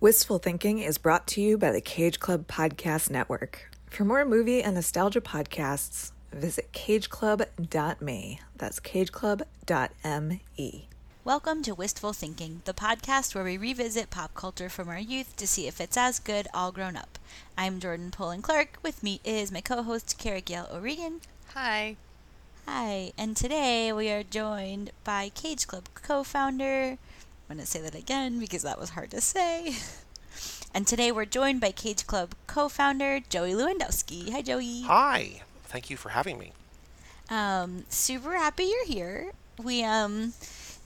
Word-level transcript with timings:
Wistful 0.00 0.38
Thinking 0.38 0.78
is 0.78 0.96
brought 0.96 1.26
to 1.26 1.40
you 1.40 1.58
by 1.58 1.72
the 1.72 1.80
Cage 1.80 2.20
Club 2.20 2.46
Podcast 2.46 3.10
Network. 3.10 3.68
For 3.90 4.04
more 4.04 4.24
movie 4.24 4.62
and 4.62 4.76
nostalgia 4.76 5.20
podcasts, 5.20 6.12
visit 6.32 6.72
cageclub.me. 6.72 8.40
That's 8.56 8.78
cageclub.me. 8.78 10.88
Welcome 11.24 11.62
to 11.64 11.74
Wistful 11.74 12.12
Thinking, 12.12 12.62
the 12.64 12.74
podcast 12.74 13.34
where 13.34 13.42
we 13.42 13.56
revisit 13.56 14.10
pop 14.10 14.34
culture 14.34 14.68
from 14.68 14.88
our 14.88 15.00
youth 15.00 15.34
to 15.34 15.48
see 15.48 15.66
if 15.66 15.80
it's 15.80 15.96
as 15.96 16.20
good 16.20 16.46
all 16.54 16.70
grown 16.70 16.96
up. 16.96 17.18
I'm 17.56 17.80
Jordan 17.80 18.12
Poland 18.12 18.44
Clark. 18.44 18.78
With 18.84 19.02
me 19.02 19.20
is 19.24 19.50
my 19.50 19.60
co 19.60 19.82
host, 19.82 20.16
Kara 20.16 20.40
Gail 20.40 20.68
O'Regan. 20.72 21.22
Hi. 21.54 21.96
Hi, 22.68 23.10
and 23.18 23.36
today 23.36 23.92
we 23.92 24.10
are 24.10 24.22
joined 24.22 24.92
by 25.02 25.30
Cage 25.30 25.66
Club 25.66 25.88
co 25.94 26.22
founder. 26.22 26.98
I'm 27.48 27.56
going 27.56 27.64
to 27.64 27.70
say 27.70 27.80
that 27.80 27.94
again 27.94 28.38
because 28.38 28.62
that 28.62 28.78
was 28.78 28.90
hard 28.90 29.10
to 29.12 29.20
say. 29.20 29.76
And 30.74 30.86
today 30.86 31.10
we're 31.10 31.24
joined 31.24 31.60
by 31.60 31.70
Cage 31.72 32.06
Club 32.06 32.34
co 32.46 32.68
founder, 32.68 33.20
Joey 33.28 33.52
Lewandowski. 33.52 34.30
Hi, 34.30 34.42
Joey. 34.42 34.82
Hi. 34.82 35.40
Thank 35.64 35.88
you 35.90 35.96
for 35.96 36.10
having 36.10 36.38
me. 36.38 36.52
Um, 37.30 37.84
super 37.88 38.36
happy 38.36 38.64
you're 38.64 38.84
here. 38.86 39.32
We, 39.62 39.82
um, 39.82 40.34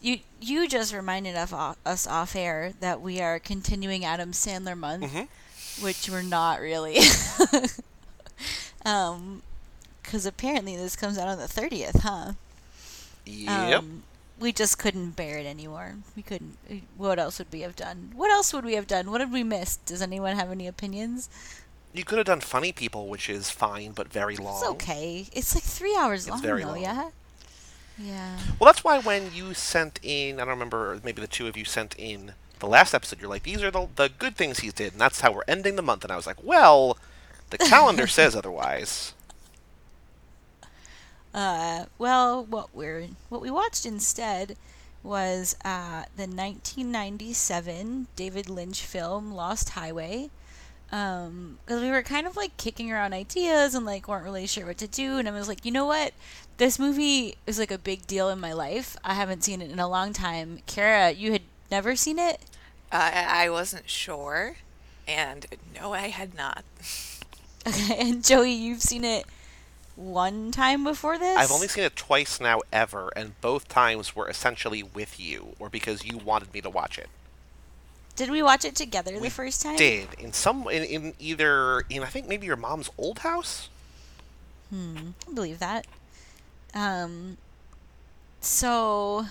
you 0.01 0.21
you 0.41 0.69
just 0.69 0.95
reminded 0.95 1.37
of, 1.37 1.53
us 1.85 2.07
off 2.07 2.35
air 2.37 2.73
that 2.81 3.01
we 3.01 3.21
are 3.21 3.39
continuing 3.39 4.05
Adam 4.05 4.33
Sandler 4.33 4.77
month, 4.79 5.05
Mm-hmm. 5.05 5.85
which 5.85 6.09
we're 6.09 6.23
not 6.23 6.61
really. 6.61 6.99
um, 8.87 9.43
because 10.03 10.27
apparently 10.27 10.77
this 10.77 10.97
comes 10.97 11.19
out 11.19 11.29
on 11.29 11.39
the 11.39 11.49
thirtieth, 11.49 12.01
huh? 12.03 12.33
Yep. 13.25 13.79
Um, 13.79 14.03
we 14.43 14.53
just 14.53 14.79
couldn't 14.79 15.11
bear 15.17 15.39
it 15.39 15.47
anymore. 15.47 15.95
We 16.17 16.23
couldn't. 16.23 16.59
Eh, 16.69 16.81
what 16.97 17.19
else 17.19 17.39
would 17.39 17.53
we 17.53 17.61
have 17.61 17.77
done? 17.77 18.13
What 18.15 18.31
else 18.31 18.53
would 18.53 18.65
we 18.65 18.75
have 18.75 18.87
done? 18.87 19.11
What 19.11 19.19
did 19.19 19.33
we 19.33 19.43
miss? 19.45 19.77
Does 19.77 20.03
anyone 20.03 20.37
have 20.37 20.51
any 20.51 20.67
opinions? 20.67 21.29
you 21.95 22.05
could 22.05 22.17
have 22.17 22.27
done 22.27 22.41
Funny 22.41 22.73
People, 22.73 23.07
which 23.09 23.29
is 23.29 23.51
fine, 23.51 23.93
but 23.93 24.11
very 24.11 24.35
long. 24.37 24.57
It's 24.57 24.71
okay. 24.71 25.27
It's 25.33 25.55
like 25.55 25.63
three 25.65 25.95
hours 25.95 26.23
It's 26.23 26.31
long, 26.31 26.41
very 26.43 26.63
though. 26.63 26.71
long. 26.71 26.81
Yeah. 26.81 27.11
Yeah. 27.99 28.39
Well, 28.59 28.67
that's 28.67 28.83
why 28.83 28.99
when 28.99 29.31
you 29.35 29.53
sent 29.53 30.01
in, 30.03 30.37
I 30.37 30.39
don't 30.45 30.49
remember, 30.49 30.99
maybe 31.05 31.21
the 31.21 31.27
two 31.29 31.47
of 31.49 31.57
you 31.57 31.67
sent 31.67 31.95
in 31.99 32.33
the 32.61 32.67
last 32.67 32.95
episode, 32.95 33.21
you're 33.21 33.29
like, 33.29 33.43
these 33.43 33.63
are 33.63 33.71
the, 33.71 33.89
the 33.97 34.09
good 34.09 34.37
things 34.37 34.61
he 34.61 34.71
did, 34.71 34.93
and 34.93 35.01
that's 35.03 35.21
how 35.21 35.33
we're 35.33 35.43
ending 35.47 35.77
the 35.77 35.83
month. 35.83 36.03
And 36.03 36.11
I 36.13 36.17
was 36.17 36.27
like, 36.27 36.43
well, 36.43 36.97
the 37.51 37.59
calendar 37.59 38.07
says 38.19 38.35
otherwise. 38.35 39.13
Uh, 41.35 41.87
well, 41.99 42.45
what 42.45 42.75
we're 42.75 43.09
what 43.29 43.41
we 43.41 43.51
watched 43.51 43.87
instead 43.87 44.57
was 45.03 45.57
uh, 45.65 46.05
the 46.17 46.27
1997 46.27 48.07
David 48.17 48.49
Lynch 48.49 48.83
film 48.83 49.33
Lost 49.33 49.71
Highway. 49.71 50.31
Um, 50.93 51.59
because 51.65 51.81
we 51.81 51.91
were 51.91 52.03
kind 52.03 52.27
of 52.27 52.37
like 52.37 52.55
kicking 52.59 52.93
around 52.93 53.15
ideas 53.15 53.75
and 53.75 53.87
like 53.87 54.07
weren't 54.09 54.25
really 54.25 54.47
sure 54.47 54.67
what 54.67 54.77
to 54.79 54.87
do, 54.87 55.17
and 55.19 55.27
I 55.27 55.33
was 55.33 55.49
like, 55.49 55.65
you 55.65 55.73
know 55.73 55.87
what, 55.87 56.13
this 56.59 56.79
movie 56.79 57.37
is 57.47 57.59
like 57.59 57.71
a 57.71 57.79
big 57.79 58.07
deal 58.07 58.29
in 58.29 58.39
my 58.39 58.53
life. 58.53 58.97
I 59.03 59.15
haven't 59.15 59.43
seen 59.43 59.63
it 59.63 59.71
in 59.71 59.79
a 59.79 59.89
long 59.89 60.13
time. 60.13 60.59
Kara, 60.67 61.11
you 61.13 61.33
had 61.33 61.43
never 61.71 61.97
seen 61.97 62.19
it. 62.19 62.41
Uh, 62.93 63.11
I 63.27 63.49
wasn't 63.49 63.89
sure, 63.89 64.57
and 65.09 65.47
no, 65.75 65.95
I 65.95 66.09
had 66.09 66.35
not. 66.35 66.65
Okay, 67.65 67.97
and 68.01 68.25
Joey, 68.25 68.51
you've 68.51 68.83
seen 68.83 69.05
it 69.05 69.25
one 69.97 70.51
time 70.51 70.85
before 70.85 71.19
this. 71.19 71.37
I've 71.37 71.53
only 71.53 71.69
seen 71.69 71.85
it 71.85 71.97
twice 71.97 72.41
now, 72.41 72.61
ever, 72.73 73.11
and 73.15 73.41
both 73.41 73.69
times 73.69 74.17
were 74.17 74.29
essentially 74.29 74.83
with 74.83 75.21
you, 75.21 75.55
or 75.59 75.69
because 75.69 76.05
you 76.05 76.19
wanted 76.19 76.53
me 76.53 76.61
to 76.63 76.71
watch 76.71 76.99
it. 76.99 77.09
Did 78.15 78.31
we 78.31 78.43
watch 78.43 78.65
it 78.65 78.77
together 78.77 79.19
the 79.19 79.31
first 79.31 79.63
time? 79.63 79.77
Did 79.77 80.09
in 80.19 80.33
some 80.33 80.69
in, 80.69 80.85
in 80.85 81.15
either 81.19 81.85
in 81.89 82.03
I 82.03 82.07
think 82.07 82.29
maybe 82.29 82.47
your 82.47 82.57
mom's 82.57 82.91
old 82.99 83.21
house. 83.21 83.69
Hmm, 84.71 85.11
I 85.29 85.33
believe 85.33 85.59
that. 85.61 85.87
Um, 86.75 87.39
so 88.41 89.27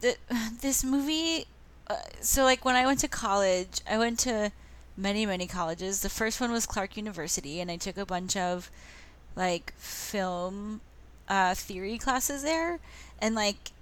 the, 0.00 0.16
this 0.60 0.84
movie, 0.84 1.46
uh, 1.88 1.96
so 2.20 2.44
like 2.44 2.64
when 2.64 2.76
I 2.76 2.84
went 2.86 3.00
to 3.00 3.08
college, 3.08 3.80
I 3.90 3.98
went 3.98 4.18
to 4.20 4.52
many 4.96 5.26
many 5.26 5.46
colleges. 5.46 6.00
The 6.00 6.08
first 6.08 6.40
one 6.40 6.52
was 6.52 6.66
Clark 6.66 6.96
University, 6.96 7.60
and 7.60 7.70
I 7.70 7.76
took 7.76 7.96
a 7.96 8.06
bunch 8.06 8.36
of 8.36 8.70
like 9.34 9.72
film 9.76 10.80
uh, 11.28 11.54
theory 11.54 11.98
classes 11.98 12.42
there, 12.42 12.80
and 13.20 13.34
like 13.34 13.72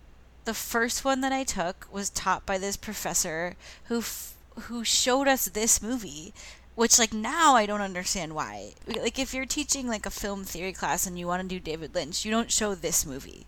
the 0.45 0.55
first 0.55 1.05
one 1.05 1.21
that 1.23 1.33
I 1.33 1.45
took 1.45 1.87
was 1.91 2.11
taught 2.11 2.45
by 2.45 2.59
this 2.59 2.77
professor 2.77 3.57
who 3.85 3.99
f- 3.99 4.35
who 4.69 4.85
showed 4.85 5.27
us 5.27 5.47
this 5.47 5.83
movie 5.83 6.33
which 6.75 6.99
like 6.99 7.13
now 7.13 7.55
I 7.55 7.67
don't 7.67 7.81
understand 7.81 8.35
why. 8.35 8.73
Like 8.87 9.19
if 9.19 9.33
you're 9.33 9.47
teaching 9.47 9.87
like 9.87 10.07
a 10.07 10.11
film 10.11 10.45
theory 10.45 10.73
class 10.73 11.07
and 11.07 11.19
you 11.19 11.27
want 11.27 11.43
to 11.43 11.49
do 11.49 11.61
David 11.61 11.95
Lynch, 11.95 12.25
you 12.25 12.31
don't 12.31 12.51
show 12.51 12.75
this 12.75 13.07
movie. 13.07 13.47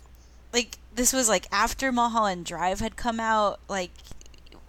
like 0.52 0.78
this 0.94 1.12
was 1.12 1.28
like 1.28 1.46
after 1.52 1.92
Mulholland 1.92 2.46
Drive 2.46 2.80
had 2.80 2.96
come 2.96 3.20
out, 3.20 3.60
like 3.68 3.90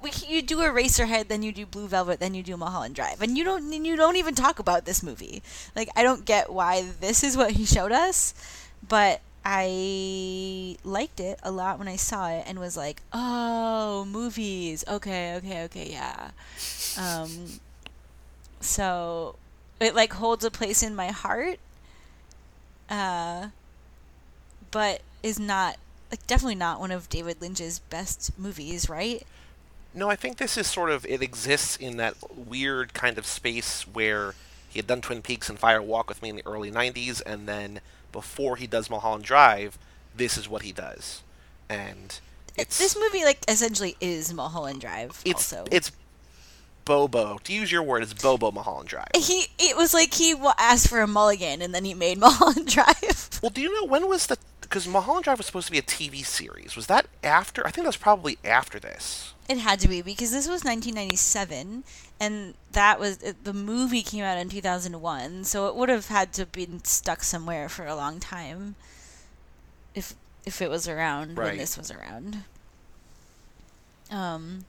we, 0.03 0.11
you 0.27 0.41
do 0.41 0.57
Eraserhead, 0.57 1.27
then 1.27 1.41
you 1.41 1.51
do 1.51 1.65
Blue 1.65 1.87
Velvet, 1.87 2.19
then 2.19 2.33
you 2.33 2.43
do 2.43 2.57
Mulholland 2.57 2.95
Drive, 2.95 3.21
and 3.21 3.37
you 3.37 3.43
don't 3.43 3.71
you 3.71 3.95
don't 3.95 4.17
even 4.17 4.35
talk 4.35 4.59
about 4.59 4.85
this 4.85 5.01
movie. 5.01 5.41
Like 5.75 5.89
I 5.95 6.03
don't 6.03 6.25
get 6.25 6.51
why 6.51 6.83
this 6.99 7.23
is 7.23 7.37
what 7.37 7.51
he 7.51 7.65
showed 7.65 7.91
us, 7.91 8.33
but 8.87 9.21
I 9.45 10.77
liked 10.83 11.19
it 11.19 11.39
a 11.43 11.51
lot 11.51 11.79
when 11.79 11.87
I 11.87 11.97
saw 11.97 12.29
it 12.29 12.45
and 12.47 12.59
was 12.59 12.77
like, 12.77 13.01
oh, 13.11 14.05
movies. 14.05 14.85
Okay, 14.87 15.35
okay, 15.35 15.63
okay, 15.65 15.89
yeah. 15.91 16.31
Um, 16.97 17.59
so 18.61 19.35
it 19.79 19.95
like 19.95 20.13
holds 20.13 20.45
a 20.45 20.51
place 20.51 20.81
in 20.81 20.95
my 20.95 21.07
heart, 21.07 21.59
uh, 22.89 23.47
but 24.71 25.01
is 25.21 25.39
not 25.39 25.77
like 26.11 26.25
definitely 26.27 26.55
not 26.55 26.79
one 26.79 26.91
of 26.91 27.09
David 27.09 27.41
Lynch's 27.41 27.79
best 27.79 28.37
movies, 28.37 28.89
right? 28.89 29.25
No, 29.93 30.09
I 30.09 30.15
think 30.15 30.37
this 30.37 30.57
is 30.57 30.67
sort 30.67 30.89
of 30.89 31.05
it 31.05 31.21
exists 31.21 31.77
in 31.77 31.97
that 31.97 32.15
weird 32.35 32.93
kind 32.93 33.17
of 33.17 33.25
space 33.25 33.83
where 33.83 34.33
he 34.69 34.79
had 34.79 34.87
done 34.87 35.01
Twin 35.01 35.21
Peaks 35.21 35.49
and 35.49 35.59
Fire 35.59 35.81
Walk 35.81 36.09
with 36.09 36.21
Me 36.21 36.29
in 36.29 36.35
the 36.35 36.45
early 36.45 36.71
'90s, 36.71 37.21
and 37.25 37.47
then 37.47 37.79
before 38.11 38.55
he 38.55 38.65
does 38.65 38.89
Mulholland 38.89 39.23
Drive, 39.23 39.77
this 40.15 40.37
is 40.37 40.49
what 40.49 40.63
he 40.63 40.71
does, 40.71 41.21
and 41.69 42.19
it's 42.57 42.77
this 42.79 42.97
movie 42.97 43.23
like 43.23 43.39
essentially 43.47 43.95
is 44.01 44.33
Mulholland 44.33 44.81
Drive. 44.81 45.21
it's 45.25 45.53
also, 45.53 45.65
it's 45.71 45.91
Bobo. 46.85 47.37
To 47.43 47.53
use 47.53 47.71
your 47.71 47.83
word, 47.83 48.03
it's 48.03 48.13
Bobo 48.13 48.51
Mulholland 48.51 48.89
Drive. 48.89 49.09
he 49.15 49.47
it 49.59 49.77
was 49.77 49.93
like 49.93 50.13
he 50.13 50.35
asked 50.57 50.89
for 50.89 51.01
a 51.01 51.07
mulligan 51.07 51.61
and 51.61 51.73
then 51.73 51.85
he 51.85 51.93
made 51.93 52.17
Mulholland 52.19 52.67
Drive. 52.67 53.29
Well, 53.41 53.49
do 53.49 53.61
you 53.61 53.73
know 53.73 53.87
when 53.87 54.07
was 54.07 54.27
the 54.27 54.37
because 54.73 54.87
Mulholland 54.87 55.23
Drive 55.23 55.37
was 55.37 55.45
supposed 55.45 55.67
to 55.67 55.71
be 55.71 55.77
a 55.77 55.83
TV 55.83 56.25
series? 56.25 56.75
Was 56.75 56.87
that 56.87 57.05
after? 57.23 57.61
I 57.61 57.69
think 57.69 57.83
that 57.85 57.89
was 57.89 57.95
probably 57.95 58.39
after 58.43 58.79
this. 58.79 59.35
It 59.47 59.59
had 59.59 59.79
to 59.81 59.87
be 59.87 60.01
because 60.01 60.31
this 60.31 60.47
was 60.47 60.63
1997, 60.63 61.83
and 62.19 62.55
that 62.71 62.99
was 62.99 63.17
it- 63.17 63.43
the 63.43 63.53
movie 63.53 64.01
came 64.01 64.23
out 64.23 64.39
in 64.39 64.49
2001, 64.49 65.43
so 65.43 65.67
it 65.67 65.75
would 65.75 65.89
have 65.89 66.07
had 66.07 66.33
to 66.33 66.41
have 66.41 66.51
been 66.51 66.83
stuck 66.83 67.23
somewhere 67.23 67.69
for 67.69 67.85
a 67.85 67.95
long 67.95 68.19
time. 68.19 68.75
If 69.93 70.15
if 70.43 70.59
it 70.59 70.71
was 70.71 70.87
around 70.87 71.37
when 71.37 71.55
this 71.57 71.77
was 71.77 71.91
around. 71.91 72.43
Um. 74.09 74.65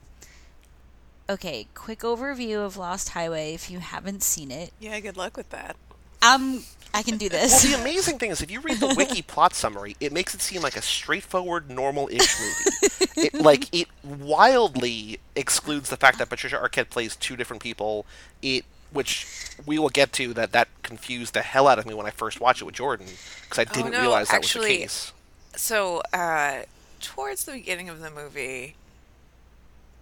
Okay, 1.31 1.67
quick 1.73 2.01
overview 2.01 2.59
of 2.59 2.77
Lost 2.77 3.11
Highway 3.11 3.55
if 3.55 3.71
you 3.71 3.79
haven't 3.79 4.23
seen 4.23 4.51
it. 4.51 4.75
Yeah, 4.79 5.01
good 5.01 5.17
luck 5.17 5.39
with 5.39 5.49
that. 5.49 5.77
Um, 6.21 6.65
I 6.95 7.03
can 7.03 7.19
do 7.19 7.29
this. 7.29 7.51
Well, 7.53 7.61
this. 7.61 7.73
the 7.75 7.81
amazing 7.81 8.19
thing 8.19 8.31
is, 8.31 8.41
if 8.41 8.51
you 8.51 8.61
read 8.61 8.79
the 8.79 8.95
wiki 8.97 9.21
plot 9.35 9.53
summary, 9.55 9.97
it 10.01 10.13
makes 10.13 10.35
it 10.35 10.41
seem 10.41 10.63
like 10.63 10.77
a 10.77 10.83
straightforward, 10.83 11.69
normal-ish 11.69 12.41
movie. 12.41 13.27
it, 13.27 13.35
like 13.35 13.75
it 13.75 13.89
wildly 14.03 15.19
excludes 15.35 15.91
the 15.91 15.97
fact 15.97 16.19
that 16.19 16.29
Patricia 16.29 16.57
Arquette 16.57 16.91
plays 16.91 17.17
two 17.17 17.37
different 17.37 17.63
people. 17.63 18.07
It, 18.41 18.65
which 18.93 19.27
we 19.67 19.77
will 19.79 19.89
get 19.89 20.13
to, 20.13 20.33
that 20.35 20.53
that 20.53 20.69
confused 20.85 21.35
the 21.35 21.43
hell 21.43 21.67
out 21.67 21.81
of 21.81 21.87
me 21.87 21.95
when 21.95 22.07
I 22.07 22.11
first 22.11 22.41
watched 22.41 22.63
it 22.63 22.65
with 22.65 22.77
Jordan 22.77 23.07
because 23.43 23.59
I 23.59 23.65
didn't 23.65 23.91
no, 23.91 24.01
realize 24.01 24.29
that 24.29 24.41
was 24.41 24.47
actually- 24.47 24.77
the 24.77 24.79
case. 24.83 25.13
So, 25.57 26.03
uh, 26.13 26.63
towards 27.01 27.45
the 27.45 27.53
beginning 27.53 27.89
of 27.89 28.01
the 28.01 28.11
movie, 28.11 28.77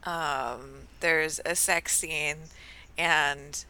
um, 0.04 0.86
there's 1.00 1.40
a 1.44 1.54
sex 1.54 1.96
scene, 1.96 2.36
and 2.96 3.64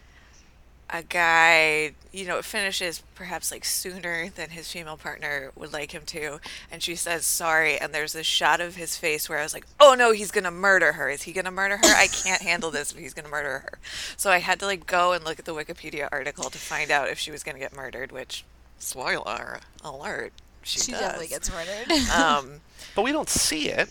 a 0.92 1.02
guy, 1.02 1.92
you 2.12 2.26
know, 2.26 2.42
finishes 2.42 3.02
perhaps 3.14 3.50
like 3.50 3.64
sooner 3.64 4.28
than 4.28 4.50
his 4.50 4.70
female 4.70 4.98
partner 4.98 5.50
would 5.56 5.72
like 5.72 5.92
him 5.92 6.02
to, 6.06 6.38
and 6.70 6.82
she 6.82 6.94
says 6.94 7.24
sorry, 7.24 7.78
and 7.78 7.94
there's 7.94 8.14
a 8.14 8.22
shot 8.22 8.60
of 8.60 8.76
his 8.76 8.96
face 8.96 9.28
where 9.28 9.38
I 9.38 9.42
was 9.42 9.54
like, 9.54 9.66
oh 9.80 9.94
no, 9.98 10.12
he's 10.12 10.30
gonna 10.30 10.50
murder 10.50 10.92
her. 10.92 11.08
Is 11.08 11.22
he 11.22 11.32
gonna 11.32 11.50
murder 11.50 11.78
her? 11.78 11.84
I 11.84 12.08
can't 12.08 12.42
handle 12.50 12.70
this 12.70 12.92
if 12.92 12.98
he's 12.98 13.14
gonna 13.14 13.30
murder 13.30 13.60
her. 13.60 13.78
So 14.18 14.30
I 14.30 14.38
had 14.38 14.60
to 14.60 14.66
like 14.66 14.86
go 14.86 15.12
and 15.12 15.24
look 15.24 15.38
at 15.38 15.46
the 15.46 15.54
Wikipedia 15.54 16.08
article 16.12 16.50
to 16.50 16.58
find 16.58 16.90
out 16.90 17.08
if 17.08 17.18
she 17.18 17.30
was 17.30 17.42
gonna 17.42 17.58
get 17.58 17.74
murdered, 17.74 18.12
which, 18.12 18.44
spoiler 18.78 19.60
alert, 19.82 20.32
she, 20.62 20.78
she 20.78 20.92
does. 20.92 21.00
definitely 21.00 21.28
gets 21.28 21.50
murdered. 21.50 21.90
Um, 22.10 22.60
But 22.94 23.02
we 23.02 23.12
don't 23.12 23.28
see 23.30 23.70
it. 23.70 23.88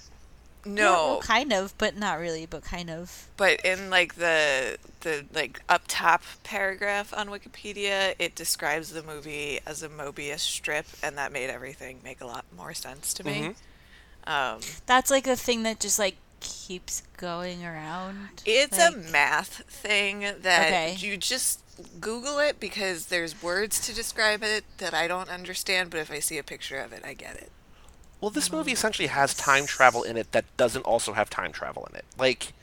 No, 0.65 0.91
well, 0.91 1.19
kind 1.21 1.51
of, 1.51 1.75
but 1.77 1.97
not 1.97 2.19
really, 2.19 2.45
but 2.45 2.63
kind 2.63 2.89
of. 2.89 3.27
but 3.37 3.59
in 3.65 3.89
like 3.89 4.15
the 4.15 4.77
the 5.01 5.25
like 5.33 5.61
up 5.67 5.83
top 5.87 6.21
paragraph 6.43 7.13
on 7.15 7.29
Wikipedia, 7.29 8.13
it 8.19 8.35
describes 8.35 8.91
the 8.93 9.01
movie 9.03 9.59
as 9.65 9.81
a 9.83 9.89
Mobius 9.89 10.39
strip, 10.39 10.85
and 11.01 11.17
that 11.17 11.31
made 11.31 11.49
everything 11.49 11.99
make 12.03 12.21
a 12.21 12.25
lot 12.27 12.45
more 12.55 12.73
sense 12.73 13.13
to 13.15 13.23
me. 13.25 13.55
Um, 14.27 14.59
That's 14.85 15.09
like 15.09 15.25
a 15.25 15.35
thing 15.35 15.63
that 15.63 15.79
just 15.79 15.97
like 15.97 16.17
keeps 16.41 17.01
going 17.17 17.65
around. 17.65 18.41
It's 18.45 18.77
Like- 18.77 18.93
a 18.93 18.97
math 18.97 19.63
thing 19.67 20.19
that 20.21 20.67
Okay. 20.67 20.95
you 20.99 21.17
just 21.17 21.59
Google 21.99 22.37
it 22.37 22.59
because 22.59 23.07
there's 23.07 23.41
words 23.41 23.79
to 23.87 23.93
describe 23.93 24.43
it 24.43 24.63
that 24.77 24.93
I 24.93 25.07
don't 25.07 25.29
understand, 25.29 25.89
but 25.89 25.99
if 26.01 26.11
I 26.11 26.19
see 26.19 26.37
a 26.37 26.43
picture 26.43 26.77
of 26.79 26.93
it, 26.93 27.03
I 27.03 27.13
get 27.13 27.35
it. 27.37 27.51
Well, 28.21 28.29
this 28.29 28.51
movie 28.51 28.71
essentially 28.71 29.07
has 29.07 29.33
time 29.33 29.65
travel 29.65 30.03
in 30.03 30.15
it 30.15 30.31
that 30.31 30.45
doesn't 30.55 30.83
also 30.83 31.13
have 31.13 31.29
time 31.29 31.51
travel 31.51 31.87
in 31.89 31.95
it. 31.97 32.05
Like, 32.17 32.53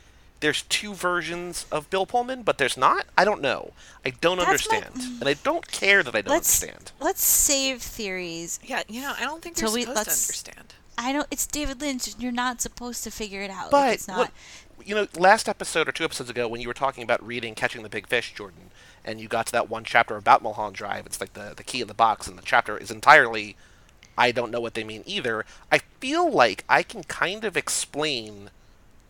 there's 0.41 0.63
two 0.63 0.95
versions 0.95 1.67
of 1.73 1.91
Bill 1.91 2.07
Pullman, 2.07 2.43
but 2.45 2.59
there's 2.59 2.77
not. 2.77 3.07
I 3.19 3.25
don't 3.25 3.43
know. 3.43 3.73
I 4.05 4.11
don't 4.11 4.37
That's 4.39 4.47
my- 4.71 4.77
understand, 4.77 5.21
and 5.21 5.29
I 5.29 5.35
don't 5.35 5.67
care 5.71 6.05
that 6.05 6.15
I 6.15 6.21
don't 6.23 6.33
Let's 6.33 6.63
understand. 6.63 6.93
let's 7.01 7.25
save 7.25 7.83
theories. 7.83 8.61
Yeah, 8.63 8.85
you 8.89 9.01
know, 9.03 9.15
I 9.19 9.25
don't 9.25 9.43
think 9.43 9.57
So 9.59 9.67
you're 9.67 9.75
we- 9.75 9.81
supposed 9.83 9.97
to 10.05 10.11
let's- 10.11 10.29
understand. 10.29 10.75
I 10.97 11.13
don't. 11.13 11.27
It's 11.31 11.47
David 11.47 11.81
Lynch. 11.81 12.09
You're 12.19 12.33
not 12.33 12.61
supposed 12.61 13.03
to 13.05 13.11
figure 13.11 13.43
it 13.43 13.51
out. 13.51 13.65
like, 13.65 13.71
But 13.73 13.93
it's 13.95 14.09
not. 14.09 14.19
what, 14.19 14.31
you 14.85 14.95
know, 14.95 15.07
last 15.17 15.49
episode 15.49 15.89
or 15.89 15.93
two 15.93 16.05
episodes 16.05 16.31
ago, 16.31 16.47
when 16.49 16.61
you 16.61 16.67
were 16.69 16.75
talking 16.75 17.03
about 17.05 17.25
reading 17.25 17.55
Catching 17.55 17.83
the 17.83 17.89
Big 17.89 18.07
Fish, 18.09 18.33
Jordan, 18.35 18.71
and 19.05 19.21
you 19.21 19.27
got 19.29 19.47
to 19.47 19.53
that 19.53 19.69
one 19.69 19.85
chapter 19.85 20.17
about 20.17 20.43
Mulholland 20.43 20.75
Drive, 20.77 21.05
it's 21.07 21.21
like 21.21 21.35
the 21.35 21.53
the 21.57 21.63
key 21.65 21.81
in 21.81 21.89
the 21.89 21.95
box, 21.95 22.27
and 22.29 22.37
the 22.39 22.43
chapter 22.43 22.77
is 22.79 22.91
entirely, 22.91 23.57
I 24.19 24.33
don't 24.33 24.51
know 24.51 24.61
what 24.61 24.75
they 24.75 24.85
mean 24.85 25.05
either. 25.07 25.47
I 25.71 25.79
feel 26.01 26.31
like 26.31 26.65
I 26.69 26.83
can 26.83 27.05
kind 27.05 27.45
of 27.45 27.57
explain 27.57 28.51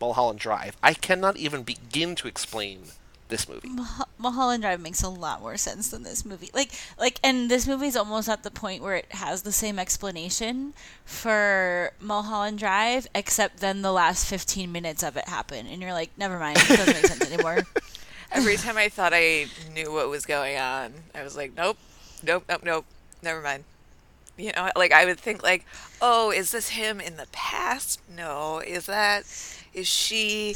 Mulholland 0.00 0.38
Drive. 0.38 0.76
I 0.82 0.92
cannot 0.92 1.38
even 1.38 1.62
begin 1.62 2.14
to 2.16 2.28
explain 2.28 2.82
this 3.28 3.48
movie. 3.48 3.68
Mul- 3.68 4.08
Mulholland 4.18 4.62
Drive 4.62 4.80
makes 4.80 5.02
a 5.02 5.08
lot 5.08 5.40
more 5.40 5.56
sense 5.56 5.88
than 5.88 6.02
this 6.02 6.24
movie. 6.24 6.50
Like, 6.52 6.72
like, 6.98 7.18
and 7.24 7.50
this 7.50 7.66
movie's 7.66 7.96
almost 7.96 8.28
at 8.28 8.42
the 8.42 8.50
point 8.50 8.82
where 8.82 8.96
it 8.96 9.12
has 9.12 9.42
the 9.42 9.52
same 9.52 9.78
explanation 9.78 10.74
for 11.04 11.92
Mulholland 12.00 12.58
Drive, 12.58 13.06
except 13.14 13.60
then 13.60 13.82
the 13.82 13.92
last 13.92 14.26
fifteen 14.26 14.70
minutes 14.72 15.02
of 15.02 15.16
it 15.16 15.28
happen, 15.28 15.66
and 15.66 15.80
you're 15.80 15.92
like, 15.92 16.10
never 16.16 16.38
mind, 16.38 16.58
it 16.58 16.76
doesn't 16.76 16.94
make 16.94 17.06
sense 17.06 17.32
anymore. 17.32 17.62
Every 18.32 18.56
time 18.56 18.76
I 18.76 18.90
thought 18.90 19.12
I 19.14 19.46
knew 19.72 19.90
what 19.90 20.10
was 20.10 20.26
going 20.26 20.58
on, 20.58 20.92
I 21.14 21.22
was 21.22 21.34
like, 21.34 21.56
nope, 21.56 21.78
nope, 22.22 22.44
nope, 22.46 22.62
nope, 22.62 22.84
never 23.22 23.40
mind. 23.40 23.64
You 24.38 24.52
know, 24.52 24.70
like 24.76 24.92
I 24.92 25.04
would 25.04 25.18
think 25.18 25.42
like, 25.42 25.66
oh, 26.00 26.30
is 26.30 26.52
this 26.52 26.70
him 26.70 27.00
in 27.00 27.16
the 27.16 27.26
past? 27.32 28.00
No, 28.16 28.60
is 28.60 28.86
that 28.86 29.24
is 29.74 29.88
she 29.88 30.54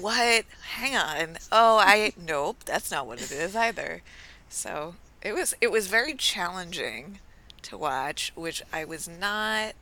what? 0.00 0.44
Hang 0.74 0.96
on. 0.96 1.38
Oh, 1.50 1.78
I 1.78 2.12
nope, 2.26 2.58
that's 2.64 2.90
not 2.90 3.06
what 3.06 3.20
it 3.20 3.32
is 3.32 3.56
either. 3.56 4.02
So, 4.48 4.94
it 5.22 5.34
was 5.34 5.54
it 5.60 5.72
was 5.72 5.86
very 5.86 6.14
challenging 6.14 7.18
to 7.62 7.78
watch, 7.78 8.32
which 8.34 8.62
I 8.72 8.84
was 8.84 9.08
not 9.08 9.72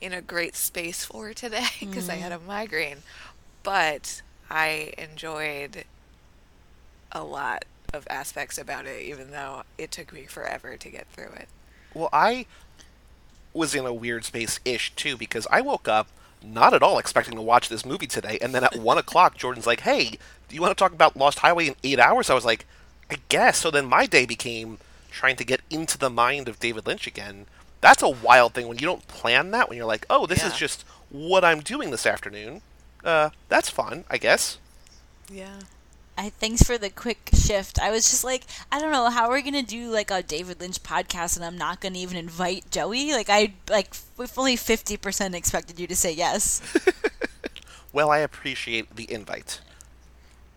in 0.00 0.12
a 0.12 0.20
great 0.20 0.54
space 0.54 1.04
for 1.04 1.32
today 1.32 1.66
because 1.80 2.08
I 2.08 2.16
had 2.16 2.32
a 2.32 2.38
mm. 2.38 2.46
migraine. 2.46 3.02
But 3.62 4.22
I 4.48 4.92
enjoyed 4.96 5.84
a 7.10 7.24
lot 7.24 7.64
of 7.92 8.06
aspects 8.08 8.58
about 8.58 8.86
it, 8.86 9.02
even 9.02 9.30
though 9.30 9.64
it 9.76 9.90
took 9.90 10.12
me 10.12 10.24
forever 10.24 10.76
to 10.76 10.88
get 10.88 11.08
through 11.08 11.32
it. 11.36 11.48
Well, 11.94 12.10
I 12.12 12.46
was 13.56 13.74
in 13.74 13.86
a 13.86 13.94
weird 13.94 14.24
space 14.24 14.60
ish 14.64 14.94
too 14.94 15.16
because 15.16 15.46
I 15.50 15.60
woke 15.60 15.88
up 15.88 16.08
not 16.42 16.74
at 16.74 16.82
all 16.82 16.98
expecting 16.98 17.34
to 17.34 17.42
watch 17.42 17.68
this 17.68 17.84
movie 17.84 18.06
today, 18.06 18.38
and 18.40 18.54
then 18.54 18.62
at 18.62 18.76
one 18.76 18.98
o'clock, 18.98 19.36
Jordan's 19.36 19.66
like, 19.66 19.80
"Hey, 19.80 20.18
do 20.48 20.54
you 20.54 20.60
want 20.60 20.76
to 20.76 20.80
talk 20.80 20.92
about 20.92 21.16
Lost 21.16 21.40
Highway 21.40 21.68
in 21.68 21.76
eight 21.82 21.98
hours?" 21.98 22.30
I 22.30 22.34
was 22.34 22.44
like, 22.44 22.66
"I 23.10 23.16
guess." 23.28 23.58
So 23.58 23.70
then 23.70 23.86
my 23.86 24.06
day 24.06 24.26
became 24.26 24.78
trying 25.10 25.36
to 25.36 25.44
get 25.44 25.62
into 25.70 25.98
the 25.98 26.10
mind 26.10 26.48
of 26.48 26.60
David 26.60 26.86
Lynch 26.86 27.06
again. 27.06 27.46
That's 27.80 28.02
a 28.02 28.08
wild 28.08 28.54
thing 28.54 28.68
when 28.68 28.78
you 28.78 28.86
don't 28.86 29.08
plan 29.08 29.50
that. 29.52 29.68
When 29.68 29.76
you're 29.76 29.86
like, 29.86 30.06
"Oh, 30.10 30.26
this 30.26 30.44
is 30.44 30.56
just 30.56 30.84
what 31.10 31.44
I'm 31.44 31.60
doing 31.60 31.90
this 31.90 32.06
afternoon." 32.06 32.62
Uh, 33.04 33.30
that's 33.48 33.70
fun, 33.70 34.04
I 34.10 34.18
guess. 34.18 34.58
Yeah. 35.30 35.60
I 36.18 36.30
thanks 36.30 36.62
for 36.62 36.78
the 36.78 36.90
quick 36.90 37.30
shift. 37.34 37.78
I 37.78 37.90
was 37.90 38.10
just 38.10 38.24
like, 38.24 38.44
I 38.72 38.80
don't 38.80 38.92
know 38.92 39.10
how 39.10 39.28
we're 39.28 39.42
gonna 39.42 39.62
do 39.62 39.90
like 39.90 40.10
a 40.10 40.22
David 40.22 40.60
Lynch 40.60 40.82
podcast, 40.82 41.36
and 41.36 41.44
I'm 41.44 41.58
not 41.58 41.80
gonna 41.80 41.98
even 41.98 42.16
invite 42.16 42.70
Joey. 42.70 43.12
Like 43.12 43.28
I 43.28 43.54
like 43.68 43.94
with 44.16 44.38
only 44.38 44.56
fifty 44.56 44.96
percent 44.96 45.34
expected 45.34 45.78
you 45.78 45.86
to 45.86 45.96
say 45.96 46.12
yes. 46.12 46.60
Well, 47.92 48.10
I 48.10 48.18
appreciate 48.18 48.94
the 48.94 49.10
invite. 49.10 49.60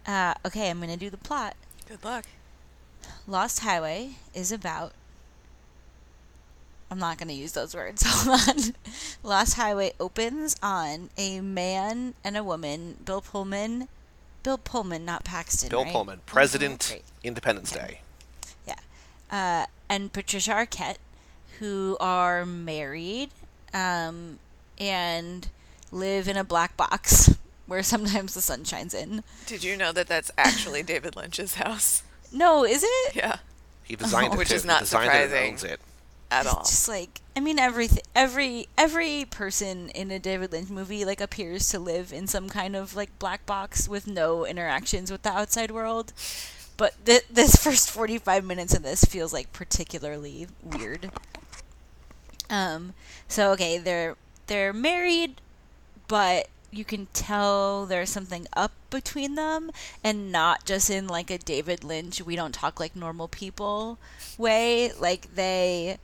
Uh, 0.05 0.33
okay, 0.45 0.69
I'm 0.69 0.81
gonna 0.81 0.97
do 0.97 1.09
the 1.09 1.15
plot. 1.15 1.55
Good 1.87 2.03
luck. 2.03 2.25
Lost 3.27 3.61
Highway 3.61 4.15
is 4.33 4.51
about. 4.51 4.91
I'm 6.91 6.99
not 6.99 7.17
going 7.17 7.27
to 7.29 7.33
use 7.33 7.51
those 7.53 7.75
words. 7.75 8.03
Hold 8.05 8.41
on. 8.47 8.73
Lost 9.23 9.53
Highway 9.53 9.93
opens 9.99 10.55
on 10.61 11.11
a 11.17 11.39
man 11.39 12.15
and 12.23 12.35
a 12.35 12.43
woman, 12.43 12.97
Bill 13.05 13.21
Pullman. 13.21 13.87
Bill 14.43 14.57
Pullman, 14.57 15.05
not 15.05 15.23
Paxton. 15.23 15.69
Bill 15.69 15.83
right? 15.83 15.91
Pullman, 15.91 16.21
President 16.25 16.87
Great. 16.89 17.03
Independence 17.23 17.71
Day. 17.71 18.01
Yeah. 18.67 18.75
Uh, 19.31 19.65
and 19.89 20.11
Patricia 20.13 20.51
Arquette, 20.51 20.97
who 21.59 21.97
are 21.99 22.45
married 22.45 23.29
um, 23.73 24.39
and 24.79 25.49
live 25.91 26.27
in 26.27 26.37
a 26.37 26.43
black 26.43 26.77
box 26.77 27.35
where 27.67 27.83
sometimes 27.83 28.33
the 28.33 28.41
sun 28.41 28.63
shines 28.63 28.93
in. 28.93 29.23
Did 29.45 29.63
you 29.63 29.75
know 29.75 29.91
that 29.91 30.07
that's 30.07 30.31
actually 30.37 30.83
David 30.93 31.15
Lynch's 31.15 31.55
house? 31.55 32.03
No, 32.31 32.63
is 32.63 32.83
it? 32.83 33.15
Yeah, 33.15 33.37
He 33.83 33.95
designed 33.95 34.33
it, 34.35 34.37
Which 34.37 34.49
too. 34.49 34.55
is 34.55 34.65
not 34.65 34.81
designed 34.81 35.11
it 35.13 35.29
surprising. 35.29 35.71
it. 35.71 35.79
at 36.31 36.45
all. 36.47 36.59
Just 36.59 36.87
like 36.87 37.21
I 37.39 37.41
mean, 37.41 37.57
everything, 37.57 38.03
every 38.13 38.67
every 38.77 39.23
person 39.23 39.87
in 39.91 40.11
a 40.11 40.19
David 40.19 40.51
Lynch 40.51 40.69
movie 40.69 41.05
like 41.05 41.21
appears 41.21 41.69
to 41.69 41.79
live 41.79 42.11
in 42.11 42.27
some 42.27 42.49
kind 42.49 42.75
of 42.75 42.97
like 42.97 43.17
black 43.17 43.45
box 43.45 43.87
with 43.87 44.07
no 44.07 44.45
interactions 44.45 45.09
with 45.09 45.21
the 45.21 45.31
outside 45.31 45.71
world. 45.71 46.11
But 46.75 46.95
th- 47.05 47.23
this 47.31 47.55
first 47.63 47.89
forty 47.89 48.17
five 48.17 48.43
minutes 48.43 48.73
of 48.73 48.83
this 48.83 49.05
feels 49.05 49.31
like 49.31 49.53
particularly 49.53 50.47
weird. 50.61 51.11
Um. 52.49 52.93
So 53.29 53.53
okay, 53.53 53.77
they're 53.77 54.17
they're 54.47 54.73
married, 54.73 55.39
but 56.09 56.49
you 56.71 56.83
can 56.83 57.05
tell 57.13 57.85
there's 57.85 58.09
something 58.09 58.47
up 58.51 58.73
between 58.89 59.35
them 59.35 59.71
and 60.03 60.29
not 60.29 60.65
just 60.65 60.89
in 60.89 61.07
like 61.07 61.31
a 61.31 61.37
David 61.37 61.85
Lynch 61.85 62.21
we 62.21 62.35
don't 62.35 62.53
talk 62.53 62.79
like 62.79 62.95
normal 62.95 63.27
people 63.27 63.97
way 64.37 64.91
like 64.99 65.33
they 65.33 65.97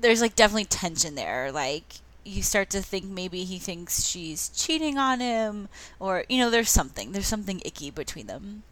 there's 0.00 0.20
like 0.20 0.36
definitely 0.36 0.64
tension 0.64 1.14
there 1.14 1.50
like 1.52 1.84
you 2.24 2.42
start 2.42 2.68
to 2.70 2.82
think 2.82 3.04
maybe 3.04 3.44
he 3.44 3.58
thinks 3.58 4.04
she's 4.04 4.48
cheating 4.50 4.98
on 4.98 5.20
him 5.20 5.68
or 5.98 6.24
you 6.28 6.38
know 6.38 6.50
there's 6.50 6.70
something 6.70 7.12
there's 7.12 7.26
something 7.26 7.60
icky 7.64 7.90
between 7.90 8.26
them 8.26 8.62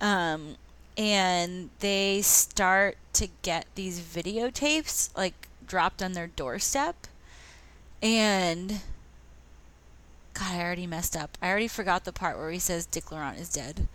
um 0.00 0.56
and 0.96 1.70
they 1.80 2.22
start 2.22 2.96
to 3.12 3.28
get 3.42 3.66
these 3.74 4.00
videotapes 4.00 5.14
like 5.16 5.48
dropped 5.66 6.02
on 6.02 6.12
their 6.12 6.28
doorstep 6.28 7.06
and 8.02 8.80
God, 10.34 10.52
I 10.52 10.60
already 10.62 10.86
messed 10.88 11.16
up. 11.16 11.38
I 11.40 11.48
already 11.48 11.68
forgot 11.68 12.04
the 12.04 12.12
part 12.12 12.36
where 12.36 12.50
he 12.50 12.58
says 12.58 12.86
Dick 12.86 13.12
Laurent 13.12 13.38
is 13.38 13.48
dead. 13.48 13.86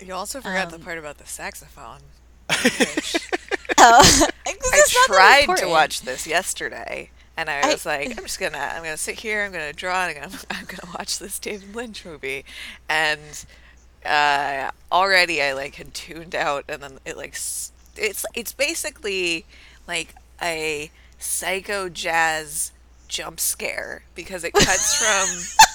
You 0.00 0.12
also 0.14 0.40
forgot 0.40 0.66
Um, 0.66 0.78
the 0.78 0.84
part 0.84 0.98
about 0.98 1.16
the 1.18 1.26
saxophone. 1.26 2.00
Oh, 3.84 4.28
I 4.46 4.52
It's 4.54 4.94
not 4.94 5.08
that 5.08 5.44
tried 5.46 5.56
to 5.58 5.68
watch 5.68 6.02
this 6.02 6.26
yesterday, 6.26 7.10
and 7.36 7.50
I 7.50 7.60
I- 7.62 7.72
was 7.72 7.84
like, 7.84 8.10
I'm 8.18 8.24
just 8.24 8.38
gonna, 8.38 8.58
I'm 8.58 8.82
gonna 8.82 8.96
sit 8.96 9.18
here, 9.18 9.44
I'm 9.44 9.50
gonna 9.52 9.72
draw, 9.72 10.06
and 10.06 10.18
I'm, 10.18 10.30
I'm 10.50 10.64
gonna 10.66 10.92
watch 10.96 11.18
this 11.18 11.38
David 11.38 11.74
Lynch 11.74 12.04
movie, 12.04 12.44
and 12.88 13.44
uh, 14.04 14.70
already 14.92 15.42
I 15.42 15.52
like 15.54 15.76
had 15.76 15.94
tuned 15.94 16.34
out, 16.34 16.64
and 16.68 16.82
then 16.82 16.98
it 17.04 17.16
like, 17.16 17.30
it's 17.32 17.72
it's 18.34 18.52
basically 18.52 19.46
like 19.88 20.14
a 20.40 20.90
psycho 21.18 21.88
jazz 21.88 22.72
jump 23.08 23.40
scare 23.40 24.02
because 24.14 24.44
it 24.44 24.52
cuts 24.52 24.94
from 24.94 25.66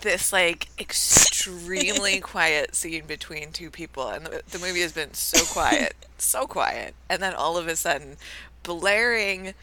this 0.00 0.32
like 0.32 0.68
extremely 0.78 2.20
quiet 2.32 2.74
scene 2.74 3.04
between 3.06 3.52
two 3.52 3.70
people 3.70 4.08
and 4.08 4.26
the, 4.26 4.42
the 4.50 4.58
movie 4.58 4.80
has 4.80 4.92
been 4.92 5.12
so 5.14 5.44
quiet 5.52 5.94
so 6.18 6.46
quiet 6.46 6.94
and 7.08 7.22
then 7.22 7.34
all 7.34 7.56
of 7.56 7.68
a 7.68 7.76
sudden 7.76 8.16
blaring 8.62 9.54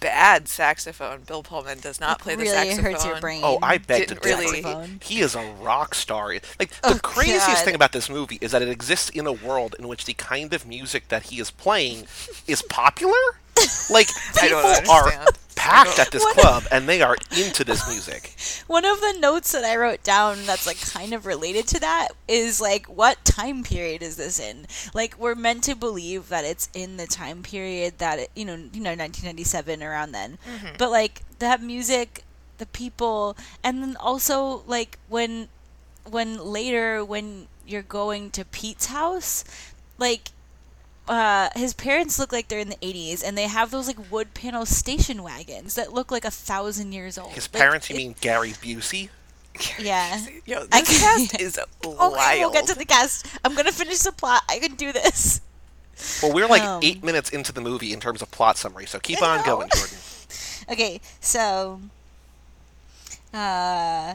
bad 0.00 0.48
saxophone 0.48 1.20
bill 1.26 1.42
pullman 1.42 1.78
does 1.78 2.00
not 2.00 2.18
play 2.20 2.34
the 2.34 2.44
really 2.44 2.54
saxophone 2.70 2.92
hurts 2.92 3.04
your 3.04 3.20
brain. 3.20 3.42
Oh, 3.44 3.58
I 3.62 3.76
beg 3.76 4.08
to 4.08 4.14
Didn't 4.14 4.22
differ. 4.22 4.38
really- 4.40 4.62
Saxophone. 4.62 5.00
He 5.02 5.20
is 5.20 5.34
a 5.34 5.44
rock 5.60 5.94
star. 5.94 6.28
Like 6.58 6.70
the 6.70 6.94
Oh, 6.94 6.98
craziest 7.02 7.46
God. 7.46 7.64
thing 7.66 7.74
about 7.74 7.92
this 7.92 8.08
movie 8.08 8.38
is 8.40 8.52
that 8.52 8.62
it 8.62 8.68
exists 8.70 9.10
in 9.10 9.26
a 9.26 9.32
world 9.32 9.76
in 9.78 9.88
which 9.88 10.06
the 10.06 10.14
kind 10.14 10.54
of 10.54 10.66
music 10.66 11.08
that 11.08 11.24
he 11.24 11.38
is 11.38 11.50
playing 11.50 12.06
is 12.46 12.62
popular. 12.62 13.12
Like 13.90 14.08
I 14.40 14.48
don't 14.48 14.78
people 14.78 14.92
are 14.92 15.26
packed 15.60 15.98
at 15.98 16.10
this 16.10 16.22
What- 16.22 16.36
club 16.36 16.64
and 16.72 16.88
they 16.88 17.02
are 17.02 17.16
into 17.36 17.64
this 17.64 17.86
music. 17.88 18.34
One 18.66 18.84
of 18.84 19.00
the 19.00 19.16
notes 19.18 19.52
that 19.52 19.64
I 19.64 19.76
wrote 19.76 20.02
down 20.02 20.46
that's 20.46 20.66
like 20.66 20.80
kind 20.80 21.12
of 21.12 21.26
related 21.26 21.66
to 21.68 21.80
that 21.80 22.08
is 22.26 22.60
like, 22.60 22.86
what 22.86 23.22
time 23.24 23.62
period 23.62 24.02
is 24.02 24.16
this 24.16 24.40
in? 24.40 24.66
Like, 24.94 25.18
we're 25.18 25.34
meant 25.34 25.64
to 25.64 25.74
believe 25.74 26.28
that 26.28 26.44
it's 26.44 26.68
in 26.72 26.96
the 26.96 27.06
time 27.06 27.42
period 27.42 27.98
that 27.98 28.18
it, 28.18 28.30
you 28.34 28.44
know, 28.44 28.54
you 28.54 28.80
know, 28.80 28.90
1997 28.90 29.82
around 29.82 30.12
then. 30.12 30.38
Mm-hmm. 30.48 30.76
But 30.78 30.90
like 30.90 31.22
that 31.40 31.62
music, 31.62 32.24
the 32.58 32.66
people, 32.66 33.36
and 33.62 33.82
then 33.82 33.96
also 33.96 34.62
like 34.66 34.98
when, 35.08 35.48
when 36.08 36.38
later 36.38 37.04
when 37.04 37.48
you're 37.66 37.82
going 37.82 38.30
to 38.30 38.44
Pete's 38.44 38.86
house, 38.86 39.44
like 39.98 40.30
uh, 41.10 41.48
his 41.56 41.74
parents 41.74 42.18
look 42.18 42.32
like 42.32 42.48
they're 42.48 42.60
in 42.60 42.68
the 42.70 42.76
80s 42.76 43.22
and 43.26 43.36
they 43.36 43.48
have 43.48 43.70
those 43.70 43.86
like 43.88 44.10
wood 44.10 44.32
panel 44.32 44.64
station 44.64 45.22
wagons 45.22 45.74
that 45.74 45.92
look 45.92 46.10
like 46.10 46.24
a 46.24 46.30
thousand 46.30 46.92
years 46.92 47.18
old. 47.18 47.32
His 47.32 47.52
Like, 47.52 47.60
parents, 47.60 47.90
you 47.90 47.96
it- 47.96 47.98
mean 47.98 48.14
Gary 48.20 48.50
Busey? 48.52 49.08
yeah. 49.78 50.24
Yo, 50.46 50.66
I 50.72 50.80
this 50.80 51.00
can- 51.00 51.18
cast 51.26 51.40
is 51.40 51.58
okay 51.84 51.96
wild. 51.96 52.38
we'll 52.40 52.50
get 52.52 52.66
to 52.68 52.74
the 52.74 52.84
cast. 52.84 53.26
I'm 53.44 53.54
gonna 53.56 53.72
finish 53.72 53.98
the 53.98 54.12
plot. 54.12 54.42
I 54.48 54.58
can 54.60 54.76
do 54.76 54.92
this. 54.92 55.40
Well, 56.22 56.32
we're 56.32 56.46
like 56.46 56.62
Um, 56.62 56.80
eight 56.82 57.02
minutes 57.04 57.28
into 57.30 57.52
the 57.52 57.60
movie 57.60 57.92
in 57.92 58.00
terms 58.00 58.22
of 58.22 58.30
plot 58.30 58.56
summary, 58.56 58.86
so 58.86 58.98
keep 59.00 59.20
on 59.22 59.44
going, 59.44 59.68
Jordan. 59.74 59.98
okay 60.70 61.00
so 61.20 61.80
uh 63.34 64.14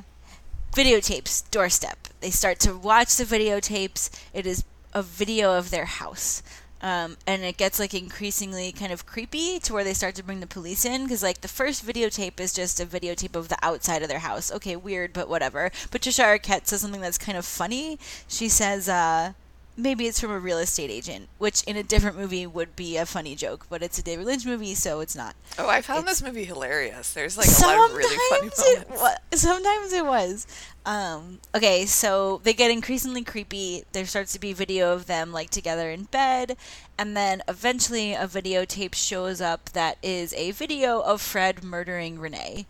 videotapes 0.74 1.44
doorstep. 1.52 1.98
They 2.22 2.30
start 2.32 2.60
to 2.62 2.76
watch 2.76 3.16
the 3.18 3.24
videotapes. 3.26 4.10
It 4.34 4.46
is 4.46 4.64
a 4.94 5.02
video 5.04 5.54
of 5.58 5.70
their 5.72 5.86
house 5.86 6.42
um, 6.86 7.18
and 7.26 7.42
it 7.42 7.58
gets 7.58 7.80
like 7.80 7.96
increasingly 7.96 8.72
kind 8.72 8.92
of 8.92 9.08
creepy 9.08 9.58
to 9.58 9.74
where 9.74 9.84
they 9.84 9.96
start 9.96 10.14
to 10.14 10.24
bring 10.24 10.40
the 10.40 10.46
police 10.46 10.86
in 10.86 11.02
because 11.06 11.24
like 11.24 11.42
the 11.42 11.48
first 11.48 11.84
videotape 11.84 12.40
is 12.40 12.54
just 12.54 12.80
a 12.80 12.86
videotape 12.86 13.36
of 13.36 13.48
the 13.50 13.58
outside 13.64 14.04
of 14.04 14.08
their 14.08 14.20
house. 14.20 14.52
Okay 14.52 14.76
weird 14.76 15.12
but 15.12 15.28
whatever. 15.28 15.72
Patricia 15.90 16.22
arquette 16.22 16.68
says 16.68 16.82
something 16.82 17.02
that's 17.02 17.18
kind 17.18 17.40
of 17.40 17.44
funny. 17.44 17.98
She 18.28 18.48
says 18.48 18.88
uh, 18.88 19.34
maybe 19.78 20.08
it's 20.08 20.20
from 20.20 20.32
a 20.32 20.40
real 20.40 20.58
estate 20.58 20.90
agent 20.90 21.28
which 21.38 21.62
in 21.64 21.76
a 21.76 21.84
different 21.84 22.18
movie 22.18 22.48
would 22.48 22.76
be 22.76 22.96
a 22.98 23.06
funny 23.06 23.36
joke 23.36 23.66
but 23.70 23.84
it's 23.84 23.98
a 24.00 24.04
david 24.04 24.26
lynch 24.26 24.46
movie 24.46 24.74
so 24.76 25.00
it's 25.02 25.16
not 25.16 25.36
Oh, 25.58 25.70
I 25.70 25.82
found 25.82 26.00
It's- 26.04 26.20
this 26.20 26.28
movie 26.28 26.44
hilarious. 26.46 27.14
There's 27.14 27.38
like 27.38 27.48
a 27.48 27.62
lot 27.66 27.90
of 27.92 27.96
really 27.96 28.16
funny 28.30 28.40
moments. 28.42 28.64
it 28.66 28.90
wa- 28.90 29.16
sometimes 29.34 29.94
it 29.94 30.06
was. 30.06 30.46
Um, 30.86 31.40
okay, 31.56 31.86
so 31.86 32.42
they 32.44 32.54
get 32.54 32.72
increasingly 32.72 33.24
creepy. 33.24 33.86
There 33.94 34.06
starts 34.06 34.34
to 34.34 34.40
be 34.40 34.52
video 34.52 34.94
of 34.94 35.06
them 35.06 35.32
like 35.32 35.50
together 35.52 35.90
in 35.90 36.04
bed, 36.06 36.58
and 36.98 37.16
then 37.16 37.42
eventually 37.48 38.14
a 38.14 38.28
videotape 38.28 38.96
shows 38.96 39.40
up 39.40 39.70
that 39.70 39.98
is 40.04 40.34
a 40.34 40.52
video 40.52 41.00
of 41.00 41.22
Fred 41.22 41.64
murdering 41.64 42.20
Renee. 42.20 42.66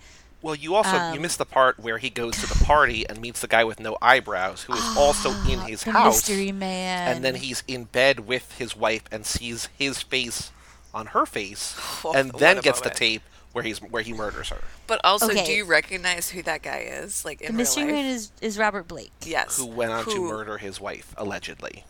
Well, 0.46 0.54
you 0.54 0.76
also 0.76 0.92
you 0.96 1.16
Um, 1.16 1.22
missed 1.24 1.40
the 1.40 1.46
part 1.46 1.80
where 1.80 1.98
he 1.98 2.12
goes 2.12 2.36
to 2.38 2.46
the 2.46 2.64
party 2.66 3.04
and 3.10 3.20
meets 3.20 3.40
the 3.42 3.48
guy 3.48 3.64
with 3.64 3.80
no 3.80 3.98
eyebrows, 4.00 4.62
who 4.62 4.74
is 4.76 4.84
also 4.96 5.32
in 5.50 5.60
his 5.62 5.84
the 5.84 5.92
house, 5.92 6.18
mystery 6.30 6.52
man. 6.52 7.16
and 7.16 7.26
then 7.26 7.34
he's 7.34 7.64
in 7.68 7.86
bed 7.86 8.28
with 8.28 8.52
his 8.60 8.76
wife 8.76 9.02
and 9.12 9.26
sees 9.26 9.70
his 9.76 10.04
face 10.04 10.52
on 10.94 11.08
her 11.08 11.26
face, 11.26 11.76
Oh, 12.06 12.14
and 12.14 12.32
then 12.34 12.60
a 12.60 12.62
gets 12.62 12.80
the 12.82 12.92
tape 12.92 13.24
where 13.54 13.64
he's 13.64 13.80
where 13.82 14.04
he 14.04 14.14
murders 14.14 14.50
her. 14.50 14.62
But 14.86 15.02
also, 15.04 15.30
do 15.30 15.52
you 15.52 15.66
recognize 15.66 16.30
who 16.30 16.44
that 16.44 16.62
guy 16.62 16.82
is? 16.90 17.26
Like 17.26 17.42
in 17.42 17.48
the 17.48 17.52
real 17.54 17.58
mystery 17.58 17.84
life? 17.86 17.94
man 17.94 18.06
is 18.06 18.32
is 18.40 18.60
Robert 18.60 18.88
Blake. 18.88 19.14
yes. 19.26 19.58
Who 19.58 19.66
went 19.66 19.94
on 19.94 20.06
to 20.06 20.22
murder 20.22 20.60
his 20.60 20.80
wife 20.80 21.16
allegedly? 21.18 21.86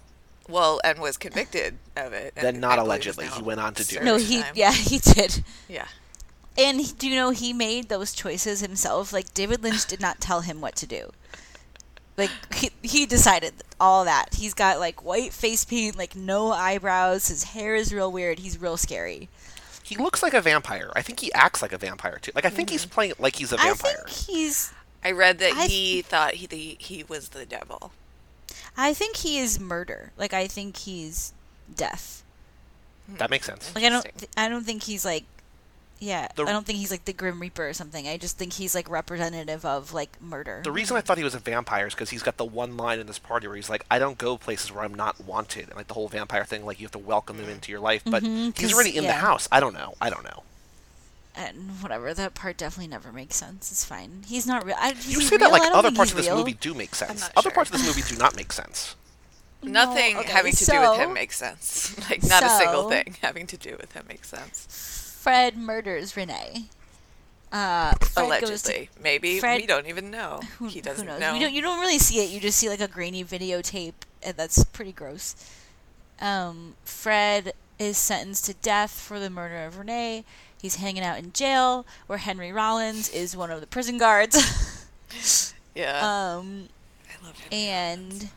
Well, 0.47 0.79
and 0.83 0.99
was 0.99 1.17
convicted 1.17 1.77
of 1.97 2.13
it. 2.13 2.35
Then 2.35 2.61
not 2.61 2.79
I 2.79 2.83
allegedly. 2.83 3.25
He 3.27 3.41
went 3.41 3.59
on 3.59 3.73
to 3.73 3.83
do 3.83 3.95
served 3.95 4.01
it. 4.01 4.05
No, 4.05 4.15
he 4.15 4.41
time. 4.41 4.53
yeah 4.55 4.71
he 4.71 4.99
did. 4.99 5.43
Yeah. 5.67 5.87
And 6.57 6.97
do 6.97 7.09
you 7.09 7.15
know 7.15 7.31
he 7.31 7.51
made 7.53 7.89
those 7.89 8.13
choices 8.13 8.61
himself? 8.61 9.11
Like 9.11 9.33
David 9.33 9.61
Lynch 9.63 9.85
did 9.85 9.99
not 9.99 10.21
tell 10.21 10.41
him 10.41 10.61
what 10.61 10.75
to 10.77 10.87
do. 10.87 11.11
Like 12.17 12.31
he, 12.53 12.71
he 12.81 13.05
decided 13.05 13.53
all 13.79 14.05
that. 14.05 14.35
He's 14.35 14.53
got 14.53 14.79
like 14.79 15.03
white 15.03 15.33
face 15.33 15.65
paint, 15.65 15.97
like 15.97 16.15
no 16.15 16.51
eyebrows. 16.51 17.27
His 17.27 17.43
hair 17.43 17.75
is 17.75 17.93
real 17.93 18.11
weird. 18.11 18.39
He's 18.39 18.59
real 18.59 18.77
scary. 18.77 19.27
He 19.83 19.97
looks 19.97 20.23
like 20.23 20.33
a 20.33 20.41
vampire. 20.41 20.91
I 20.95 21.01
think 21.01 21.19
he 21.19 21.31
acts 21.33 21.61
like 21.61 21.73
a 21.73 21.77
vampire 21.77 22.17
too. 22.21 22.31
Like 22.33 22.45
I 22.45 22.49
think 22.49 22.69
he's 22.69 22.85
mm-hmm. 22.85 22.93
playing 22.93 23.13
like 23.19 23.35
he's 23.35 23.51
a 23.51 23.57
vampire. 23.57 24.03
I 24.05 24.09
think 24.09 24.27
he's. 24.27 24.73
I 25.03 25.11
read 25.11 25.39
that 25.39 25.53
I- 25.53 25.67
he 25.67 26.01
thought 26.01 26.35
he 26.35 26.47
the, 26.47 26.77
he 26.79 27.03
was 27.03 27.29
the 27.29 27.45
devil. 27.45 27.91
I 28.77 28.93
think 28.93 29.17
he 29.17 29.37
is 29.37 29.59
murder. 29.59 30.11
Like 30.17 30.33
I 30.33 30.47
think 30.47 30.77
he's 30.77 31.33
death. 31.73 32.23
That 33.17 33.29
makes 33.29 33.45
sense. 33.45 33.73
Like 33.75 33.83
I 33.83 33.89
don't. 33.89 34.05
Interesting. 34.05 34.29
I 34.37 34.49
don't 34.49 34.63
think 34.63 34.83
he's 34.83 35.05
like. 35.05 35.25
Yeah, 35.99 36.27
The- 36.35 36.43
I 36.43 36.51
don't 36.51 36.65
think 36.65 36.77
he's 36.79 36.91
like 36.91 37.05
the 37.05 37.13
Grim 37.13 37.39
Reaper 37.39 37.69
or 37.69 37.73
something. 37.73 38.05
I 38.07 38.17
just 38.17 38.37
think 38.37 38.53
he's 38.53 38.75
like 38.75 38.89
representative 38.89 39.63
of 39.65 39.93
like 39.93 40.21
murder. 40.21 40.59
The 40.63 40.71
reason 40.71 40.97
I 40.97 41.01
thought 41.01 41.17
he 41.17 41.23
was 41.23 41.35
a 41.35 41.39
vampire 41.39 41.87
is 41.87 41.93
because 41.93 42.09
he's 42.09 42.21
got 42.21 42.35
the 42.37 42.43
one 42.45 42.75
line 42.75 42.99
in 42.99 43.07
this 43.07 43.17
party 43.17 43.47
where 43.47 43.55
he's 43.55 43.69
like, 43.69 43.85
"I 43.89 43.97
don't 43.97 44.17
go 44.17 44.37
places 44.37 44.71
where 44.73 44.83
I'm 44.83 44.93
not 44.93 45.21
wanted," 45.23 45.67
and 45.69 45.75
like 45.75 45.87
the 45.87 45.93
whole 45.93 46.09
vampire 46.09 46.43
thing, 46.43 46.65
like 46.65 46.79
you 46.81 46.85
have 46.85 46.91
to 46.91 46.99
welcome 46.99 47.37
them 47.37 47.49
into 47.49 47.71
your 47.71 47.79
life. 47.79 48.01
But 48.05 48.23
Mhm, 48.23 48.57
he's 48.57 48.71
'cause- 48.71 48.73
already 48.73 48.97
in 48.97 49.05
the 49.05 49.13
house. 49.13 49.47
I 49.53 49.59
don't 49.61 49.73
know. 49.73 49.95
I 50.01 50.09
don't 50.09 50.23
know. 50.25 50.43
and 51.37 51.81
whatever 51.83 52.13
that 52.13 52.33
part 52.33 52.55
definitely 52.57 52.87
never 52.87 53.11
makes 53.11 53.35
sense. 53.35 53.69
It's 53.69 53.83
fine. 53.83 54.23
He's 54.25 54.45
not 54.47 54.65
real. 54.65 54.77
I, 54.79 54.91
is 54.91 55.05
You 55.11 55.19
he 55.19 55.25
say 55.25 55.35
that 55.37 55.51
like 55.51 55.63
other 55.73 55.91
parts 55.91 56.11
of 56.11 56.17
this 56.17 56.27
real. 56.27 56.37
movie 56.37 56.53
do 56.53 56.73
make 56.73 56.95
sense. 56.95 57.23
Other 57.35 57.49
sure. 57.49 57.51
parts 57.51 57.69
of 57.69 57.77
this 57.77 57.85
movie 57.85 58.03
do 58.07 58.15
not 58.17 58.37
make 58.37 58.53
sense. 58.53 58.95
Nothing 59.61 60.15
okay, 60.17 60.31
having 60.31 60.53
to 60.53 60.65
do 60.65 60.79
with 60.79 60.97
him 60.97 61.11
makes 61.13 61.35
sense. 61.37 61.93
Like 62.09 62.23
not 62.23 62.41
a 62.43 62.49
single 62.51 62.89
thing 62.89 63.17
having 63.21 63.47
to 63.47 63.57
do 63.57 63.75
with 63.81 63.91
him 63.91 64.05
makes 64.07 64.29
sense. 64.29 65.04
Fred 65.25 65.57
murders 65.57 66.15
Renee. 66.15 66.65
Uh, 67.51 67.93
goes 67.95 68.09
to- 68.13 68.21
Allegedly, 68.21 68.89
maybe 69.01 69.39
Fred- 69.39 69.59
we 69.59 69.65
don't 69.65 69.87
even 69.87 70.11
know. 70.11 70.39
who, 70.59 70.67
he 70.67 70.81
doesn't 70.81 71.07
knows? 71.07 71.19
know. 71.19 71.33
You 71.33 71.39
don't. 71.39 71.53
You 71.53 71.63
don't 71.63 71.79
really 71.79 71.97
see 71.97 72.23
it. 72.23 72.29
You 72.29 72.39
just 72.39 72.59
see 72.59 72.69
like 72.69 72.79
a 72.79 72.87
grainy 72.87 73.23
videotape, 73.25 73.95
and 74.21 74.37
that's 74.37 74.63
pretty 74.65 74.91
gross. 74.91 75.35
Um, 76.21 76.75
Fred 76.83 77.53
is 77.79 77.97
sentenced 77.97 78.45
to 78.45 78.53
death 78.53 78.91
for 78.91 79.19
the 79.19 79.31
murder 79.31 79.65
of 79.65 79.79
Renee. 79.79 80.25
He's 80.61 80.75
hanging 80.75 81.01
out 81.03 81.17
in 81.17 81.33
jail, 81.33 81.87
where 82.05 82.19
Henry 82.19 82.51
Rollins 82.51 83.09
is 83.09 83.35
one 83.35 83.49
of 83.49 83.61
the 83.61 83.67
prison 83.67 83.97
guards. 83.97 84.85
yeah, 85.73 86.01
um, 86.35 86.69
I 87.09 87.25
love 87.25 87.39
him. 87.39 87.47
and 87.51 88.29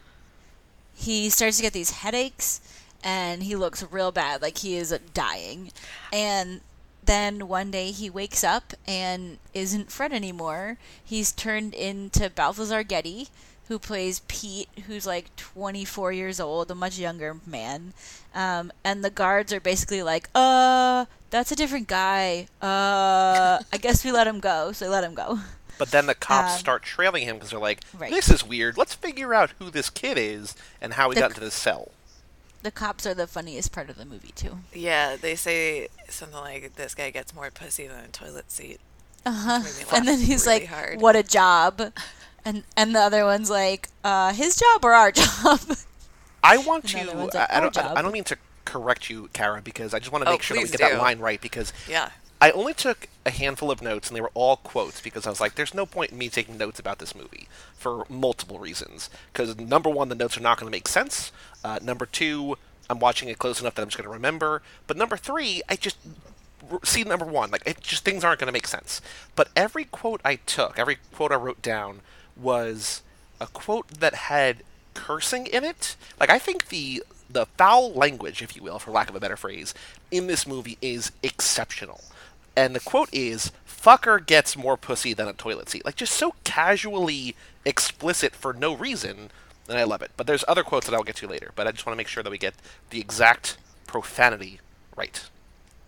he 0.94 1.28
starts 1.28 1.58
to 1.58 1.62
get 1.62 1.74
these 1.74 1.90
headaches 1.90 2.62
and 3.04 3.42
he 3.42 3.54
looks 3.54 3.84
real 3.92 4.10
bad 4.10 4.42
like 4.42 4.58
he 4.58 4.74
is 4.76 4.98
dying 5.14 5.70
and 6.12 6.60
then 7.08 7.48
one 7.48 7.70
day 7.70 7.90
he 7.90 8.08
wakes 8.10 8.44
up 8.44 8.72
and 8.86 9.38
isn't 9.54 9.90
fred 9.90 10.12
anymore 10.12 10.76
he's 11.02 11.32
turned 11.32 11.74
into 11.74 12.28
balthazar 12.30 12.82
getty 12.82 13.28
who 13.68 13.78
plays 13.78 14.20
pete 14.28 14.68
who's 14.86 15.06
like 15.06 15.34
24 15.36 16.12
years 16.12 16.38
old 16.40 16.70
a 16.70 16.74
much 16.74 16.98
younger 16.98 17.36
man 17.46 17.92
um, 18.34 18.70
and 18.84 19.02
the 19.04 19.10
guards 19.10 19.52
are 19.52 19.60
basically 19.60 20.02
like 20.02 20.28
uh 20.34 21.04
that's 21.30 21.52
a 21.52 21.56
different 21.56 21.88
guy 21.88 22.46
uh 22.62 23.58
i 23.72 23.76
guess 23.80 24.04
we 24.04 24.12
let 24.12 24.26
him 24.26 24.40
go 24.40 24.72
so 24.72 24.84
they 24.84 24.90
let 24.90 25.04
him 25.04 25.14
go 25.14 25.38
But 25.78 25.92
then 25.92 26.06
the 26.06 26.14
cops 26.16 26.54
Um, 26.54 26.58
start 26.58 26.82
trailing 26.82 27.22
him 27.22 27.36
because 27.36 27.50
they're 27.50 27.60
like, 27.70 27.80
Right. 27.96 28.10
"This 28.10 28.28
is 28.30 28.42
weird. 28.42 28.76
Let's 28.76 28.94
figure 28.94 29.32
out 29.32 29.52
who 29.60 29.70
this 29.70 29.90
kid 29.90 30.18
is 30.18 30.56
and 30.80 30.94
how 30.94 31.08
he 31.10 31.14
The 31.14 31.20
got 31.20 31.30
into 31.30 31.40
this 31.40 31.54
cell." 31.54 31.92
The 32.62 32.70
cops 32.70 33.06
are 33.06 33.14
the 33.14 33.26
funniest 33.26 33.72
part 33.72 33.88
of 33.90 33.96
the 33.96 34.04
movie 34.04 34.32
too 34.34 34.58
Yeah, 34.72 35.16
they 35.16 35.34
say 35.36 35.88
something 36.08 36.38
like 36.38 36.74
this 36.76 36.94
guy 36.94 37.10
gets 37.10 37.34
more 37.34 37.50
pussy 37.50 37.86
than 37.86 38.04
a 38.04 38.08
toilet 38.08 38.50
seat. 38.50 38.80
Uh-huh. 39.26 39.60
Made 39.62 39.76
me 39.76 39.84
laugh 39.84 39.92
And 39.92 40.08
then 40.08 40.20
he's 40.20 40.46
really 40.46 40.60
like, 40.60 40.68
hard. 40.68 41.00
"What 41.00 41.16
a 41.16 41.22
job!" 41.22 41.92
And 42.44 42.64
and 42.76 42.94
the 42.94 43.00
other 43.00 43.24
one's 43.24 43.50
like, 43.50 43.88
uh, 44.04 44.32
"His 44.32 44.56
job 44.56 44.84
or 44.84 44.92
our 44.92 45.12
job?" 45.22 45.60
I 46.42 46.56
want 46.58 46.84
Another 46.94 47.12
to. 47.12 47.16
one's 47.16 47.34
I, 47.34 47.40
like, 47.40 47.52
I 47.52 47.60
don't. 47.60 47.76
I, 47.76 47.82
job." 47.82 47.96
I 47.96 48.02
don't 48.02 48.12
mean 48.12 48.24
to 48.24 48.36
correct 48.64 49.10
you, 49.10 49.28
Kara, 49.32 49.60
because 49.62 49.94
I 49.94 49.98
just 49.98 50.12
want 50.12 50.24
to 50.24 50.28
Oh, 50.28 50.32
make 50.32 50.42
sure 50.42 50.56
that 50.56 50.62
we 50.62 50.68
please 50.68 50.70
get 50.70 50.80
that 50.80 50.98
line 50.98 51.18
right. 51.18 51.40
Because 51.40 51.72
Yeah, 51.86 52.10
I 52.40 52.50
only 52.52 52.74
took 52.74 53.08
a 53.26 53.30
handful 53.30 53.70
of 53.70 53.82
notes, 53.82 54.08
and 54.08 54.16
they 54.16 54.20
were 54.20 54.30
all 54.34 54.56
quotes 54.56 55.00
because 55.00 55.26
I 55.26 55.30
was 55.30 55.40
like, 55.40 55.56
"There's 55.56 55.74
no 55.74 55.86
point 55.86 56.12
in 56.12 56.18
me 56.18 56.28
taking 56.28 56.56
notes 56.56 56.78
about 56.78 56.98
this 56.98 57.14
movie 57.14 57.48
for 57.74 58.04
multiple 58.08 58.58
reasons." 58.58 59.10
Because 59.32 59.56
number 59.58 59.90
one, 59.90 60.08
the 60.08 60.14
notes 60.14 60.36
are 60.36 60.42
not 60.42 60.58
going 60.58 60.70
to 60.70 60.76
make 60.76 60.88
sense. 60.88 61.32
Uh, 61.64 61.78
number 61.82 62.06
two, 62.06 62.56
I'm 62.88 63.00
watching 63.00 63.28
it 63.28 63.38
close 63.38 63.60
enough 63.60 63.74
that 63.74 63.82
I'm 63.82 63.88
just 63.88 63.98
going 63.98 64.08
to 64.08 64.12
remember. 64.14 64.62
But 64.86 64.96
number 64.96 65.16
three, 65.16 65.62
I 65.68 65.76
just 65.76 65.96
see 66.84 67.04
number 67.04 67.24
one, 67.24 67.50
like 67.50 67.62
it 67.66 67.80
just 67.80 68.04
things 68.04 68.24
aren't 68.24 68.40
going 68.40 68.46
to 68.46 68.52
make 68.52 68.66
sense. 68.66 69.00
But 69.34 69.48
every 69.56 69.84
quote 69.84 70.20
I 70.24 70.36
took, 70.36 70.78
every 70.78 70.98
quote 71.12 71.32
I 71.32 71.36
wrote 71.36 71.62
down 71.62 72.00
was 72.36 73.02
a 73.40 73.46
quote 73.46 73.88
that 73.88 74.14
had 74.14 74.58
cursing 74.94 75.46
in 75.46 75.64
it. 75.64 75.96
Like 76.18 76.30
I 76.30 76.38
think 76.38 76.68
the 76.68 77.02
the 77.30 77.46
foul 77.46 77.92
language, 77.92 78.42
if 78.42 78.56
you 78.56 78.62
will, 78.62 78.78
for 78.78 78.90
lack 78.90 79.10
of 79.10 79.14
a 79.16 79.20
better 79.20 79.36
phrase, 79.36 79.74
in 80.10 80.26
this 80.28 80.46
movie 80.46 80.78
is 80.80 81.12
exceptional. 81.22 82.00
And 82.58 82.74
the 82.74 82.80
quote 82.80 83.08
is 83.12 83.52
fucker 83.64 84.26
gets 84.26 84.56
more 84.56 84.76
pussy 84.76 85.14
than 85.14 85.28
a 85.28 85.32
toilet 85.32 85.68
seat. 85.68 85.84
Like 85.84 85.94
just 85.94 86.12
so 86.12 86.34
casually 86.42 87.36
explicit 87.64 88.34
for 88.34 88.52
no 88.52 88.74
reason, 88.74 89.30
and 89.68 89.78
I 89.78 89.84
love 89.84 90.02
it. 90.02 90.10
But 90.16 90.26
there's 90.26 90.44
other 90.48 90.64
quotes 90.64 90.86
that 90.86 90.94
I'll 90.96 91.04
get 91.04 91.14
to 91.16 91.28
later, 91.28 91.52
but 91.54 91.68
I 91.68 91.70
just 91.70 91.86
want 91.86 91.94
to 91.94 91.96
make 91.96 92.08
sure 92.08 92.24
that 92.24 92.30
we 92.30 92.36
get 92.36 92.54
the 92.90 92.98
exact 92.98 93.58
profanity 93.86 94.58
right. 94.96 95.24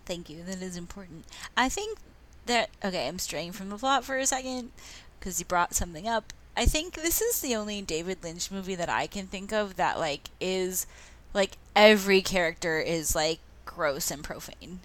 Thank 0.05 0.29
you. 0.29 0.43
That 0.43 0.61
is 0.61 0.77
important. 0.77 1.25
I 1.57 1.67
think 1.67 1.97
that 2.45 2.69
okay. 2.85 3.05
I'm 3.05 3.19
straying 3.19 3.51
from 3.51 3.67
the 3.67 3.77
plot 3.77 4.05
for 4.05 4.17
a 4.17 4.25
second 4.25 4.71
because 5.19 5.41
you 5.41 5.45
brought 5.45 5.75
something 5.75 6.07
up. 6.07 6.31
I 6.55 6.63
think 6.63 6.93
this 6.93 7.19
is 7.19 7.41
the 7.41 7.53
only 7.53 7.81
David 7.81 8.23
Lynch 8.23 8.49
movie 8.49 8.75
that 8.75 8.89
I 8.89 9.07
can 9.07 9.27
think 9.27 9.51
of 9.51 9.75
that 9.75 9.99
like 9.99 10.29
is 10.39 10.87
like 11.33 11.57
every 11.75 12.21
character 12.21 12.79
is 12.79 13.13
like 13.13 13.39
gross 13.65 14.09
and 14.09 14.23
profane 14.23 14.79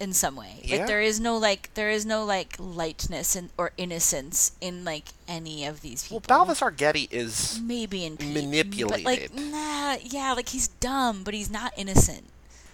in 0.00 0.12
some 0.14 0.34
way. 0.34 0.60
Yeah. 0.64 0.78
Like 0.78 0.86
there 0.86 1.00
is 1.02 1.20
no 1.20 1.36
like 1.36 1.72
there 1.74 1.90
is 1.90 2.06
no 2.06 2.24
like 2.24 2.56
lightness 2.58 3.36
and 3.36 3.50
or 3.58 3.72
innocence 3.76 4.52
in 4.60 4.84
like 4.84 5.08
any 5.28 5.64
of 5.66 5.82
these 5.82 6.04
people. 6.04 6.22
Well, 6.26 6.38
Balthazar 6.38 6.70
Getty 6.70 7.06
is 7.10 7.60
maybe 7.62 8.04
in 8.04 8.16
Pete, 8.16 8.34
But 8.34 8.42
manipulated. 8.44 9.04
like 9.04 9.34
nah, 9.34 9.96
yeah, 10.02 10.32
like 10.32 10.48
he's 10.48 10.68
dumb, 10.68 11.22
but 11.22 11.34
he's 11.34 11.50
not 11.50 11.72
innocent. 11.76 12.24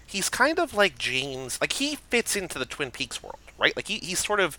he's 0.05 0.29
kind 0.29 0.57
of 0.57 0.73
like 0.73 0.97
James. 0.97 1.59
Like 1.59 1.73
he 1.73 1.97
fits 2.09 2.35
into 2.35 2.57
the 2.57 2.65
Twin 2.65 2.91
Peaks 2.91 3.21
world, 3.21 3.39
right? 3.59 3.75
Like 3.75 3.87
he, 3.89 3.97
he's 3.99 4.23
sort 4.25 4.39
of 4.39 4.57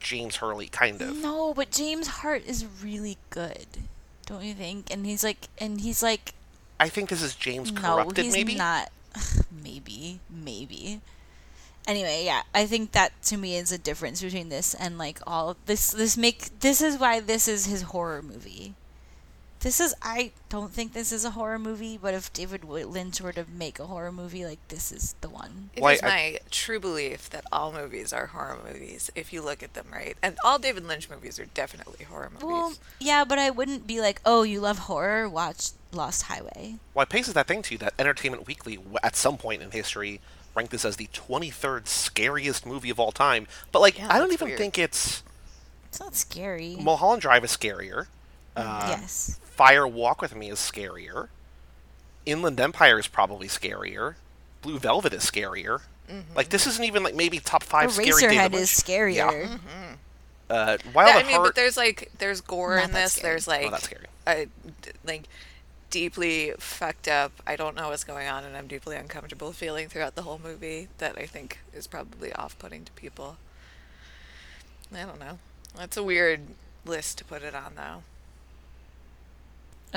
James 0.00 0.36
Hurley, 0.36 0.66
kind 0.66 1.00
of. 1.02 1.16
No, 1.16 1.54
but 1.54 1.70
James 1.70 2.08
Hart 2.08 2.44
is 2.46 2.66
really 2.82 3.16
good, 3.30 3.66
don't 4.26 4.42
you 4.42 4.54
think? 4.54 4.90
And 4.92 5.06
he's 5.06 5.22
like, 5.22 5.46
and 5.58 5.80
he's 5.80 6.02
like, 6.02 6.34
I 6.80 6.88
think 6.88 7.10
this 7.10 7.22
is 7.22 7.34
James 7.36 7.70
corrupted. 7.70 8.16
no, 8.16 8.22
he's 8.24 8.32
maybe. 8.34 8.54
not. 8.56 8.90
maybe, 9.62 10.18
maybe. 10.30 11.00
Anyway, 11.90 12.22
yeah, 12.24 12.42
I 12.54 12.66
think 12.66 12.92
that 12.92 13.20
to 13.22 13.36
me 13.36 13.56
is 13.56 13.72
a 13.72 13.78
difference 13.78 14.22
between 14.22 14.48
this 14.48 14.74
and 14.74 14.96
like 14.96 15.18
all 15.26 15.56
this. 15.66 15.90
This 15.90 16.16
make 16.16 16.60
this 16.60 16.80
is 16.80 16.96
why 16.96 17.18
this 17.18 17.48
is 17.48 17.66
his 17.66 17.82
horror 17.82 18.22
movie. 18.22 18.74
This 19.58 19.80
is 19.80 19.92
I 20.00 20.30
don't 20.48 20.72
think 20.72 20.92
this 20.92 21.10
is 21.10 21.24
a 21.24 21.30
horror 21.30 21.58
movie, 21.58 21.98
but 22.00 22.14
if 22.14 22.32
David 22.32 22.62
Lynch 22.62 23.20
were 23.20 23.32
to 23.32 23.44
make 23.52 23.80
a 23.80 23.86
horror 23.86 24.12
movie, 24.12 24.44
like 24.44 24.60
this 24.68 24.92
is 24.92 25.16
the 25.20 25.28
one. 25.28 25.70
It 25.74 25.80
is 25.80 25.82
Why, 25.82 25.98
I- 26.00 26.06
my 26.06 26.38
true 26.52 26.78
belief 26.78 27.28
that 27.30 27.44
all 27.50 27.72
movies 27.72 28.12
are 28.12 28.26
horror 28.26 28.58
movies 28.64 29.10
if 29.16 29.32
you 29.32 29.42
look 29.42 29.60
at 29.60 29.74
them 29.74 29.86
right. 29.92 30.16
And 30.22 30.38
all 30.44 30.60
David 30.60 30.86
Lynch 30.86 31.10
movies 31.10 31.40
are 31.40 31.46
definitely 31.46 32.04
horror 32.04 32.30
movies. 32.30 32.46
Well, 32.46 32.74
yeah, 33.00 33.24
but 33.24 33.40
I 33.40 33.50
wouldn't 33.50 33.88
be 33.88 34.00
like, 34.00 34.20
oh, 34.24 34.44
you 34.44 34.60
love 34.60 34.78
horror, 34.78 35.28
watch 35.28 35.70
Lost 35.92 36.22
Highway. 36.22 36.76
Well, 36.94 37.02
it 37.02 37.08
paces 37.08 37.34
that 37.34 37.48
thing 37.48 37.62
to 37.62 37.74
you 37.74 37.78
that 37.78 37.94
Entertainment 37.98 38.46
Weekly, 38.46 38.78
at 39.02 39.16
some 39.16 39.36
point 39.36 39.60
in 39.60 39.72
history, 39.72 40.20
ranked 40.54 40.72
this 40.72 40.84
as 40.84 40.96
the 40.96 41.06
23rd 41.08 41.86
scariest 41.86 42.66
movie 42.66 42.90
of 42.90 42.98
all 43.00 43.12
time. 43.12 43.46
But 43.72 43.80
like, 43.80 43.98
Yeah, 43.98 44.08
I 44.10 44.18
don't 44.18 44.32
even 44.32 44.48
weird. 44.48 44.58
think 44.58 44.78
it's 44.78 45.22
It's 45.88 46.00
not 46.00 46.14
scary. 46.16 46.76
Mulholland 46.80 47.22
Drive 47.22 47.44
is 47.44 47.56
scarier. 47.56 48.06
Uh, 48.56 48.86
yes. 48.90 49.38
Fire 49.42 49.86
Walk 49.86 50.20
with 50.20 50.34
Me 50.34 50.50
is 50.50 50.58
scarier. 50.58 51.28
Inland 52.26 52.60
Empire 52.60 52.98
is 52.98 53.06
probably 53.06 53.48
scarier. 53.48 54.14
Blue 54.62 54.78
Velvet 54.78 55.12
is 55.14 55.24
scarier. 55.24 55.80
Like 56.34 56.48
this 56.48 56.66
isn't 56.66 56.84
even 56.84 57.04
like 57.04 57.14
maybe 57.14 57.38
top 57.38 57.62
five 57.62 57.92
scary 57.92 58.06
David 58.10 58.24
Eraserhead 58.36 58.52
Lynch. 58.52 58.62
is 58.62 58.70
scarier. 58.70 59.14
Yeah. 59.14 59.56
Uh, 60.50 60.76
Wild 60.92 61.08
Yeah, 61.10 61.16
I 61.16 61.20
at 61.20 61.26
mean, 61.26 61.40
but 61.42 61.54
there's 61.54 61.76
like 61.76 62.10
there's 62.18 62.40
gore 62.40 62.76
Not 62.76 62.86
in 62.88 62.92
this. 62.92 63.12
scary. 63.12 63.30
There's 63.30 63.46
like 63.46 63.62
Not 63.62 63.70
that 63.70 63.82
scary. 63.82 64.06
a 64.26 64.46
d- 64.46 64.90
like 65.06 65.22
deeply 65.90 66.52
fucked 66.58 67.08
up. 67.08 67.32
I 67.46 67.56
don't 67.56 67.76
know 67.76 67.88
what's 67.88 68.04
going 68.04 68.28
on, 68.28 68.44
and 68.44 68.56
I'm 68.56 68.66
deeply 68.66 68.96
uncomfortable 68.96 69.52
feeling 69.52 69.88
throughout 69.88 70.14
the 70.14 70.22
whole 70.22 70.40
movie 70.42 70.88
that 70.98 71.18
I 71.18 71.26
think 71.26 71.58
is 71.74 71.86
probably 71.86 72.32
off-putting 72.32 72.84
to 72.84 72.92
people. 72.92 73.36
I 74.94 75.04
don't 75.04 75.20
know. 75.20 75.38
That's 75.76 75.96
a 75.96 76.02
weird 76.02 76.40
list 76.84 77.18
to 77.18 77.24
put 77.24 77.42
it 77.42 77.54
on, 77.54 77.74
though. 77.76 78.02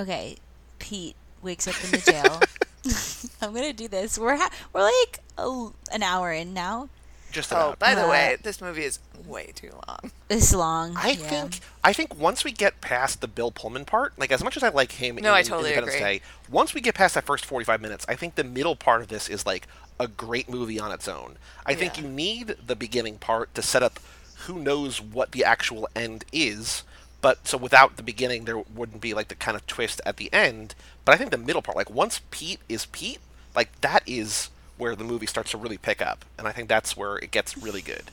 Okay, 0.01 0.37
Pete 0.79 1.15
wakes 1.41 1.67
up 1.67 1.75
in 1.83 1.91
the 1.91 1.97
jail. 1.97 2.41
I'm 3.41 3.53
gonna 3.53 3.73
do 3.73 3.87
this. 3.87 4.17
We're 4.17 4.35
ha- 4.35 4.51
we're 4.73 4.83
like 4.83 5.19
a, 5.37 5.67
an 5.91 6.03
hour 6.03 6.31
in 6.31 6.53
now. 6.53 6.89
Just 7.33 7.51
Oh, 7.51 7.75
by 7.79 7.95
the 7.95 8.07
way, 8.07 8.37
this 8.41 8.61
movie 8.61 8.83
is 8.83 8.99
way 9.25 9.51
too 9.55 9.71
long. 9.87 10.11
This 10.27 10.53
long. 10.53 10.93
I 10.95 11.09
yeah. 11.09 11.15
think 11.15 11.59
I 11.83 11.91
think 11.91 12.17
once 12.17 12.43
we 12.43 12.51
get 12.51 12.79
past 12.79 13.21
the 13.21 13.27
Bill 13.27 13.51
Pullman 13.51 13.85
part, 13.85 14.17
like 14.17 14.31
as 14.31 14.43
much 14.43 14.55
as 14.55 14.63
I 14.63 14.69
like 14.69 14.93
him 14.93 15.15
No, 15.15 15.29
in, 15.29 15.35
I 15.35 15.41
totally 15.41 15.71
Independence 15.71 15.95
agree. 15.95 16.19
Day, 16.19 16.21
once 16.49 16.73
we 16.73 16.79
get 16.81 16.95
past 16.95 17.15
that 17.15 17.25
first 17.25 17.45
45 17.45 17.81
minutes, 17.81 18.05
I 18.07 18.15
think 18.15 18.35
the 18.35 18.43
middle 18.43 18.75
part 18.75 19.01
of 19.01 19.07
this 19.07 19.27
is 19.27 19.45
like 19.45 19.67
a 19.99 20.07
great 20.07 20.47
movie 20.47 20.79
on 20.79 20.91
its 20.91 21.07
own. 21.07 21.37
I 21.65 21.73
think 21.73 21.97
you 21.97 22.07
need 22.07 22.55
the 22.65 22.75
beginning 22.75 23.17
part 23.17 23.53
to 23.55 23.61
set 23.61 23.83
up 23.83 23.99
who 24.45 24.59
knows 24.59 25.01
what 25.01 25.31
the 25.31 25.43
actual 25.43 25.87
end 25.95 26.25
is. 26.31 26.83
But 27.21 27.47
so 27.47 27.57
without 27.57 27.95
the 27.95 28.03
beginning, 28.03 28.43
there 28.45 28.57
wouldn't 28.57 29.01
be 29.01 29.13
like 29.13 29.29
the 29.29 29.35
kind 29.35 29.55
of 29.55 29.65
twist 29.65 30.01
at 30.05 30.17
the 30.17 30.31
end. 30.33 30.75
But 31.05 31.13
I 31.13 31.17
think 31.17 31.31
the 31.31 31.37
middle 31.37 31.61
part, 31.61 31.77
like 31.77 31.89
once 31.89 32.21
Pete 32.31 32.59
is 32.67 32.85
Pete, 32.87 33.19
like 33.55 33.79
that 33.81 34.03
is 34.05 34.49
where 34.77 34.95
the 34.95 35.03
movie 35.03 35.25
starts 35.27 35.51
to 35.51 35.57
really 35.57 35.77
pick 35.77 36.01
up, 36.01 36.25
and 36.37 36.47
I 36.47 36.51
think 36.51 36.69
that's 36.69 36.95
where 36.97 37.17
it 37.17 37.31
gets 37.31 37.57
really 37.57 37.81
good. 37.81 38.11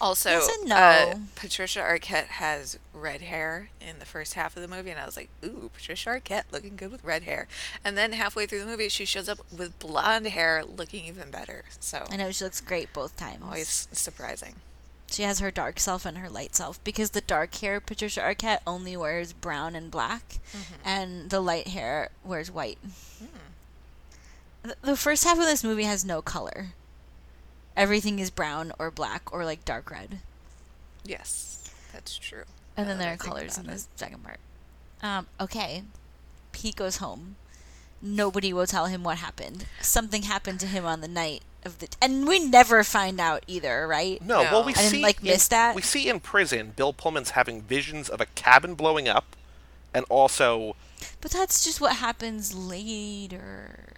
Also, 0.00 0.28
Yes 0.30 0.48
and 0.60 0.72
uh. 0.72 1.14
Patricia 1.36 1.78
Arquette 1.78 2.26
has 2.26 2.78
red 2.92 3.22
hair 3.22 3.68
in 3.80 4.00
the 4.00 4.04
first 4.04 4.34
half 4.34 4.56
of 4.56 4.62
the 4.62 4.68
movie, 4.68 4.90
and 4.90 4.98
I 4.98 5.06
was 5.06 5.16
like, 5.16 5.28
"Ooh, 5.44 5.70
Patricia 5.72 6.10
Arquette 6.10 6.44
looking 6.50 6.74
good 6.76 6.90
with 6.90 7.04
red 7.04 7.22
hair." 7.22 7.46
And 7.84 7.96
then 7.96 8.12
halfway 8.12 8.44
through 8.46 8.60
the 8.60 8.66
movie, 8.66 8.88
she 8.88 9.04
shows 9.04 9.28
up 9.28 9.38
with 9.56 9.78
blonde 9.78 10.26
hair, 10.26 10.64
looking 10.64 11.04
even 11.04 11.30
better. 11.30 11.64
So 11.78 12.04
I 12.10 12.16
know 12.16 12.32
she 12.32 12.42
looks 12.44 12.60
great 12.60 12.92
both 12.92 13.16
times. 13.16 13.42
always 13.44 13.88
surprising. 13.92 14.56
She 15.10 15.22
has 15.22 15.38
her 15.38 15.52
dark 15.52 15.78
self 15.78 16.04
and 16.04 16.18
her 16.18 16.28
light 16.28 16.56
self 16.56 16.82
because 16.82 17.10
the 17.10 17.20
dark 17.20 17.54
hair 17.54 17.78
Patricia 17.80 18.20
Arquette 18.20 18.60
only 18.66 18.96
wears 18.96 19.32
brown 19.32 19.76
and 19.76 19.92
black, 19.92 20.38
Mm-hmm. 20.52 20.74
and 20.88 21.30
the 21.30 21.40
light 21.40 21.68
hair 21.68 22.08
wears 22.24 22.50
white. 22.50 22.78
Hmm. 22.82 23.26
The- 24.64 24.76
The 24.82 24.96
first 24.96 25.24
half 25.24 25.38
of 25.38 25.44
this 25.44 25.62
movie 25.62 25.84
has 25.84 26.04
no 26.04 26.22
color. 26.22 26.68
Everything 27.76 28.18
is 28.18 28.30
brown 28.30 28.72
or 28.78 28.90
black 28.90 29.32
or 29.32 29.44
like 29.44 29.64
dark 29.64 29.90
red, 29.90 30.20
Yes, 31.04 31.68
that's 31.92 32.16
true. 32.16 32.44
and 32.76 32.88
then 32.88 32.98
there 32.98 33.12
are 33.12 33.16
colors 33.16 33.58
in 33.58 33.64
about 33.66 33.76
the 33.78 33.84
second 33.96 34.22
part. 34.24 34.38
Um, 35.02 35.26
okay, 35.40 35.82
Pete 36.52 36.76
goes 36.76 36.96
home. 36.98 37.36
Nobody 38.00 38.52
will 38.52 38.66
tell 38.68 38.86
him 38.86 39.02
what 39.02 39.18
happened. 39.18 39.66
Something 39.80 40.22
happened 40.22 40.60
to 40.60 40.66
him 40.66 40.84
on 40.86 41.00
the 41.00 41.08
night 41.08 41.42
of 41.64 41.78
the, 41.80 41.88
and 42.00 42.28
we 42.28 42.38
never 42.38 42.84
find 42.84 43.18
out 43.20 43.42
either, 43.48 43.88
right? 43.88 44.22
No, 44.22 44.42
well, 44.42 44.62
we 44.64 44.72
I 44.72 44.76
didn't, 44.76 44.90
see 44.90 45.02
like, 45.02 45.18
in- 45.20 45.24
miss 45.28 45.48
that. 45.48 45.74
We 45.74 45.82
see 45.82 46.08
in 46.08 46.20
prison, 46.20 46.74
Bill 46.76 46.92
Pullman's 46.92 47.30
having 47.30 47.60
visions 47.62 48.08
of 48.08 48.20
a 48.20 48.26
cabin 48.26 48.74
blowing 48.76 49.08
up, 49.08 49.34
and 49.92 50.04
also, 50.08 50.76
But 51.20 51.32
that's 51.32 51.64
just 51.64 51.80
what 51.80 51.96
happens 51.96 52.54
later. 52.54 53.93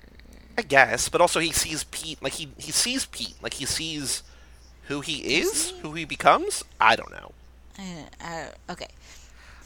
I 0.59 0.63
guess, 0.63 1.09
but 1.09 1.21
also 1.21 1.41
he 1.41 1.53
sees 1.53 1.85
Pete, 1.85 2.23
like 2.23 2.35
he 2.35 2.49
he 2.59 2.73
sees 2.73 3.07
Pete, 3.07 3.35
like 3.43 3.55
he 3.55 3.67
sees 3.67 4.23
who 4.85 5.01
he 5.01 5.39
is, 5.39 5.71
who 5.83 5.93
he 5.93 6.05
becomes. 6.05 6.65
I 6.81 6.97
don't 6.97 7.11
know. 7.11 7.33
I, 7.79 8.07
I, 8.21 8.49
okay. 8.71 8.89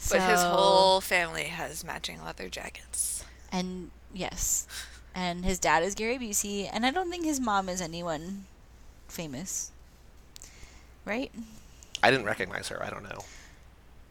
But 0.09 0.21
his 0.21 0.41
whole 0.41 0.99
family 0.99 1.43
has 1.45 1.83
matching 1.83 2.23
leather 2.23 2.49
jackets. 2.49 3.23
and 3.51 3.91
yes, 4.13 4.67
and 5.13 5.45
his 5.45 5.59
dad 5.59 5.83
is 5.83 5.95
Gary 5.95 6.17
Busey, 6.17 6.69
and 6.71 6.85
I 6.85 6.91
don't 6.91 7.09
think 7.11 7.23
his 7.23 7.39
mom 7.39 7.69
is 7.69 7.81
anyone 7.81 8.45
famous, 9.07 9.71
right? 11.05 11.31
I 12.03 12.09
didn't 12.11 12.25
recognize 12.25 12.67
her. 12.69 12.83
I 12.83 12.89
don't 12.89 13.03
know. 13.03 13.19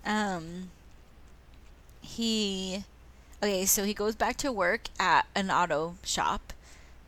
Um, 0.07 0.71
he, 2.01 2.85
okay, 3.43 3.67
so 3.67 3.85
he 3.85 3.93
goes 3.95 4.15
back 4.15 4.37
to 4.39 4.53
work 4.53 4.89
at 4.99 5.27
an 5.35 5.51
auto 5.51 5.97
shop 6.05 6.53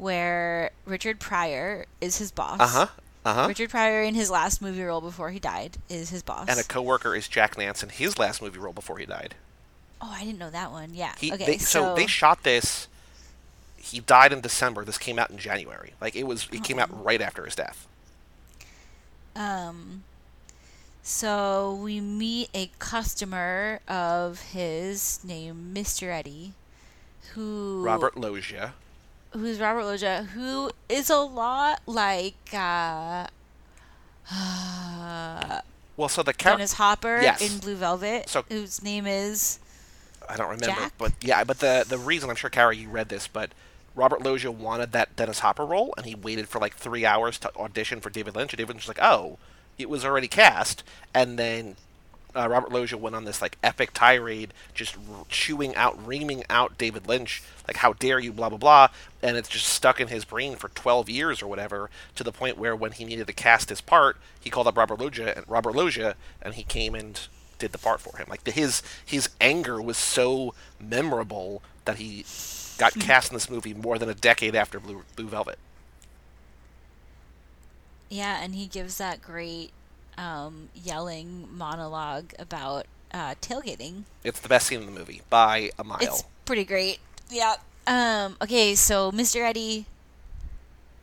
where 0.02 0.72
Richard 0.84 1.20
Pryor 1.20 1.86
is 2.00 2.18
his 2.18 2.32
boss. 2.32 2.58
Uh 2.60 2.66
huh. 2.66 2.86
Uh 3.24 3.34
huh. 3.34 3.46
Richard 3.48 3.70
Pryor, 3.70 4.02
in 4.02 4.14
his 4.16 4.30
last 4.32 4.60
movie 4.60 4.82
role 4.82 5.00
before 5.00 5.30
he 5.30 5.38
died, 5.38 5.78
is 5.88 6.10
his 6.10 6.24
boss. 6.24 6.48
And 6.48 6.58
a 6.58 6.64
coworker 6.64 7.14
is 7.14 7.28
Jack 7.28 7.56
Nance 7.56 7.84
in 7.84 7.88
his 7.88 8.18
last 8.18 8.42
movie 8.42 8.58
role 8.58 8.72
before 8.72 8.98
he 8.98 9.06
died. 9.06 9.36
oh, 10.00 10.10
I 10.12 10.24
didn't 10.24 10.40
know 10.40 10.50
that 10.50 10.72
one. 10.72 10.90
Yeah. 10.92 11.14
He 11.18 11.32
okay, 11.32 11.46
they, 11.46 11.58
so, 11.58 11.94
they 11.94 12.08
shot 12.08 12.42
this. 12.42 12.88
He 13.76 14.00
died 14.00 14.32
in 14.32 14.40
December. 14.40 14.84
This 14.84 14.98
came 14.98 15.20
out 15.20 15.30
in 15.30 15.38
January. 15.38 15.92
Like 16.00 16.16
it 16.16 16.24
was. 16.26 16.48
It 16.52 16.64
came 16.64 16.78
Oh. 16.80 16.82
out 16.82 17.04
right 17.04 17.20
after 17.22 17.44
his 17.44 17.54
death. 17.54 17.86
Um, 19.36 20.02
so 21.02 21.78
we 21.80 22.00
meet 22.00 22.50
a 22.54 22.70
customer 22.80 23.80
of 23.86 24.40
his 24.52 25.20
named 25.24 25.76
Mr. 25.76 26.08
Eddie, 26.10 26.52
who 27.34 27.82
Robert 27.84 28.16
Loggia. 28.16 28.74
Who's 29.32 29.58
Robert 29.60 29.84
Loggia, 29.84 30.24
who 30.34 30.70
is 30.88 31.10
a 31.10 31.18
lot 31.18 31.80
like 31.86 32.34
uh, 32.52 33.26
Well, 35.96 36.08
so 36.08 36.22
the 36.22 36.32
character. 36.32 36.58
Dennis 36.58 36.72
Hopper 36.74 37.20
Yes. 37.20 37.40
in 37.42 37.58
Blue 37.58 37.76
Velvet, 37.76 38.28
So- 38.28 38.44
whose 38.48 38.82
name 38.82 39.06
is 39.06 39.58
I 40.28 40.36
don't 40.36 40.46
remember, 40.48 40.66
Jack? 40.80 40.92
but 40.98 41.12
yeah, 41.20 41.44
but 41.44 41.58
the 41.58 41.84
the 41.86 41.98
reason 41.98 42.30
I'm 42.30 42.36
sure 42.36 42.48
Carrie 42.48 42.76
you 42.78 42.88
read 42.88 43.08
this, 43.08 43.26
but 43.26 43.50
Robert 43.94 44.22
Loggia 44.22 44.50
wanted 44.52 44.92
that 44.92 45.14
Dennis 45.16 45.40
Hopper 45.40 45.66
role, 45.66 45.92
and 45.96 46.06
he 46.06 46.14
waited 46.14 46.48
for 46.48 46.58
like 46.60 46.74
three 46.76 47.04
hours 47.04 47.38
to 47.40 47.54
audition 47.56 48.00
for 48.00 48.08
David 48.08 48.34
Lynch, 48.36 48.52
and 48.52 48.58
David 48.58 48.74
Lynch 48.76 48.86
was 48.86 48.96
like, 48.96 49.02
"Oh, 49.04 49.38
it 49.78 49.90
was 49.90 50.04
already 50.04 50.28
cast," 50.28 50.84
and 51.12 51.38
then 51.38 51.76
uh, 52.34 52.48
Robert 52.48 52.72
Loggia 52.72 52.96
went 52.96 53.16
on 53.16 53.24
this 53.24 53.42
like 53.42 53.58
epic 53.62 53.90
tirade, 53.92 54.52
just 54.74 54.96
r- 54.96 55.24
chewing 55.28 55.74
out, 55.76 56.04
reaming 56.06 56.44
out 56.48 56.78
David 56.78 57.06
Lynch, 57.06 57.42
like 57.66 57.76
"How 57.78 57.92
dare 57.94 58.18
you?" 58.18 58.32
blah 58.32 58.48
blah 58.48 58.58
blah, 58.58 58.88
and 59.22 59.36
it's 59.36 59.48
just 59.48 59.66
stuck 59.66 60.00
in 60.00 60.08
his 60.08 60.24
brain 60.24 60.56
for 60.56 60.68
12 60.68 61.08
years 61.08 61.42
or 61.42 61.46
whatever, 61.46 61.90
to 62.16 62.24
the 62.24 62.32
point 62.32 62.58
where 62.58 62.74
when 62.74 62.92
he 62.92 63.04
needed 63.04 63.26
to 63.26 63.32
cast 63.32 63.68
his 63.68 63.80
part, 63.80 64.16
he 64.40 64.50
called 64.50 64.66
up 64.66 64.76
Robert 64.76 64.98
Loggia 64.98 65.36
and 65.36 65.48
Robert 65.48 65.74
Loggia, 65.74 66.16
and 66.40 66.54
he 66.54 66.62
came 66.62 66.94
and 66.94 67.28
did 67.58 67.72
the 67.72 67.78
part 67.78 68.00
for 68.00 68.16
him. 68.16 68.26
Like 68.28 68.44
the, 68.44 68.50
his 68.50 68.82
his 69.04 69.28
anger 69.40 69.80
was 69.80 69.96
so 69.96 70.54
memorable 70.80 71.62
that 71.84 71.96
he 71.96 72.24
got 72.78 72.98
cast 72.98 73.30
in 73.30 73.34
this 73.34 73.50
movie 73.50 73.74
more 73.74 73.98
than 73.98 74.08
a 74.08 74.14
decade 74.14 74.56
after 74.56 74.80
Blue, 74.80 75.04
Blue 75.16 75.28
Velvet. 75.28 75.58
Yeah, 78.08 78.42
and 78.42 78.54
he 78.54 78.66
gives 78.66 78.98
that 78.98 79.22
great 79.22 79.70
um, 80.18 80.68
yelling 80.74 81.48
monologue 81.50 82.32
about 82.38 82.86
uh, 83.12 83.34
tailgating. 83.40 84.04
It's 84.24 84.40
the 84.40 84.48
best 84.48 84.66
scene 84.66 84.80
in 84.80 84.86
the 84.86 84.92
movie 84.92 85.22
by 85.30 85.70
a 85.78 85.84
mile. 85.84 85.98
It's 86.00 86.24
pretty 86.44 86.64
great. 86.64 86.98
Yeah. 87.30 87.56
Um, 87.86 88.36
okay, 88.40 88.74
so 88.74 89.10
Mr. 89.10 89.42
Eddie, 89.42 89.86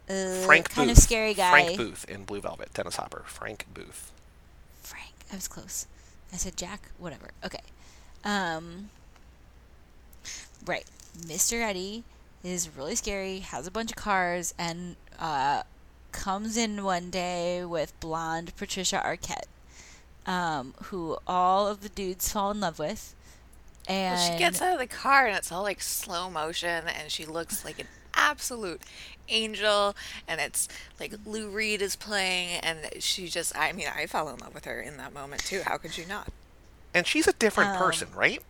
uh, 0.10 0.34
Frank 0.45 0.69
kind 0.69 0.89
Booth. 0.89 0.98
of 0.98 1.04
scary 1.04 1.34
guy. 1.34 1.52
Frank 1.52 1.78
Booth 1.78 2.06
in 2.10 2.24
Blue 2.24 2.41
Velvet. 2.41 2.74
Dennis 2.74 2.95
Hopper. 2.95 3.24
Frank 3.26 3.65
Booth. 3.74 4.12
Frank. 4.82 5.13
I 5.32 5.36
was 5.36 5.48
close. 5.48 5.86
I 6.34 6.38
said 6.38 6.56
Jack. 6.56 6.89
Whatever. 6.98 7.32
Okay. 7.43 7.60
Um. 8.24 8.89
Right. 10.65 10.86
Mr. 11.17 11.62
Eddie 11.62 12.04
is 12.43 12.69
really 12.76 12.95
scary. 12.95 13.39
Has 13.39 13.67
a 13.67 13.72
bunch 13.72 13.91
of 13.91 13.98
cars 13.98 14.54
and 14.58 14.95
uh, 15.19 15.63
comes 16.12 16.58
in 16.58 16.84
one 16.84 17.10
day 17.10 17.63
with 17.65 17.98
blonde 18.00 18.56
Patricia 18.58 19.02
Arquette, 19.06 19.48
um, 20.26 20.74
who 20.86 21.17
all 21.28 21.67
of 21.67 21.82
the 21.82 21.89
dudes 21.89 22.32
fall 22.32 22.52
in 22.52 22.60
love 22.60 22.80
with. 22.80 23.15
And 23.88 24.15
Well, 24.15 24.32
she 24.32 24.38
gets 24.38 24.62
out 24.62 24.74
of 24.74 24.80
the 24.80 24.88
car 24.88 25.26
and 25.26 25.36
it's 25.36 25.52
all 25.52 25.63
like 25.63 25.82
slow 25.82 26.30
motion, 26.30 26.86
and 26.88 27.12
she 27.12 27.26
looks 27.26 27.65
like 27.65 27.80
an 27.80 27.88
absolute 28.13 28.82
angel. 29.30 29.95
And 30.28 30.39
it's 30.39 30.67
like 31.00 31.13
Lou 31.26 31.50
Reed 31.50 31.82
is 31.82 31.95
playing, 31.95 32.60
and 32.62 32.80
she 33.00 33.28
just, 33.28 33.58
I 33.58 33.72
mean, 33.72 33.88
I 33.95 34.06
fell 34.06 34.30
in 34.30 34.38
love 34.38 34.54
with 34.54 34.65
her 34.65 34.80
in 34.80 34.98
that 34.98 35.13
moment 35.13 35.43
too. 35.45 35.62
How 35.65 35.78
could 35.78 35.98
you 35.98 36.06
not? 36.06 36.28
And 36.93 37.08
she's 37.08 37.28
a 37.28 37.34
different 37.34 37.72
Um, 37.72 37.78
person, 37.78 38.08
right? 38.15 38.41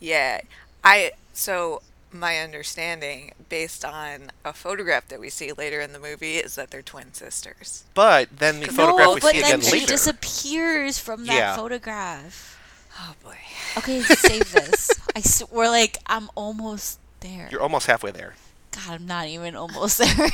Yeah. 0.00 0.40
I, 0.84 1.12
so 1.32 1.82
my 2.12 2.38
understanding, 2.38 3.32
based 3.48 3.84
on 3.84 4.30
a 4.44 4.52
photograph 4.52 5.08
that 5.08 5.20
we 5.20 5.28
see 5.30 5.52
later 5.52 5.80
in 5.80 5.92
the 5.92 5.98
movie, 5.98 6.36
is 6.38 6.54
that 6.54 6.70
they're 6.70 6.82
twin 6.82 7.12
sisters. 7.12 7.84
But 7.94 8.28
then 8.38 8.60
the 8.60 8.66
No, 8.68 8.72
photograph 8.72 9.06
no, 9.08 9.14
we 9.14 9.20
but 9.20 9.32
see 9.32 9.40
then 9.42 9.54
again 9.60 9.60
she 9.60 9.72
later. 9.80 9.86
disappears 9.92 10.98
from 10.98 11.26
that 11.26 11.34
Yeah. 11.34 11.56
photograph. 11.56 12.58
Oh 13.00 13.14
boy. 13.22 13.36
Okay, 13.76 14.00
save 14.02 14.50
this. 14.52 14.90
I 15.14 15.20
s- 15.20 15.42
we're 15.50 15.68
like 15.68 15.98
I'm 16.06 16.30
almost 16.34 16.98
there. 17.20 17.48
You're 17.50 17.60
almost 17.62 17.86
halfway 17.86 18.10
there. 18.10 18.34
God, 18.72 18.94
I'm 18.94 19.06
not 19.06 19.26
even 19.26 19.54
almost 19.54 19.98
there. 19.98 20.30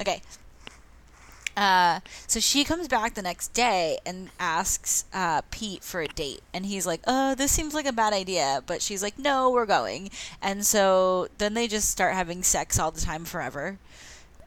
okay. 0.00 0.22
Uh, 1.56 2.00
so 2.26 2.40
she 2.40 2.64
comes 2.64 2.88
back 2.88 3.14
the 3.14 3.22
next 3.22 3.52
day 3.52 3.98
and 4.04 4.30
asks 4.40 5.04
uh, 5.12 5.42
Pete 5.50 5.84
for 5.84 6.00
a 6.00 6.08
date, 6.08 6.40
and 6.52 6.66
he's 6.66 6.86
like, 6.86 7.00
"Oh, 7.06 7.34
this 7.34 7.52
seems 7.52 7.74
like 7.74 7.86
a 7.86 7.92
bad 7.92 8.12
idea," 8.12 8.62
but 8.66 8.82
she's 8.82 9.02
like, 9.02 9.18
"No, 9.18 9.50
we're 9.50 9.66
going." 9.66 10.10
And 10.42 10.66
so 10.66 11.28
then 11.38 11.54
they 11.54 11.68
just 11.68 11.88
start 11.90 12.14
having 12.14 12.42
sex 12.42 12.78
all 12.78 12.90
the 12.90 13.00
time 13.00 13.24
forever. 13.24 13.78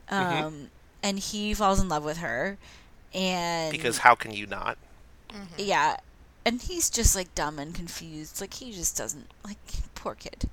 Um, 0.10 0.26
Mm-hmm. 0.26 0.64
and 1.04 1.20
he 1.20 1.54
falls 1.54 1.80
in 1.82 1.88
love 1.90 2.04
with 2.04 2.18
her, 2.18 2.58
and 3.14 3.72
Because 3.72 4.00
how 4.00 4.16
can 4.16 4.32
you 4.34 4.46
not? 4.46 4.78
yeah, 5.58 5.98
and 6.46 6.62
he's 6.62 6.90
just 6.90 7.16
like 7.16 7.34
dumb 7.36 7.60
and 7.60 7.74
confused. 7.74 8.42
Like 8.42 8.54
he 8.56 8.72
just 8.72 8.98
doesn't 8.98 9.28
like 9.46 9.58
poor 9.96 10.16
kid. 10.16 10.50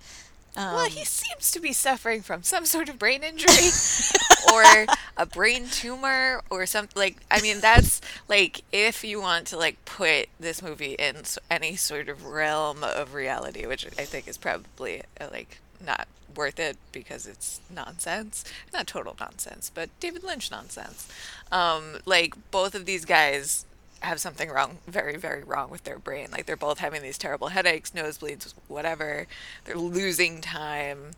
Um, 0.57 0.75
Well, 0.75 0.89
he 0.89 1.05
seems 1.05 1.51
to 1.51 1.61
be 1.61 1.73
suffering 1.73 2.23
from 2.23 2.43
some 2.43 2.65
sort 2.67 2.89
of 2.89 2.99
brain 2.99 3.23
injury 3.23 3.71
or 4.53 4.87
a 5.17 5.27
brain 5.27 5.69
tumor 5.69 6.43
or 6.51 6.67
something. 6.67 6.93
Like, 6.99 7.17
I 7.31 7.41
mean, 7.41 7.61
that's 7.61 8.01
like 8.29 8.63
if 8.73 9.03
you 9.05 9.21
want 9.21 9.47
to 9.49 9.57
like 9.57 9.85
put 9.85 10.29
this 10.39 10.63
movie 10.63 10.93
in 10.95 11.17
any 11.51 11.77
sort 11.77 12.09
of 12.09 12.25
realm 12.27 12.85
of 12.85 13.15
reality, 13.15 13.67
which 13.67 13.87
I 13.99 14.05
think 14.05 14.29
is 14.29 14.37
probably 14.37 15.03
uh, 15.21 15.29
like 15.33 15.59
not 15.85 16.07
worth 16.37 16.59
it 16.59 16.77
because 16.93 17.27
it's 17.27 17.61
nonsense. 17.75 18.45
Not 18.73 18.87
total 18.87 19.17
nonsense, 19.19 19.71
but 19.75 19.89
David 20.01 20.25
Lynch 20.25 20.51
nonsense. 20.51 21.09
Um, 21.53 21.99
like 22.07 22.35
both 22.51 22.75
of 22.75 22.87
these 22.87 23.05
guys 23.05 23.65
have 24.05 24.21
something 24.21 24.49
wrong, 24.51 24.79
very, 24.87 25.17
very 25.17 25.43
wrong 25.43 25.71
with 25.71 25.85
their 25.85 25.99
brain. 25.99 26.29
Like 26.31 26.47
they're 26.47 26.57
both 26.57 26.79
having 26.79 27.03
these 27.03 27.19
terrible 27.19 27.49
headaches, 27.49 27.91
nosebleeds, 27.91 28.53
whatever. 28.69 29.27
They're 29.65 29.77
losing 29.77 30.41
time. 30.41 31.13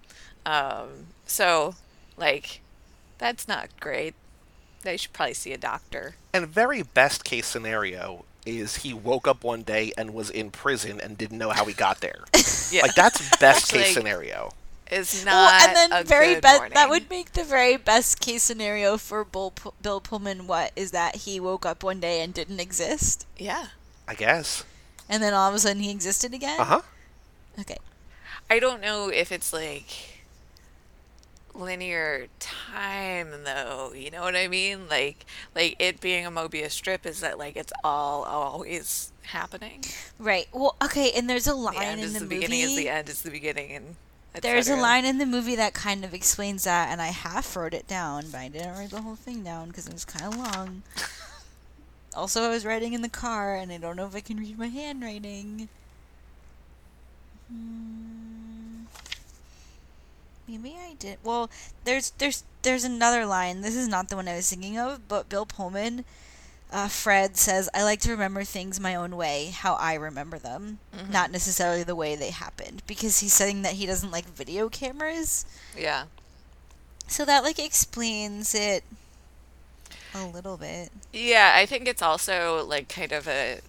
Um, 0.45 0.89
so, 1.27 1.75
like, 2.17 2.61
that's 3.19 3.49
not 3.49 3.69
great. 3.81 4.15
They 4.83 4.97
should 4.97 5.13
probably 5.13 5.35
see 5.35 5.53
a 5.53 5.59
doctor. 5.59 6.15
And 6.33 6.47
very 6.47 6.83
best 6.83 7.25
case 7.25 7.47
scenario 7.47 8.25
is 8.45 8.77
he 8.77 8.95
woke 8.95 9.27
up 9.27 9.43
one 9.43 9.63
day 9.63 9.93
and 9.99 10.15
was 10.15 10.31
in 10.31 10.51
prison 10.51 11.01
and 11.01 11.19
didn't 11.19 11.39
know 11.39 11.51
how 11.51 11.65
he 11.65 11.75
got 11.75 12.01
there. 12.01 12.25
Yeah, 12.73 12.83
Like 12.83 12.97
that's 12.97 13.37
best 13.39 13.71
case 13.71 13.87
Like, 13.87 13.95
scenario. 13.95 14.53
It's 14.91 15.25
not 15.25 15.33
well, 15.33 15.69
and 15.69 15.77
then 15.77 15.93
a 16.01 16.05
very 16.05 16.35
good 16.35 16.43
best—that 16.43 16.89
would 16.91 17.11
make 17.11 17.33
the 17.33 17.45
very 17.45 17.77
best 17.77 18.21
case 18.21 18.43
scenario 18.43 18.97
for 18.97 19.25
Bill, 19.25 19.51
Pu- 19.51 19.75
Bill 19.83 20.01
Pullman. 20.01 20.47
What 20.47 20.73
is 20.77 20.91
that? 20.93 21.17
He 21.17 21.41
woke 21.41 21.67
up 21.67 21.83
one 21.83 22.01
day 22.01 22.21
and 22.21 22.33
didn't 22.33 22.61
exist, 22.61 23.27
Yeah. 23.39 23.69
I 24.09 24.15
guess. 24.15 24.65
and 25.09 25.23
then 25.23 25.35
all 25.35 25.49
of 25.49 25.55
a 25.55 25.59
sudden 25.59 25.83
he 25.83 25.91
existed 25.91 26.33
again. 26.35 26.61
Uh 26.61 26.65
huh. 26.65 26.83
Okay. 27.61 27.79
I 28.51 28.59
don't 28.61 28.81
know 28.81 29.09
if 29.09 29.33
it's 29.33 29.53
like 29.53 30.13
linear 31.55 32.27
time 32.39 33.29
though 33.45 33.91
you 33.97 34.11
know 34.11 34.21
what 34.21 34.37
i 34.37 34.47
mean 34.47 34.87
like 34.91 35.25
like 35.55 35.75
it 35.79 36.03
being 36.03 36.27
a 36.27 36.31
mobius 36.31 36.73
strip 36.73 37.07
is 37.07 37.21
that 37.21 37.39
like 37.39 37.57
it's 37.57 37.73
all 37.83 38.25
always 38.25 39.11
happening 39.23 39.83
Right. 40.19 40.47
Well, 40.53 40.77
okay. 40.85 41.11
And 41.17 41.29
there's 41.31 41.47
a 41.47 41.51
the 41.51 41.57
line 41.57 41.77
end 41.81 42.01
in 42.01 42.07
is 42.07 42.13
the, 42.13 42.19
the, 42.21 42.25
movie. 42.27 42.37
beginning 42.37 42.61
is 42.61 42.77
the 42.77 42.89
end 42.91 43.09
is 43.09 43.23
the 43.23 43.31
beginning 43.31 43.73
and 43.73 43.87
et 43.87 43.95
There's 44.43 44.69
a 44.69 44.77
line 44.77 45.05
in 45.05 45.19
the 45.19 45.27
movie 45.27 45.57
that 45.57 45.73
kind 45.73 46.05
of 46.05 46.13
explains 46.13 46.65
that, 46.65 46.91
and 46.91 47.01
I 47.01 47.09
half 47.09 47.57
wrote 47.57 47.75
it 47.75 47.87
down, 47.87 48.27
but 48.31 48.39
I 48.39 48.49
didn't 48.49 48.75
write 48.75 48.91
the 48.91 49.03
whole 49.03 49.17
thing 49.17 49.43
down 49.43 49.69
because 49.69 49.87
it 49.87 49.93
was 49.93 50.05
kind 50.05 50.27
of 50.27 50.37
long. 50.39 50.83
also, 52.15 52.43
I 52.43 52.49
was 52.49 52.67
writing 52.67 52.93
in 52.93 53.03
the 53.03 53.09
car, 53.09 53.55
and 53.55 53.73
I 53.73 53.79
don't 53.79 53.97
know 53.97 54.07
if 54.07 54.15
I 54.15 54.21
can 54.21 54.39
read 54.39 54.59
my 54.59 54.69
handwriting. 54.69 55.69
Hmm. 57.51 58.85
Maybe 60.49 60.77
I 60.79 60.95
did. 60.99 61.19
Well, 61.25 61.51
there's 61.85 62.11
there's 62.19 62.45
there's 62.63 62.85
another 62.85 63.27
line. 63.27 63.63
This 63.63 63.75
is 63.75 63.89
not 63.89 64.09
the 64.09 64.17
one 64.17 64.29
I 64.29 64.37
was 64.37 64.49
thinking 64.49 64.79
of, 64.79 65.09
but 65.09 65.29
Bill 65.29 65.47
Pullman, 65.47 66.05
uh, 66.73 66.89
Fred 66.89 67.37
says, 67.37 67.69
"I 67.75 67.83
like 67.83 68.01
to 68.01 68.11
remember 68.11 68.45
things 68.45 68.79
my 68.81 68.95
own 68.95 69.17
way, 69.17 69.47
how 69.55 69.75
I 69.75 69.95
remember 69.95 70.39
them, 70.39 70.79
not 71.11 71.31
necessarily 71.31 71.83
the 71.83 71.95
way 71.97 72.17
they 72.17 72.31
happened." 72.31 72.83
Because 72.87 73.21
he's 73.21 73.33
saying 73.33 73.63
that 73.63 73.75
he 73.75 73.87
doesn't 73.87 74.11
like 74.11 74.27
video 74.27 74.69
cameras, 74.69 75.45
yeah. 75.77 76.05
So 77.09 77.25
that 77.25 77.45
like 77.45 77.59
explains 77.59 78.55
it 78.55 78.83
a 80.15 80.27
little 80.27 80.57
bit. 80.57 80.91
yeah 81.13 81.53
i 81.55 81.67
think 81.67 81.87
it's 81.87 82.01
also 82.01 82.65
like 82.65 82.89
kind 82.89 83.13
of 83.13 83.29
a 83.29 83.61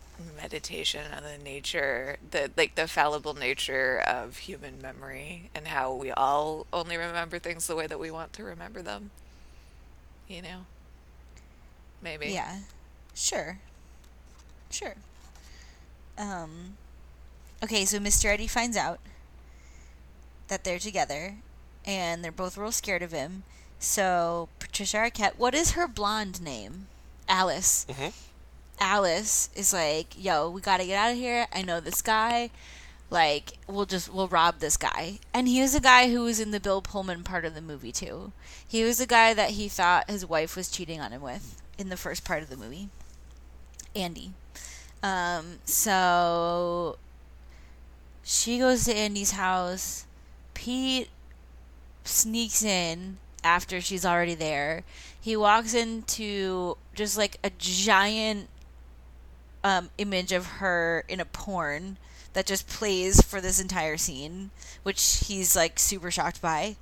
meditation 0.41 1.01
on 1.15 1.21
the 1.23 1.38
nature 1.43 2.17
the 2.31 2.49
like 2.55 2.75
the 2.75 2.88
fallible 2.88 3.33
nature 3.33 4.01
of 4.07 4.38
human 4.38 4.81
memory 4.81 5.49
and 5.53 5.67
how 5.67 5.93
we 5.93 6.10
all 6.12 6.65
only 6.71 6.95
remember 6.95 7.38
things 7.38 7.67
the 7.67 7.75
way 7.75 7.86
that 7.86 7.99
we 7.99 8.10
want 8.10 8.31
to 8.33 8.43
remember 8.43 8.81
them. 8.81 9.12
You 10.27 10.41
know? 10.41 10.65
Maybe. 12.01 12.27
Yeah, 12.27 12.60
sure, 13.17 13.60
sure. 14.69 14.95
Um, 16.17 16.77
okay, 17.63 17.86
so 17.86 17.99
Mr. 17.99 18.25
Eddie 18.25 18.47
finds 18.47 18.77
out 18.77 18.99
that 20.47 20.63
they're 20.63 20.80
together, 20.80 21.36
and 21.86 22.23
they're 22.23 22.32
both 22.32 22.58
real 22.58 22.71
scared 22.71 23.01
of 23.01 23.12
him. 23.12 23.43
So 23.80 24.49
Patricia 24.60 24.97
Arquette, 24.97 25.38
what 25.38 25.53
is 25.53 25.71
her 25.71 25.88
blonde 25.88 26.41
name? 26.41 26.88
Alice. 27.30 27.86
Mhm. 27.89 28.13
Alice 28.80 29.49
is 29.56 29.73
like, 29.73 30.13
"Yo, 30.17 30.49
we 30.49 30.62
gotta 30.62 30.86
get 30.86 30.97
out 30.97 31.12
of 31.12 31.17
here. 31.17 31.47
I 31.53 31.62
know 31.62 31.80
this 31.80 32.01
guy. 32.01 32.49
Like, 33.10 33.53
we'll 33.67 33.86
just 33.86 34.10
we'll 34.10 34.27
rob 34.30 34.60
this 34.60 34.77
guy." 34.77 35.19
And 35.34 35.47
he 35.47 35.62
was 35.62 35.75
a 35.75 35.80
guy 35.82 36.10
who 36.12 36.21
was 36.23 36.39
in 36.39 36.51
the 36.51 36.60
Bill 36.60 36.82
Pullman 36.82 37.23
part 37.23 37.45
of 37.45 37.56
the 37.56 37.62
movie 37.62 37.91
too. 37.91 38.34
He 38.67 38.84
was 38.84 38.97
the 38.99 39.08
guy 39.08 39.34
that 39.34 39.51
he 39.51 39.69
thought 39.69 40.10
his 40.10 40.25
wife 40.25 40.56
was 40.56 40.69
cheating 40.69 41.01
on 41.01 41.12
him 41.13 41.21
with 41.21 41.62
in 41.77 41.89
the 41.89 41.97
first 41.97 42.23
part 42.23 42.43
of 42.43 42.49
the 42.49 42.58
movie. 42.58 42.89
Andy. 43.97 44.31
Um, 45.03 45.60
so 45.65 46.97
she 48.23 48.60
goes 48.60 48.86
to 48.86 48.95
Andy's 48.95 49.31
house. 49.31 50.05
Pete 50.53 51.10
sneaks 52.03 52.63
in 52.63 53.17
after 53.43 53.79
she's 53.81 54.05
already 54.05 54.36
there. 54.36 54.83
He 55.19 55.36
walks 55.36 55.73
into 55.73 56.77
just 56.95 57.17
like 57.17 57.38
a 57.43 57.51
giant 57.57 58.49
um, 59.63 59.89
image 59.97 60.31
of 60.31 60.45
her 60.45 61.03
in 61.07 61.19
a 61.19 61.25
porn 61.25 61.97
that 62.33 62.45
just 62.45 62.67
plays 62.67 63.21
for 63.21 63.41
this 63.41 63.60
entire 63.60 63.97
scene, 63.97 64.51
which 64.83 65.25
he's 65.27 65.55
like 65.55 65.79
super 65.79 66.12
shocked 66.12 66.41
by. 66.41 66.75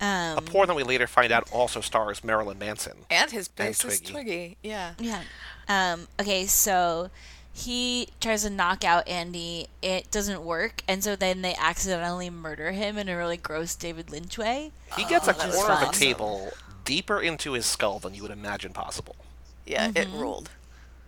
Um, 0.00 0.38
A 0.38 0.42
porn 0.42 0.68
that 0.68 0.74
we 0.74 0.82
later 0.82 1.06
find 1.06 1.32
out 1.32 1.50
also 1.52 1.80
stars 1.80 2.22
Marilyn 2.22 2.58
Manson. 2.58 2.98
And 3.10 3.30
his 3.30 3.48
And 3.56 3.74
bassist 3.74 4.04
Twiggy. 4.04 4.12
Twiggy. 4.12 4.56
Yeah. 4.62 4.92
Yeah. 4.98 5.22
Um, 5.68 6.06
okay, 6.20 6.46
so 6.46 7.10
he 7.52 8.08
tries 8.20 8.42
to 8.42 8.50
knock 8.50 8.84
out 8.84 9.08
Andy. 9.08 9.68
It 9.80 10.10
doesn't 10.10 10.42
work, 10.42 10.82
and 10.86 11.02
so 11.02 11.16
then 11.16 11.40
they 11.42 11.54
accidentally 11.58 12.28
murder 12.28 12.72
him 12.72 12.98
in 12.98 13.08
a 13.08 13.16
really 13.16 13.38
gross 13.38 13.74
David 13.74 14.10
Lynch 14.10 14.36
way. 14.36 14.70
He 14.96 15.04
gets 15.06 15.26
a 15.26 15.32
that 15.32 15.46
was 15.46 15.54
corner 15.56 15.72
of 15.72 15.78
fun. 15.80 15.88
the 15.92 15.98
table 15.98 16.50
deeper 16.84 17.20
into 17.20 17.52
his 17.52 17.64
skull 17.66 17.98
than 17.98 18.14
you 18.14 18.22
would 18.22 18.30
imagine 18.30 18.72
possible. 18.74 19.16
Yeah, 19.64 19.90
it 19.96 20.08
ruled. 20.10 20.50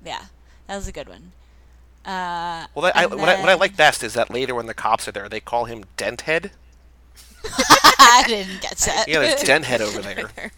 Yeah, 0.04 0.22
that 0.66 0.76
was 0.76 0.88
a 0.88 0.92
good 0.92 1.08
one. 1.08 1.32
Uh, 2.04 2.66
Well, 2.74 2.84
that, 2.84 2.96
I, 2.96 3.04
And 3.04 3.14
what, 3.20 3.28
I, 3.28 3.38
what 3.40 3.48
I 3.50 3.54
like 3.54 3.76
best 3.76 4.02
is 4.02 4.14
that 4.14 4.30
later 4.30 4.54
when 4.54 4.66
the 4.66 4.74
cops 4.74 5.06
are 5.06 5.12
there, 5.12 5.28
they 5.28 5.40
call 5.40 5.66
him 5.66 5.84
Denthead. 5.98 6.52
I 7.44 8.24
didn't 8.26 8.60
get 8.62 8.76
that. 8.78 9.06
Yeah, 9.08 9.20
there's 9.20 9.42
Denthead 9.42 9.80
over 9.80 10.00
there. 10.00 10.50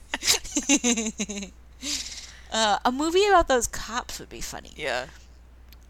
uh, 2.53 2.79
a 2.85 2.93
movie 2.93 3.27
about 3.27 3.49
those 3.49 3.67
cops 3.67 4.19
would 4.19 4.29
be 4.29 4.41
funny. 4.41 4.73
Yeah. 4.77 5.07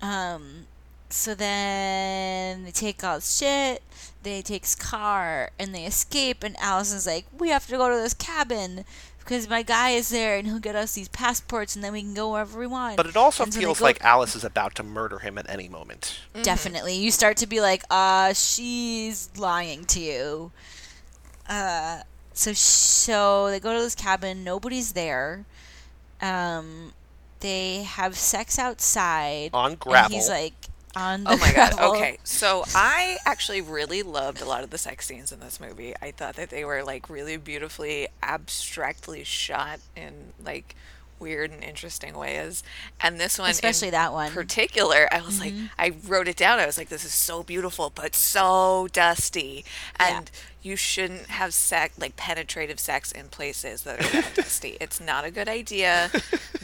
Um, 0.02 0.66
so 1.08 1.34
then 1.34 2.64
they 2.64 2.70
take 2.70 3.02
all 3.04 3.16
his 3.16 3.36
shit, 3.36 3.82
they 4.22 4.42
take 4.42 4.62
his 4.64 4.74
car, 4.74 5.50
and 5.58 5.74
they 5.74 5.84
escape. 5.84 6.42
And 6.42 6.56
Allison's 6.60 7.06
like, 7.06 7.26
"We 7.36 7.48
have 7.50 7.66
to 7.66 7.76
go 7.76 7.88
to 7.88 7.96
this 7.96 8.14
cabin 8.14 8.84
because 9.18 9.48
my 9.48 9.62
guy 9.62 9.90
is 9.90 10.08
there, 10.08 10.36
and 10.38 10.46
he'll 10.46 10.58
get 10.58 10.76
us 10.76 10.94
these 10.94 11.08
passports, 11.08 11.74
and 11.74 11.84
then 11.84 11.92
we 11.92 12.00
can 12.02 12.14
go 12.14 12.32
wherever 12.32 12.58
we 12.58 12.66
want." 12.66 12.96
But 12.96 13.06
it 13.06 13.16
also 13.16 13.44
And 13.44 13.52
so 13.52 13.58
they 13.58 13.64
feels 13.64 13.80
go- 13.80 13.84
like 13.86 14.02
Alice 14.02 14.34
is 14.34 14.44
about 14.44 14.74
to 14.76 14.82
murder 14.82 15.18
him 15.18 15.36
at 15.38 15.48
any 15.50 15.68
moment. 15.68 16.20
definitely 16.42 16.94
you 16.96 17.10
start 17.10 17.36
to 17.38 17.46
be 17.46 17.60
like, 17.60 17.82
"Uh, 17.90 18.32
she's 18.32 19.28
lying 19.36 19.84
to 19.86 20.00
you." 20.00 20.52
Uh, 21.50 22.02
so 22.34 22.54
so 22.54 23.50
they 23.50 23.60
go 23.60 23.74
to 23.74 23.80
this 23.80 23.96
cabin. 23.96 24.44
Nobody's 24.44 24.92
there. 24.94 25.46
Um, 26.22 26.92
they 27.40 27.82
have 27.84 28.16
sex 28.16 28.58
outside 28.58 29.50
On 29.54 29.78
And 29.80 29.80
gravel. 29.80 30.16
he's 30.16 30.28
like 30.28 30.54
on 30.96 31.26
the 31.26 31.32
Oh 31.32 31.36
my 31.38 31.52
god. 31.52 31.78
Okay. 31.78 32.18
So 32.24 32.64
I 32.74 33.18
actually 33.26 33.60
really 33.62 34.02
loved 34.02 34.40
a 34.42 34.46
lot 34.46 34.64
of 34.64 34.70
the 34.70 34.78
sex 34.78 35.06
scenes 35.06 35.32
in 35.32 35.40
this 35.40 35.60
movie. 35.60 35.94
I 36.02 36.12
thought 36.12 36.36
that 36.36 36.50
they 36.50 36.64
were 36.64 36.82
like 36.84 37.08
really 37.10 37.36
beautifully 37.36 38.08
abstractly 38.22 39.24
shot 39.24 39.80
and 39.96 40.32
like 40.44 40.74
weird 41.20 41.50
and 41.50 41.62
interesting 41.62 42.16
ways. 42.16 42.62
And 43.00 43.20
this 43.20 43.38
one 43.38 43.48
in 43.48 43.50
Especially 43.52 43.90
that 43.90 44.12
one. 44.12 44.32
particular, 44.32 45.08
I 45.12 45.20
was 45.20 45.40
like 45.40 45.52
mm-hmm. 45.52 45.66
I 45.78 45.92
wrote 46.06 46.28
it 46.28 46.36
down. 46.36 46.58
I 46.58 46.66
was 46.66 46.78
like 46.78 46.88
this 46.88 47.04
is 47.04 47.12
so 47.12 47.42
beautiful 47.42 47.92
but 47.94 48.14
so 48.14 48.88
dusty. 48.92 49.64
And 49.98 50.30
you 50.62 50.76
shouldn't 50.76 51.26
have 51.26 51.54
sex 51.54 51.98
like 51.98 52.16
penetrative 52.16 52.80
sex 52.80 53.12
in 53.12 53.28
places 53.28 53.82
that 53.82 54.00
are 54.00 54.08
that 54.22 54.34
dusty. 54.34 54.76
It's 54.80 55.00
not 55.00 55.24
a 55.24 55.30
good 55.30 55.48
idea. 55.48 56.10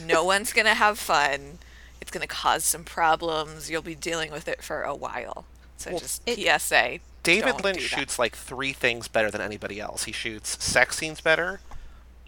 No 0.04 0.24
one's 0.24 0.52
going 0.52 0.66
to 0.66 0.74
have 0.74 0.98
fun. 0.98 1.58
It's 2.00 2.10
going 2.10 2.22
to 2.22 2.28
cause 2.28 2.64
some 2.64 2.84
problems. 2.84 3.70
You'll 3.70 3.82
be 3.82 3.94
dealing 3.94 4.30
with 4.32 4.48
it 4.48 4.62
for 4.62 4.82
a 4.82 4.94
while. 4.94 5.44
So 5.76 5.90
Well, 5.90 6.00
just 6.00 6.22
it- 6.26 6.38
PSA. 6.38 7.00
David 7.22 7.46
don't 7.46 7.64
Lynch 7.64 7.80
shoots 7.80 8.20
like 8.20 8.36
three 8.36 8.72
things 8.72 9.08
better 9.08 9.32
than 9.32 9.40
anybody 9.40 9.80
else. 9.80 10.04
He 10.04 10.12
shoots 10.12 10.62
sex 10.64 10.98
scenes 10.98 11.20
better, 11.20 11.58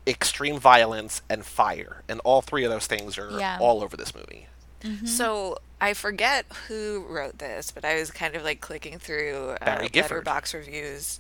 extreme 0.09 0.59
violence, 0.59 1.23
and 1.29 1.45
fire. 1.45 2.03
And 2.09 2.21
all 2.25 2.41
three 2.43 2.65
of 2.65 2.71
those 2.71 2.87
things 2.87 3.19
are 3.19 3.31
Yeah. 3.39 3.59
all 3.61 3.83
over 3.83 3.97
this 3.97 4.15
movie. 4.15 4.47
So 5.05 5.59
I 5.81 5.93
forget 5.93 6.47
who 6.69 7.05
wrote 7.09 7.39
this, 7.39 7.73
but 7.73 7.85
I 7.85 7.99
was 7.99 8.11
kind 8.13 8.37
of 8.37 8.45
like 8.45 8.61
clicking 8.61 8.99
through 9.01 9.57
uh, 9.61 9.65
Barry 9.65 9.89
Gifford. 9.89 10.25
Letterboxd 10.25 10.55
reviews 10.55 11.19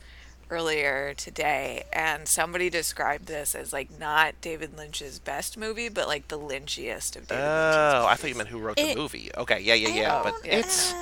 earlier 0.48 1.12
today, 1.14 1.83
and 1.92 2.29
somebody 2.29 2.70
described 2.70 3.27
this 3.27 3.55
as 3.57 3.72
like 3.72 3.98
not 3.98 4.40
David 4.40 4.77
Lynch's 4.79 5.18
best 5.18 5.57
movie, 5.59 5.88
but 5.88 6.07
like 6.07 6.29
the 6.29 6.38
Lynchiest 6.38 7.16
of 7.16 7.27
David 7.27 7.42
Lynch's 7.42 7.74
Oh, 7.74 8.07
I 8.07 8.11
movies. 8.11 8.20
thought 8.20 8.29
you 8.29 8.35
meant 8.37 8.48
who 8.48 8.59
wrote 8.61 8.79
It- 8.79 8.94
the 8.94 9.01
movie. 9.03 9.31
Okay, 9.37 9.59
yeah, 9.61 9.74
yeah, 9.74 9.88
yeah. 9.88 10.20
Oh, 10.20 10.22
but 10.24 10.35
yeah. 10.46 10.59
it's 10.59 10.94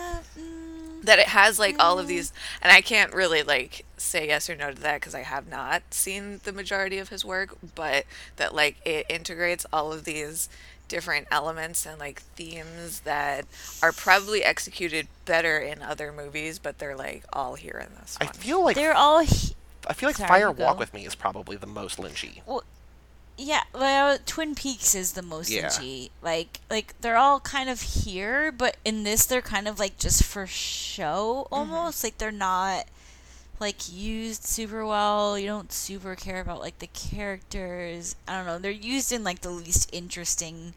that 1.06 1.18
it 1.18 1.28
has 1.28 1.58
like 1.58 1.76
all 1.78 1.98
of 1.98 2.06
these 2.06 2.30
mm-hmm. 2.30 2.64
and 2.64 2.72
i 2.72 2.80
can't 2.80 3.12
really 3.14 3.42
like 3.42 3.84
say 3.96 4.26
yes 4.28 4.50
or 4.50 4.56
no 4.56 4.70
to 4.70 4.80
that 4.80 5.00
because 5.00 5.14
i 5.14 5.22
have 5.22 5.48
not 5.48 5.82
seen 5.90 6.40
the 6.44 6.52
majority 6.52 6.98
of 6.98 7.08
his 7.08 7.24
work 7.24 7.56
but 7.74 8.04
that 8.36 8.54
like 8.54 8.76
it 8.84 9.06
integrates 9.08 9.66
all 9.72 9.92
of 9.92 10.04
these 10.04 10.48
different 10.88 11.26
elements 11.32 11.84
and 11.84 11.98
like 11.98 12.20
themes 12.20 13.00
that 13.00 13.44
are 13.82 13.92
probably 13.92 14.44
executed 14.44 15.08
better 15.24 15.58
in 15.58 15.82
other 15.82 16.12
movies 16.12 16.58
but 16.58 16.78
they're 16.78 16.96
like 16.96 17.24
all 17.32 17.54
here 17.54 17.82
in 17.84 17.92
this 18.00 18.16
I 18.20 18.26
feel 18.26 18.62
like 18.62 18.76
they're 18.76 18.94
all 18.94 19.20
he- 19.20 19.54
I 19.88 19.92
feel 19.92 20.08
like 20.08 20.16
Sorry, 20.16 20.28
Fire. 20.28 20.50
Walk 20.50 20.78
with 20.78 20.92
Me 20.92 21.06
is 21.06 21.14
probably 21.14 21.56
the 21.56 21.66
most 21.66 21.98
Lynchy. 21.98 22.40
Yeah 23.38 23.62
well 23.74 24.18
twin 24.24 24.54
peaks 24.54 24.94
is 24.94 25.12
the 25.12 25.22
most 25.22 25.50
Yeah. 25.50 25.70
like 26.22 26.60
like 26.70 26.94
they're 27.00 27.18
all 27.18 27.40
kind 27.40 27.68
of 27.68 27.82
here 27.82 28.50
but 28.50 28.76
in 28.84 29.02
this 29.04 29.26
they're 29.26 29.42
kind 29.42 29.68
of 29.68 29.78
like 29.78 29.98
just 29.98 30.22
for 30.24 30.46
show 30.96 31.46
mm-hmm. 31.50 31.54
almost. 31.54 32.02
Like 32.02 32.18
they're 32.18 32.32
not 32.32 32.86
like 33.60 33.92
used 33.92 34.44
super 34.44 34.84
well. 34.84 35.38
You 35.38 35.46
don't 35.46 35.72
super 35.72 36.14
care 36.14 36.40
about 36.40 36.60
like 36.60 36.78
the 36.78 36.88
characters. 36.88 38.16
I 38.26 38.36
don't 38.36 38.46
know. 38.46 38.58
They're 38.58 38.70
used 38.70 39.12
in 39.12 39.24
like 39.24 39.40
the 39.40 39.50
least 39.50 39.90
interesting 39.92 40.74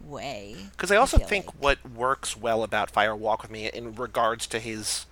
way 0.00 0.54
Because 0.72 0.92
I 0.92 0.96
also 0.96 1.18
feel 1.18 1.26
think 1.26 1.46
like. 1.46 1.54
what 1.58 1.90
works 1.90 2.36
well 2.36 2.62
about 2.62 2.90
Fire 2.90 3.16
Walk 3.16 3.42
with 3.42 3.50
Me 3.50 3.68
in 3.68 3.94
regards 3.94 4.46
to 4.48 4.60
his 4.60 5.06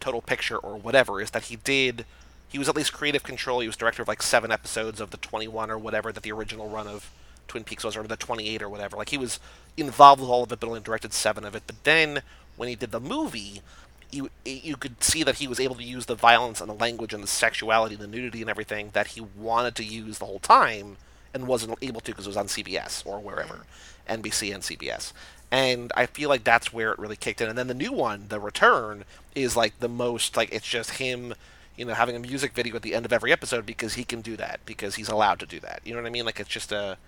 total 0.00 0.20
picture 0.20 0.58
or 0.58 0.76
whatever 0.76 1.20
is 1.20 1.30
that 1.30 1.44
he 1.44 1.56
did 1.56 2.04
he 2.48 2.58
was 2.58 2.68
at 2.68 2.76
least 2.76 2.92
creative 2.92 3.22
control. 3.22 3.60
He 3.60 3.66
was 3.66 3.76
director 3.76 4.02
of 4.02 4.08
like 4.08 4.22
seven 4.22 4.50
episodes 4.50 5.00
of 5.00 5.10
the 5.10 5.16
21 5.18 5.70
or 5.70 5.78
whatever 5.78 6.12
that 6.12 6.22
the 6.22 6.32
original 6.32 6.68
run 6.68 6.86
of 6.86 7.10
Twin 7.46 7.64
Peaks 7.64 7.84
was, 7.84 7.96
or 7.96 8.02
the 8.02 8.16
28 8.16 8.62
or 8.62 8.68
whatever. 8.68 8.96
Like 8.96 9.08
he 9.10 9.18
was 9.18 9.40
involved 9.76 10.20
with 10.20 10.30
all 10.30 10.42
of 10.44 10.52
it, 10.52 10.60
but 10.60 10.68
only 10.68 10.80
directed 10.80 11.12
seven 11.12 11.44
of 11.44 11.54
it. 11.54 11.62
But 11.66 11.84
then 11.84 12.22
when 12.56 12.68
he 12.68 12.74
did 12.74 12.90
the 12.90 13.00
movie, 13.00 13.62
you 14.10 14.30
you 14.44 14.76
could 14.76 15.02
see 15.02 15.22
that 15.22 15.36
he 15.36 15.48
was 15.48 15.60
able 15.60 15.74
to 15.76 15.82
use 15.82 16.06
the 16.06 16.14
violence 16.14 16.60
and 16.60 16.68
the 16.68 16.74
language 16.74 17.12
and 17.12 17.22
the 17.22 17.28
sexuality, 17.28 17.94
and 17.94 18.02
the 18.02 18.08
nudity 18.08 18.40
and 18.40 18.50
everything 18.50 18.90
that 18.92 19.08
he 19.08 19.20
wanted 19.20 19.74
to 19.76 19.84
use 19.84 20.18
the 20.18 20.26
whole 20.26 20.38
time 20.38 20.96
and 21.34 21.46
wasn't 21.46 21.76
able 21.82 22.00
to 22.00 22.12
because 22.12 22.26
it 22.26 22.30
was 22.30 22.36
on 22.36 22.46
CBS 22.46 23.04
or 23.06 23.20
wherever, 23.20 23.66
NBC 24.08 24.54
and 24.54 24.62
CBS. 24.62 25.12
And 25.50 25.92
I 25.96 26.06
feel 26.06 26.28
like 26.28 26.44
that's 26.44 26.72
where 26.72 26.92
it 26.92 26.98
really 26.98 27.16
kicked 27.16 27.40
in. 27.40 27.48
And 27.48 27.56
then 27.56 27.68
the 27.68 27.74
new 27.74 27.92
one, 27.92 28.26
The 28.28 28.40
Return, 28.40 29.04
is 29.34 29.56
like 29.56 29.78
the 29.78 29.88
most 29.88 30.36
like 30.36 30.52
it's 30.52 30.66
just 30.66 30.92
him, 30.92 31.34
you 31.78 31.86
know, 31.86 31.94
having 31.94 32.16
a 32.16 32.20
music 32.20 32.52
video 32.52 32.76
at 32.76 32.82
the 32.82 32.94
end 32.94 33.06
of 33.06 33.12
every 33.12 33.32
episode 33.32 33.64
because 33.64 33.94
he 33.94 34.04
can 34.04 34.20
do 34.20 34.36
that 34.36 34.60
because 34.66 34.96
he's 34.96 35.08
allowed 35.08 35.40
to 35.40 35.46
do 35.46 35.60
that. 35.60 35.80
You 35.84 35.94
know 35.94 36.02
what 36.02 36.08
I 36.08 36.10
mean? 36.10 36.26
Like 36.26 36.40
it's 36.40 36.50
just 36.50 36.72
a 36.72 36.98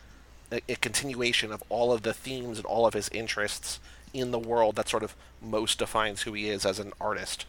a, 0.52 0.60
a 0.68 0.76
continuation 0.76 1.52
of 1.52 1.62
all 1.68 1.92
of 1.92 2.02
the 2.02 2.14
themes 2.14 2.58
and 2.58 2.66
all 2.66 2.86
of 2.86 2.94
his 2.94 3.08
interests 3.10 3.80
in 4.14 4.30
the 4.32 4.38
world 4.38 4.76
that 4.76 4.88
sort 4.88 5.02
of 5.02 5.14
most 5.42 5.78
defines 5.78 6.22
who 6.22 6.32
he 6.32 6.48
is 6.48 6.64
as 6.66 6.78
an 6.78 6.92
artist. 7.00 7.46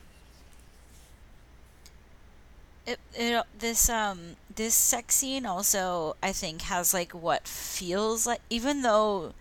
it, 2.86 2.99
it 3.13 3.43
this 3.57 3.89
um 3.89 4.36
this 4.53 4.73
sex 4.73 5.15
scene 5.15 5.45
also 5.45 6.15
I 6.21 6.31
think 6.31 6.63
has 6.63 6.93
like 6.93 7.12
what 7.13 7.47
feels 7.47 8.25
like 8.25 8.41
even 8.49 8.81
though 8.81 9.34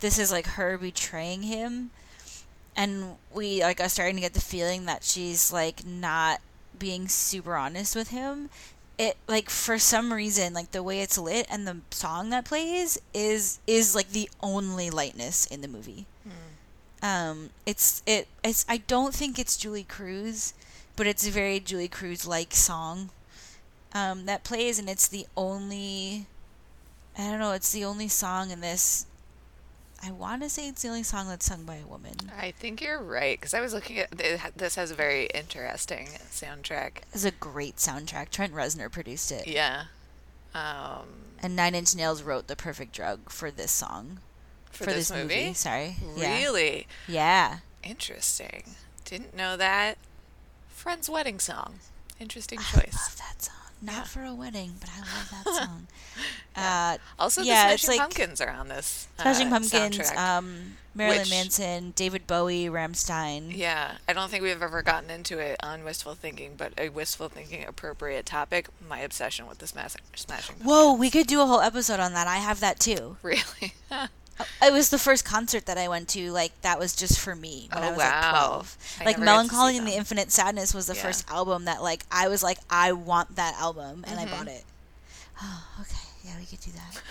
this 0.00 0.18
is 0.18 0.32
like 0.32 0.46
her 0.48 0.76
betraying 0.78 1.42
him 1.42 1.90
and 2.76 3.16
we 3.32 3.62
like 3.62 3.80
are 3.80 3.88
starting 3.88 4.16
to 4.16 4.22
get 4.22 4.34
the 4.34 4.40
feeling 4.40 4.86
that 4.86 5.04
she's 5.04 5.52
like 5.52 5.86
not 5.86 6.40
being 6.78 7.08
super 7.08 7.54
honest 7.56 7.94
with 7.94 8.08
him 8.08 8.48
it 8.98 9.16
like 9.26 9.48
for 9.50 9.78
some 9.78 10.12
reason 10.12 10.52
like 10.52 10.70
the 10.72 10.82
way 10.82 11.00
it's 11.00 11.16
lit 11.18 11.46
and 11.50 11.66
the 11.66 11.78
song 11.90 12.30
that 12.30 12.44
plays 12.44 13.00
is 13.14 13.58
is 13.66 13.94
like 13.94 14.10
the 14.10 14.28
only 14.42 14.90
lightness 14.90 15.46
in 15.46 15.60
the 15.60 15.68
movie. 15.68 16.06
Um 17.02 17.50
it's 17.66 18.02
it 18.06 18.28
it's 18.44 18.64
i 18.68 18.76
don't 18.76 19.14
think 19.14 19.38
it's 19.38 19.56
julee 19.56 19.82
cruise 19.82 20.54
but 20.94 21.06
it's 21.06 21.26
a 21.26 21.30
very 21.30 21.58
julee 21.58 21.88
cruise 21.88 22.26
like 22.26 22.54
song 22.54 23.10
um 23.92 24.26
that 24.26 24.44
plays 24.44 24.78
and 24.78 24.88
it's 24.88 25.08
the 25.08 25.26
only 25.36 26.26
i 27.18 27.28
don't 27.28 27.40
know 27.40 27.52
it's 27.52 27.72
the 27.72 27.84
only 27.84 28.06
song 28.08 28.50
in 28.50 28.60
this 28.60 29.06
i 30.02 30.10
want 30.10 30.42
to 30.42 30.48
say 30.48 30.68
it's 30.68 30.82
the 30.82 30.88
only 30.88 31.02
song 31.02 31.28
that's 31.28 31.46
sung 31.46 31.64
by 31.64 31.76
a 31.76 31.86
woman. 31.86 32.14
I 32.38 32.50
think 32.50 32.80
you're 32.80 33.02
right 33.02 33.38
because 33.38 33.54
i 33.54 33.60
was 33.60 33.72
looking 33.72 33.98
at 33.98 34.08
it 34.20 34.40
this 34.56 34.74
has 34.76 34.90
a 34.90 34.94
very 34.94 35.26
interesting 35.26 36.08
soundtrack. 36.30 37.02
It's 37.12 37.24
a 37.24 37.30
great 37.30 37.76
soundtrack. 37.76 38.30
Trent 38.30 38.52
reznor 38.54 38.90
produced 38.90 39.30
it. 39.32 39.46
Yeah 39.46 39.84
um 40.54 41.06
and 41.42 41.56
nine 41.56 41.74
inch 41.74 41.94
nails 41.96 42.22
wrote 42.22 42.46
the 42.46 42.56
perfect 42.56 42.92
drug 42.92 43.30
for 43.30 43.50
this 43.50 43.72
song. 43.72 44.18
For, 44.70 44.86
this, 44.86 45.12
movie, 45.12 45.52
sorry. 45.52 45.96
Really? 46.16 46.86
Yeah. 47.06 47.58
Interesting. 47.82 48.62
Didn't 49.04 49.36
know 49.36 49.56
that. 49.58 49.98
Friend's 50.68 51.10
wedding 51.10 51.38
song. 51.40 51.80
Interesting 52.18 52.58
choice. 52.58 52.96
I 52.96 53.02
love 53.02 53.16
that 53.18 53.42
song 53.42 53.61
Not 53.84 53.92
Yeah. 53.94 54.02
for 54.04 54.22
a 54.24 54.32
wedding, 54.34 54.74
but 54.80 54.88
I 54.94 54.98
love 55.00 55.30
that 55.44 55.54
song. 55.66 55.86
uh, 56.54 56.98
Also, 57.18 57.42
yeah, 57.42 57.72
the 57.72 57.78
Smashing 57.78 57.88
like 57.90 57.98
Pumpkins 58.00 58.40
are 58.40 58.50
on 58.50 58.68
this. 58.68 59.08
uh, 59.18 59.22
Smashing 59.22 59.50
Pumpkins, 59.50 60.10
um, 60.12 60.76
Marilyn 60.94 61.18
which- 61.20 61.30
Manson, 61.30 61.90
David 61.96 62.26
Bowie, 62.28 62.66
Rammstein. 62.66 63.56
yeah, 63.56 63.96
I 64.08 64.12
don't 64.12 64.30
think 64.30 64.42
we've 64.44 64.62
ever 64.62 64.82
gotten 64.82 65.10
into 65.10 65.38
it 65.40 65.56
on 65.64 65.82
Wistful 65.84 66.14
Thinking, 66.14 66.54
but 66.56 66.72
a 66.78 66.90
Wistful 66.90 67.28
Thinking 67.28 67.64
appropriate 67.64 68.24
topic: 68.24 68.68
my 68.88 69.00
obsession 69.00 69.46
with 69.48 69.58
the 69.58 69.66
Smash- 69.66 69.96
Smashing. 70.14 70.56
Whoa, 70.62 70.92
we 70.94 71.10
could 71.10 71.26
do 71.26 71.40
a 71.40 71.46
whole 71.46 71.60
episode 71.60 71.98
on 71.98 72.12
that. 72.12 72.28
I 72.28 72.36
have 72.36 72.60
that 72.60 72.78
too. 72.78 73.16
Really? 73.22 73.74
It 74.62 74.72
was 74.72 74.90
the 74.90 74.98
first 74.98 75.24
concert 75.24 75.66
that 75.66 75.78
I 75.78 75.88
went 75.88 76.08
to. 76.10 76.30
Like 76.32 76.52
that 76.62 76.78
was 76.78 76.94
just 76.94 77.18
for 77.20 77.34
me 77.34 77.68
when 77.72 77.82
Oh, 77.84 77.86
I 77.86 77.90
was 77.90 77.98
wow. 77.98 78.20
like 78.20 78.30
twelve. 78.30 78.76
I 79.00 79.04
like 79.04 79.16
never 79.18 79.24
got 79.24 79.30
to 79.32 79.34
Melancholy 79.34 79.76
and 79.78 79.86
the. 79.86 79.96
Infinite 79.96 80.30
Sadness 80.32 80.74
was 80.74 80.86
the 80.86 80.94
Yeah. 80.94 81.02
first 81.02 81.30
album 81.30 81.64
that 81.66 81.82
like 81.82 82.04
I 82.10 82.28
was 82.28 82.42
like 82.42 82.58
I 82.70 82.92
want 82.92 83.36
that 83.36 83.54
album 83.60 84.04
and 84.06 84.18
I 84.18 84.24
Mm-hmm. 84.24 84.34
bought 84.36 84.48
it. 84.48 84.64
Oh, 85.42 85.64
okay, 85.80 85.96
yeah, 86.24 86.38
we 86.38 86.46
could 86.46 86.60
do 86.60 86.70
that. 86.72 87.02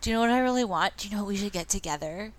do 0.00 0.10
you 0.10 0.14
know 0.16 0.20
what 0.20 0.30
I 0.30 0.40
really 0.40 0.64
want? 0.64 0.96
Do 0.96 1.08
you 1.08 1.14
know 1.16 1.22
what 1.22 1.28
we 1.28 1.36
should 1.36 1.52
get 1.52 1.68
together? 1.68 2.32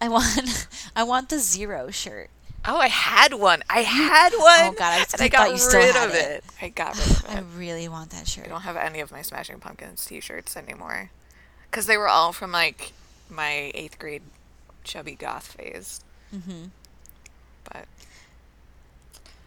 I 0.00 0.08
want 0.08 0.68
I 0.96 1.02
want 1.04 1.28
the 1.30 1.38
Zero 1.38 1.90
shirt. 1.90 2.30
Oh, 2.68 2.78
I 2.78 2.88
had 2.88 3.32
one. 3.34 3.62
I 3.70 3.82
had 3.82 4.32
one. 4.32 4.42
Oh, 4.42 4.74
God, 4.76 4.92
I 5.00 5.04
and 5.12 5.22
I 5.22 5.28
got 5.28 5.52
you 5.52 5.58
still 5.58 5.78
rid 5.80 5.94
had 5.94 6.08
of 6.08 6.14
it. 6.16 6.42
it. 6.42 6.44
I 6.60 6.68
got 6.70 6.98
rid 6.98 7.06
of 7.10 7.24
it. 7.24 7.30
I 7.30 7.40
really 7.56 7.86
want 7.88 8.10
that 8.10 8.26
shirt. 8.26 8.46
I 8.46 8.48
don't 8.48 8.62
have 8.62 8.76
any 8.76 8.98
of 8.98 9.12
my 9.12 9.22
Smashing 9.22 9.60
Pumpkins 9.60 10.04
T-shirts 10.04 10.56
anymore, 10.56 11.10
because 11.70 11.86
they 11.86 11.96
were 11.96 12.08
all 12.08 12.32
from 12.32 12.50
like 12.50 12.92
my 13.30 13.70
eighth 13.74 13.98
grade 13.98 14.22
chubby 14.84 15.14
goth 15.14 15.52
phase. 15.52 16.00
Mm-hmm. 16.34 16.66
But 17.64 17.86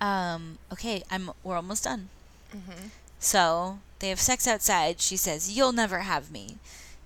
Um. 0.05 0.57
Okay. 0.71 1.03
I'm. 1.11 1.31
We're 1.43 1.55
almost 1.55 1.83
done. 1.83 2.09
Mm-hmm. 2.55 2.87
So 3.19 3.79
they 3.99 4.09
have 4.09 4.19
sex 4.19 4.47
outside. 4.47 5.01
She 5.01 5.17
says, 5.17 5.55
"You'll 5.55 5.73
never 5.73 5.99
have 5.99 6.31
me," 6.31 6.57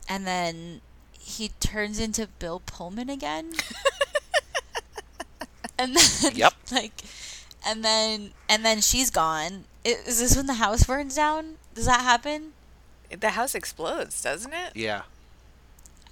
and 0.08 0.26
then 0.28 0.82
he 1.20 1.50
turns 1.60 2.00
into 2.00 2.28
Bill 2.40 2.62
Pullman 2.66 3.10
again. 3.10 3.54
and 5.78 5.96
then, 5.96 6.36
Yep. 6.36 6.54
like, 6.72 7.02
and 7.66 7.84
then 7.84 8.32
and 8.48 8.64
then 8.64 8.82
she's 8.82 9.10
gone. 9.10 9.66
I- 9.86 9.98
Is 10.06 10.20
this 10.20 10.36
when 10.36 10.48
the 10.48 10.56
house 10.56 10.84
burns 10.84 11.16
down? 11.16 11.56
Does 11.76 11.86
that 11.86 12.02
happen? 12.02 12.54
the 13.20 13.32
house 13.32 13.54
explodes, 13.54 14.24
doesn't 14.24 14.54
it? 14.54 14.72
Yeah. 14.76 15.04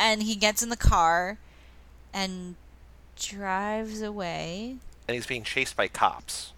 And 0.02 0.24
he 0.24 0.36
gets 0.36 0.64
in 0.64 0.70
the 0.70 0.76
car 0.76 1.38
and 2.12 2.56
drives 3.16 4.02
away. 4.02 4.78
And 5.08 5.16
he's 5.16 5.28
being 5.28 5.44
chased 5.44 5.76
by 5.76 5.88
cops. 5.88 6.54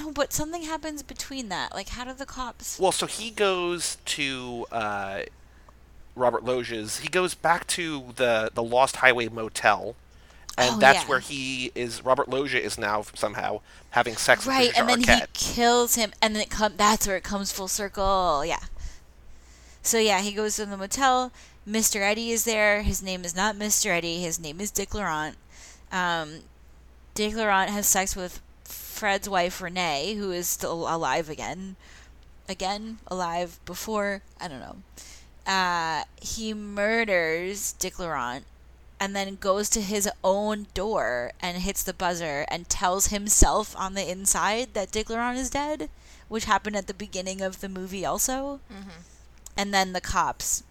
No, 0.00 0.10
but 0.12 0.32
something 0.32 0.62
happens 0.62 1.02
between 1.02 1.48
that. 1.50 1.74
Like, 1.74 1.90
how 1.90 2.04
do 2.04 2.12
the 2.14 2.26
cops? 2.26 2.78
Well, 2.78 2.92
so 2.92 3.06
he 3.06 3.30
goes 3.30 3.98
to 4.06 4.66
uh, 4.72 5.20
Robert 6.14 6.42
Loggia's. 6.44 7.00
He 7.00 7.08
goes 7.08 7.34
back 7.34 7.66
to 7.68 8.04
the 8.16 8.50
the 8.52 8.62
Lost 8.62 8.96
Highway 8.96 9.28
Motel, 9.28 9.94
and 10.58 10.76
Oh, 10.76 10.78
that's 10.78 11.02
yeah. 11.02 11.08
where 11.08 11.20
he 11.20 11.70
is. 11.74 12.04
Robert 12.04 12.28
Loggia 12.28 12.60
is 12.60 12.78
now 12.78 13.02
somehow 13.14 13.60
having 13.90 14.16
sex 14.16 14.40
with 14.44 14.54
right, 14.54 14.70
Patricia 14.72 14.92
and 14.92 15.04
then 15.04 15.18
he 15.20 15.24
kills 15.34 15.94
him, 15.94 16.12
and 16.20 16.34
then 16.34 16.42
it 16.42 16.50
come. 16.50 16.72
That's 16.76 17.06
where 17.06 17.16
it 17.16 17.24
comes 17.24 17.52
full 17.52 17.68
circle. 17.68 18.42
Yeah. 18.44 18.64
So 19.82 19.98
yeah, 19.98 20.20
he 20.20 20.32
goes 20.32 20.56
to 20.56 20.66
the 20.66 20.76
motel. 20.76 21.30
Mr. 21.68 22.00
Eddie 22.00 22.30
is 22.30 22.44
there. 22.44 22.82
His 22.82 23.02
name 23.02 23.24
is 23.24 23.34
not 23.34 23.56
Mr. 23.56 23.86
Eddie. 23.86 24.20
His 24.20 24.38
name 24.38 24.60
is 24.60 24.70
Dick 24.70 24.94
Laurent. 24.94 25.36
Um, 25.90 26.42
Dick 27.14 27.34
Laurent 27.34 27.70
has 27.70 27.86
sex 27.86 28.14
with 28.14 28.40
Fred's 28.64 29.28
wife 29.28 29.60
Renee, 29.60 30.14
who 30.14 30.30
is 30.30 30.46
still 30.46 30.86
alive 30.88 31.28
again. 31.28 31.74
Again, 32.48 32.98
alive 33.08 33.58
before 33.64 34.22
I 34.40 34.46
don't 34.46 34.60
know. 34.60 34.76
Uh, 35.44 36.04
he 36.20 36.54
murders 36.54 37.72
Dick 37.72 37.98
Laurent 37.98 38.44
and 39.00 39.14
then 39.14 39.36
goes 39.36 39.68
to 39.70 39.80
his 39.80 40.08
own 40.24 40.66
door 40.72 41.32
and 41.40 41.58
hits 41.58 41.82
the 41.82 41.92
buzzer 41.92 42.46
and 42.48 42.68
tells 42.68 43.08
himself 43.08 43.76
on 43.76 43.94
the 43.94 44.08
inside 44.08 44.74
that 44.74 44.92
Dick 44.92 45.10
Laurent 45.10 45.38
is 45.38 45.50
dead, 45.50 45.90
which 46.28 46.44
happened 46.46 46.76
at 46.76 46.86
the 46.86 46.94
beginning 46.94 47.40
of 47.42 47.60
the 47.60 47.68
movie 47.68 48.06
also. 48.06 48.60
And 49.56 49.74
then 49.74 49.92
the 49.92 50.00
cops 50.00 50.62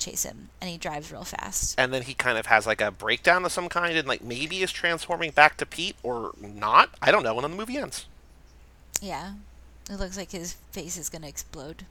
chase 0.00 0.24
him 0.24 0.48
and 0.60 0.70
he 0.70 0.78
drives 0.78 1.12
real 1.12 1.24
fast. 1.24 1.74
and 1.78 1.92
then 1.92 2.02
he 2.02 2.14
kind 2.14 2.38
of 2.38 2.46
has 2.46 2.66
like 2.66 2.80
a 2.80 2.90
breakdown 2.90 3.44
of 3.44 3.52
some 3.52 3.68
kind, 3.68 3.96
and 3.96 4.08
like 4.08 4.22
maybe 4.22 4.62
is 4.62 4.72
transforming 4.72 5.30
back 5.30 5.56
to 5.58 5.66
Pete 5.66 5.96
or 6.02 6.32
not. 6.40 6.90
I 7.00 7.10
don't 7.10 7.22
know. 7.22 7.34
When 7.34 7.42
the 7.42 7.48
movie 7.48 7.76
ends. 7.76 8.06
Yeah. 9.00 9.34
It 9.90 9.98
looks 9.98 10.16
like 10.16 10.30
his 10.32 10.54
face 10.72 10.96
is 10.96 11.08
going 11.08 11.22
to 11.22 11.28
explode. 11.28 11.84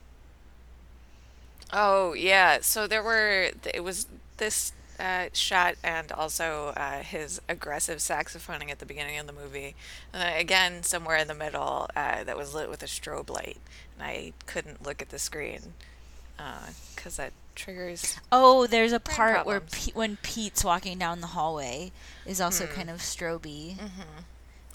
Oh 1.72 2.14
yeah. 2.14 2.58
So 2.62 2.86
there 2.86 3.02
were. 3.02 3.50
It 3.72 3.84
was 3.84 4.06
this 4.38 4.72
uh, 4.98 5.26
shot 5.32 5.74
and 5.82 6.10
also 6.12 6.72
uh, 6.76 7.00
his 7.02 7.40
aggressive 7.48 7.98
saxophoning 7.98 8.70
at 8.70 8.78
the 8.78 8.86
beginning 8.86 9.18
of 9.18 9.26
the 9.26 9.32
movie, 9.32 9.74
and 10.12 10.22
then 10.22 10.40
again 10.40 10.82
somewhere 10.82 11.16
in 11.16 11.28
the 11.28 11.34
middle 11.34 11.88
uh, 11.96 12.24
that 12.24 12.36
was 12.36 12.54
lit 12.54 12.68
with 12.68 12.82
a 12.82 12.86
strobe 12.86 13.30
light, 13.30 13.58
and 13.98 14.06
I 14.06 14.32
couldn't 14.46 14.84
look 14.84 15.00
at 15.00 15.10
the 15.10 15.18
screen 15.18 15.74
because 16.94 17.16
that 17.16 17.32
triggers. 17.60 18.16
Oh, 18.32 18.66
there's 18.66 18.92
a 18.92 19.00
Brain 19.00 19.16
part 19.16 19.46
where. 19.46 19.60
Pete, 19.60 19.94
when 19.94 20.16
Pete's 20.22 20.64
walking 20.64 20.98
down 20.98 21.20
the 21.20 21.28
hallway 21.28 21.92
is 22.26 22.40
also 22.40 22.66
kind 22.66 22.88
of 22.90 22.98
stroby. 22.98 23.76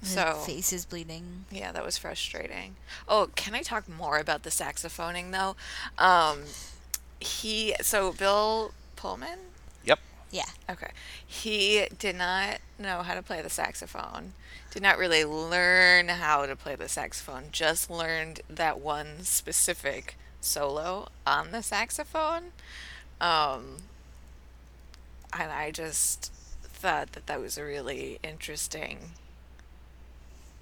His 0.02 0.14
So- 0.14 0.36
face 0.46 0.72
is 0.72 0.86
bleeding. 0.86 1.46
Yeah, 1.50 1.72
that 1.72 1.84
was 1.84 1.98
frustrating. 1.98 2.76
Oh, 3.08 3.30
can 3.36 3.56
I 3.56 3.62
talk 3.64 3.90
more 3.90 4.18
about 4.20 4.44
the 4.44 4.50
saxophoning 4.52 5.32
though? 5.32 5.56
Um, 5.98 6.44
he 7.20 7.76
so 7.82 8.12
Bill 8.14 8.74
Pullman. 8.96 9.40
Yep. 9.84 10.00
Yeah. 10.32 10.46
Okay. 10.70 10.92
He 11.26 11.88
did 11.98 12.16
not 12.16 12.60
know 12.78 13.02
how 13.04 13.16
to 13.16 13.24
play 13.24 13.42
the 13.42 13.50
saxophone. 13.50 14.34
Did 14.72 14.84
not 14.84 14.98
really 14.98 15.24
learn 15.26 16.10
how 16.10 16.46
to 16.46 16.56
play 16.56 16.76
the 16.76 16.90
saxophone. 16.90 17.46
Just 17.52 17.90
learned 17.90 18.42
that 18.50 18.80
one 18.80 19.24
specific 19.24 20.18
solo 20.46 21.10
on 21.26 21.52
the 21.52 21.62
saxophone. 21.62 22.52
Um, 23.20 23.78
and 25.38 25.52
I 25.52 25.72
just 25.72 26.32
thought 26.64 27.14
that 27.14 27.28
that 27.28 27.40
was 27.40 27.58
a 27.58 27.64
really 27.64 28.20
interesting 28.24 29.12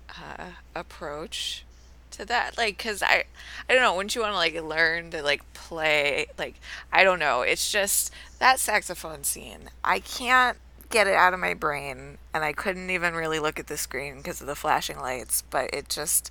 uh, 0.09 0.51
approach 0.75 1.65
to 2.11 2.25
that 2.25 2.55
like 2.57 2.77
because 2.77 3.01
i 3.01 3.23
i 3.67 3.73
don't 3.73 3.81
know 3.81 3.95
wouldn't 3.95 4.13
you 4.13 4.21
want 4.21 4.31
to 4.31 4.37
like 4.37 4.53
learn 4.61 5.09
to 5.09 5.23
like 5.23 5.41
play 5.53 6.27
like 6.37 6.53
i 6.91 7.03
don't 7.03 7.17
know 7.17 7.41
it's 7.41 7.71
just 7.71 8.13
that 8.37 8.59
saxophone 8.59 9.23
scene 9.23 9.69
i 9.83 9.99
can't 9.99 10.57
get 10.91 11.07
it 11.07 11.15
out 11.15 11.33
of 11.33 11.39
my 11.39 11.55
brain 11.55 12.19
and 12.31 12.43
i 12.43 12.53
couldn't 12.53 12.91
even 12.91 13.15
really 13.15 13.39
look 13.39 13.59
at 13.59 13.65
the 13.65 13.77
screen 13.77 14.17
because 14.17 14.41
of 14.41 14.45
the 14.45 14.55
flashing 14.55 14.99
lights 14.99 15.41
but 15.49 15.67
it 15.73 15.89
just 15.89 16.29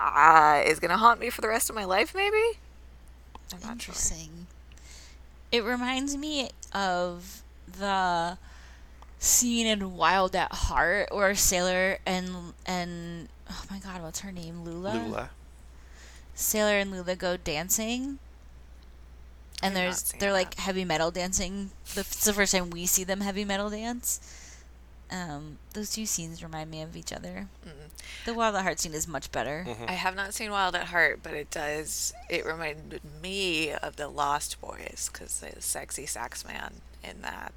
uh, 0.00 0.60
is 0.66 0.80
gonna 0.80 0.96
haunt 0.96 1.20
me 1.20 1.30
for 1.30 1.40
the 1.40 1.48
rest 1.48 1.70
of 1.70 1.76
my 1.76 1.84
life 1.84 2.12
maybe 2.12 2.58
i'm 3.52 3.60
not 3.60 3.80
sure 3.82 3.94
Interesting. 3.94 4.46
It 5.52 5.62
reminds 5.64 6.16
me 6.16 6.50
of 6.72 7.42
the 7.66 8.38
scene 9.18 9.66
in 9.66 9.96
Wild 9.96 10.34
at 10.34 10.52
Heart 10.52 11.10
where 11.12 11.34
Sailor 11.34 11.98
and 12.04 12.54
and 12.66 13.28
oh 13.50 13.64
my 13.70 13.78
god, 13.78 14.02
what's 14.02 14.20
her 14.20 14.32
name? 14.32 14.64
Lula. 14.64 14.94
Lula. 14.94 15.30
Sailor 16.34 16.78
and 16.78 16.90
Lula 16.90 17.16
go 17.16 17.36
dancing. 17.36 18.18
I 19.62 19.66
And 19.66 19.74
have 19.74 19.74
there's 19.74 20.02
they're 20.18 20.32
like 20.32 20.54
heavy 20.56 20.84
metal 20.84 21.10
dancing. 21.10 21.70
The, 21.94 22.00
it's 22.00 22.24
the 22.24 22.32
first 22.32 22.52
time 22.52 22.70
we 22.70 22.86
see 22.86 23.04
them 23.04 23.20
heavy 23.20 23.44
metal 23.44 23.70
dance. 23.70 24.20
Um, 25.14 25.58
those 25.74 25.92
two 25.92 26.06
scenes 26.06 26.42
remind 26.42 26.70
me 26.72 26.82
of 26.82 26.96
each 26.96 27.12
other. 27.12 27.46
The 28.24 28.34
Wild 28.34 28.56
at 28.56 28.62
Heart 28.62 28.80
scene 28.80 28.94
is 28.94 29.06
much 29.06 29.30
better. 29.30 29.64
I 29.86 29.92
have 29.92 30.16
not 30.16 30.34
seen 30.34 30.50
Wild 30.50 30.74
at 30.74 30.86
Heart, 30.88 31.20
but 31.22 31.34
it 31.34 31.50
does. 31.52 32.12
It 32.28 32.44
reminded 32.44 33.00
me 33.22 33.70
of 33.72 33.94
the 33.96 34.08
Lost 34.08 34.60
Boys 34.60 35.08
because 35.12 35.38
the 35.40 35.62
sexy 35.62 36.04
sax 36.06 36.44
man 36.44 36.80
in 37.04 37.22
that. 37.22 37.52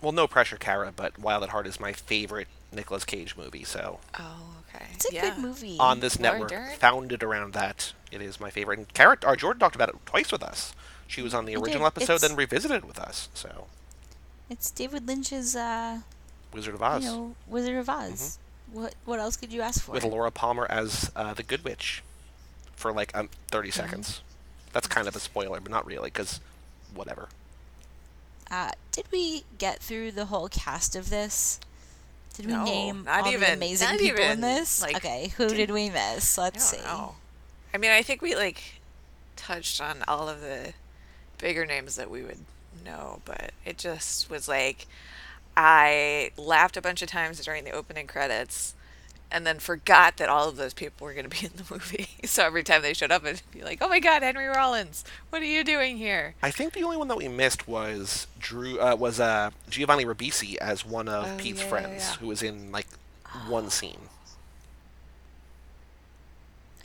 Well, 0.00 0.12
no 0.12 0.26
pressure, 0.26 0.56
Kara, 0.56 0.92
but 0.94 1.18
Wild 1.18 1.42
at 1.42 1.50
Heart 1.50 1.66
is 1.66 1.78
my 1.80 1.92
favorite 1.92 2.48
Nicolas 2.72 3.04
Cage 3.04 3.36
movie. 3.36 3.64
So 3.64 3.98
Oh, 4.18 4.56
okay. 4.74 4.86
It's 4.94 5.10
a 5.10 5.14
yeah. 5.14 5.30
good 5.34 5.38
movie. 5.38 5.76
on 5.78 6.00
this 6.00 6.18
Laura 6.18 6.32
network, 6.32 6.50
Dern? 6.50 6.76
founded 6.76 7.22
around 7.22 7.52
that, 7.54 7.92
it 8.10 8.22
is 8.22 8.40
my 8.40 8.50
favorite. 8.50 8.78
And 8.78 8.92
Kara, 8.94 9.18
or 9.26 9.36
Jordan 9.36 9.60
talked 9.60 9.74
about 9.74 9.88
it 9.90 9.96
twice 10.06 10.32
with 10.32 10.42
us. 10.42 10.74
She 11.06 11.20
was 11.22 11.34
on 11.34 11.44
the 11.44 11.56
original 11.56 11.86
episode, 11.86 12.14
It's- 12.14 12.20
then 12.22 12.36
revisited 12.36 12.84
with 12.84 12.98
us. 12.98 13.28
So 13.34 13.66
It's 14.48 14.70
David 14.70 15.06
Lynch's 15.06 15.56
uh, 15.56 16.00
Wizard 16.52 16.74
of 16.74 16.82
Oz 16.82 17.04
you 17.04 17.10
know, 17.10 17.34
Wizard 17.46 17.76
of 17.76 17.88
Oz. 17.88 18.38
What 18.72 18.94
what 19.04 19.18
else 19.20 19.36
could 19.36 19.52
you 19.52 19.62
ask 19.62 19.82
for? 19.82 19.92
with 19.92 20.04
Laura 20.04 20.30
Palmer 20.30 20.66
as 20.70 21.10
uh, 21.16 21.34
the 21.34 21.42
Good 21.42 21.64
Witch 21.64 22.02
for 22.74 22.92
like 22.92 23.16
um, 23.16 23.28
30 23.50 23.68
Mm-hmm. 23.68 23.80
seconds. 23.80 24.20
That's 24.72 24.86
kind 24.86 25.08
of 25.08 25.16
a 25.16 25.20
spoiler, 25.20 25.60
but 25.60 25.70
not 25.70 25.86
really, 25.86 26.10
because 26.10 26.40
whatever. 26.94 27.28
Uh, 28.50 28.70
did 28.92 29.06
we 29.10 29.44
get 29.58 29.80
through 29.80 30.12
the 30.12 30.26
whole 30.26 30.48
cast 30.48 30.94
of 30.94 31.08
this? 31.10 31.58
Did 32.34 32.46
we 32.46 32.52
No, 32.52 32.64
name 32.64 33.04
not 33.04 33.20
all 33.20 33.24
the 33.30 33.32
even- 33.38 33.54
amazing 33.54 33.88
not 33.88 33.98
people 33.98 34.22
in 34.22 34.40
this? 34.42 34.82
like, 34.82 34.96
okay, 34.96 35.32
who 35.36 35.48
did, 35.48 35.56
didn't- 35.56 35.74
we 35.74 35.88
miss? 35.90 36.36
Let's 36.38 36.70
don't 36.70 36.80
see. 36.80 36.86
know. 36.86 37.14
I 37.74 37.78
mean, 37.78 37.90
I 37.90 38.02
think 38.02 38.20
we 38.22 38.34
like 38.36 38.62
touched 39.36 39.80
on 39.80 40.04
all 40.06 40.28
of 40.28 40.40
the 40.42 40.72
bigger 41.38 41.64
names 41.66 41.96
that 41.96 42.10
we 42.10 42.22
would 42.22 42.38
know, 42.86 43.20
but 43.24 43.52
it 43.64 43.76
just 43.78 44.30
was 44.30 44.48
like 44.48 44.86
I 45.56 46.30
laughed 46.36 46.76
a 46.76 46.82
bunch 46.82 47.02
of 47.02 47.08
times 47.08 47.40
during 47.44 47.64
the 47.64 47.70
opening 47.72 48.06
credits 48.06 48.74
and 49.30 49.44
then 49.46 49.58
forgot 49.58 50.18
that 50.18 50.28
all 50.28 50.48
of 50.48 50.56
those 50.56 50.72
people 50.72 51.04
were 51.04 51.12
going 51.12 51.28
to 51.28 51.30
be 51.40 51.44
in 51.46 51.52
the 51.56 51.64
movie. 51.70 52.08
So 52.24 52.44
every 52.44 52.62
time 52.62 52.82
they 52.82 52.94
showed 52.94 53.10
up, 53.10 53.24
it'd 53.24 53.42
be 53.50 53.62
like, 53.62 53.78
"Oh 53.82 53.88
my 53.88 53.98
God, 53.98 54.22
Henry 54.22 54.46
Rollins, 54.46 55.04
what 55.30 55.42
are 55.42 55.46
you 55.46 55.64
doing 55.64 55.96
here?" 55.96 56.34
I 56.42 56.50
think 56.50 56.74
the 56.74 56.82
only 56.84 56.96
one 56.96 57.08
that 57.08 57.16
we 57.16 57.26
missed 57.28 57.66
was 57.66 58.26
Drew 58.38 58.78
uh, 58.80 58.94
was 58.94 59.18
uh, 59.18 59.50
Giovanni 59.68 60.04
Ribisi 60.04 60.56
as 60.56 60.84
one 60.86 61.08
of 61.08 61.26
Oh, 61.26 61.36
Pete's 61.38 61.58
yeah, 61.58 61.64
yeah, 61.64 61.70
friends, 61.70 62.02
yeah. 62.10 62.16
who 62.18 62.26
was 62.28 62.42
in 62.42 62.70
like 62.70 62.86
one 63.48 63.68
scene. 63.78 63.98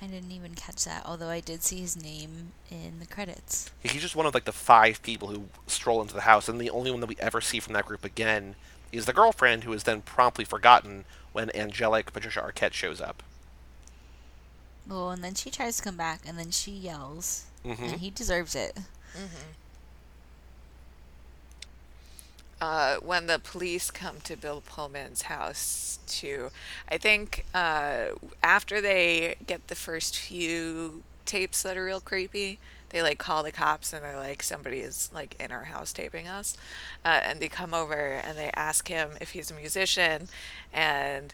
I 0.01 0.07
didn't 0.07 0.31
even 0.31 0.55
catch 0.55 0.85
that, 0.85 1.05
although 1.05 1.29
I 1.29 1.41
did 1.41 1.61
see 1.61 1.79
his 1.79 1.95
name 1.95 2.53
in 2.71 2.99
the 2.99 3.05
credits. 3.05 3.69
He's 3.83 4.01
just 4.01 4.15
one 4.15 4.25
of 4.25 4.33
like 4.33 4.45
the 4.45 4.51
five 4.51 5.03
people 5.03 5.27
who 5.27 5.45
stroll 5.67 6.01
into 6.01 6.15
the 6.15 6.21
house, 6.21 6.49
and 6.49 6.59
the 6.59 6.71
only 6.71 6.89
one 6.89 7.01
that 7.01 7.07
we 7.07 7.17
ever 7.19 7.39
see 7.39 7.59
from 7.59 7.73
that 7.73 7.85
group 7.85 8.03
again 8.03 8.55
is 8.91 9.05
the 9.05 9.13
girlfriend, 9.13 9.63
who 9.63 9.73
is 9.73 9.83
then 9.83 10.01
promptly 10.01 10.43
forgotten 10.43 11.05
when 11.33 11.55
angelic 11.55 12.11
Patricia 12.11 12.41
Arquette 12.41 12.73
shows 12.73 12.99
up. 12.99 13.21
Well, 14.87 15.11
and 15.11 15.23
then 15.23 15.35
she 15.35 15.51
tries 15.51 15.77
to 15.77 15.83
come 15.83 15.97
back, 15.97 16.21
and 16.25 16.37
then 16.37 16.49
she 16.49 16.71
yells, 16.71 17.45
hmm 17.63 17.71
and 17.73 17.99
he 18.01 18.09
deserves 18.09 18.55
it. 18.55 18.77
Uh, 22.61 22.97
when 22.97 23.25
the 23.25 23.39
police 23.39 23.89
come 23.89 24.17
to 24.23 24.37
Bill 24.37 24.61
Pullman's 24.61 25.23
house 25.23 25.97
to, 26.07 26.51
I 26.87 26.97
think 26.99 27.45
uh, 27.55 28.09
after 28.43 28.79
they 28.79 29.35
get 29.47 29.67
the 29.67 29.75
first 29.75 30.15
few 30.15 31.01
tapes 31.25 31.63
that 31.63 31.75
are 31.75 31.85
real 31.85 31.99
creepy, 31.99 32.59
they 32.89 33.01
like 33.01 33.17
call 33.17 33.41
the 33.41 33.51
cops 33.51 33.93
and 33.93 34.03
they're 34.03 34.15
like, 34.15 34.43
somebody 34.43 34.79
is 34.79 35.09
like 35.11 35.35
in 35.39 35.51
our 35.51 35.63
house 35.63 35.91
taping 35.91 36.27
us, 36.27 36.55
uh, 37.03 37.19
and 37.23 37.39
they 37.39 37.47
come 37.47 37.73
over 37.73 37.95
and 37.95 38.37
they 38.37 38.51
ask 38.53 38.87
him 38.87 39.11
if 39.19 39.31
he's 39.31 39.49
a 39.49 39.55
musician, 39.55 40.27
and 40.71 41.33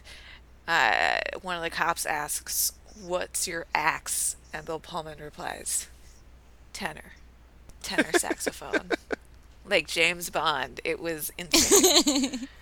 uh, 0.66 1.18
one 1.42 1.56
of 1.56 1.62
the 1.62 1.70
cops 1.70 2.06
asks, 2.06 2.72
"What's 3.02 3.46
your 3.46 3.66
axe?" 3.74 4.36
and 4.52 4.64
Bill 4.64 4.78
Pullman 4.78 5.18
replies, 5.18 5.88
"Tenor, 6.72 7.12
tenor 7.82 8.12
saxophone." 8.18 8.92
Like 9.68 9.86
James 9.86 10.30
Bond. 10.30 10.80
It 10.84 11.00
was 11.00 11.32
insane. 11.38 12.48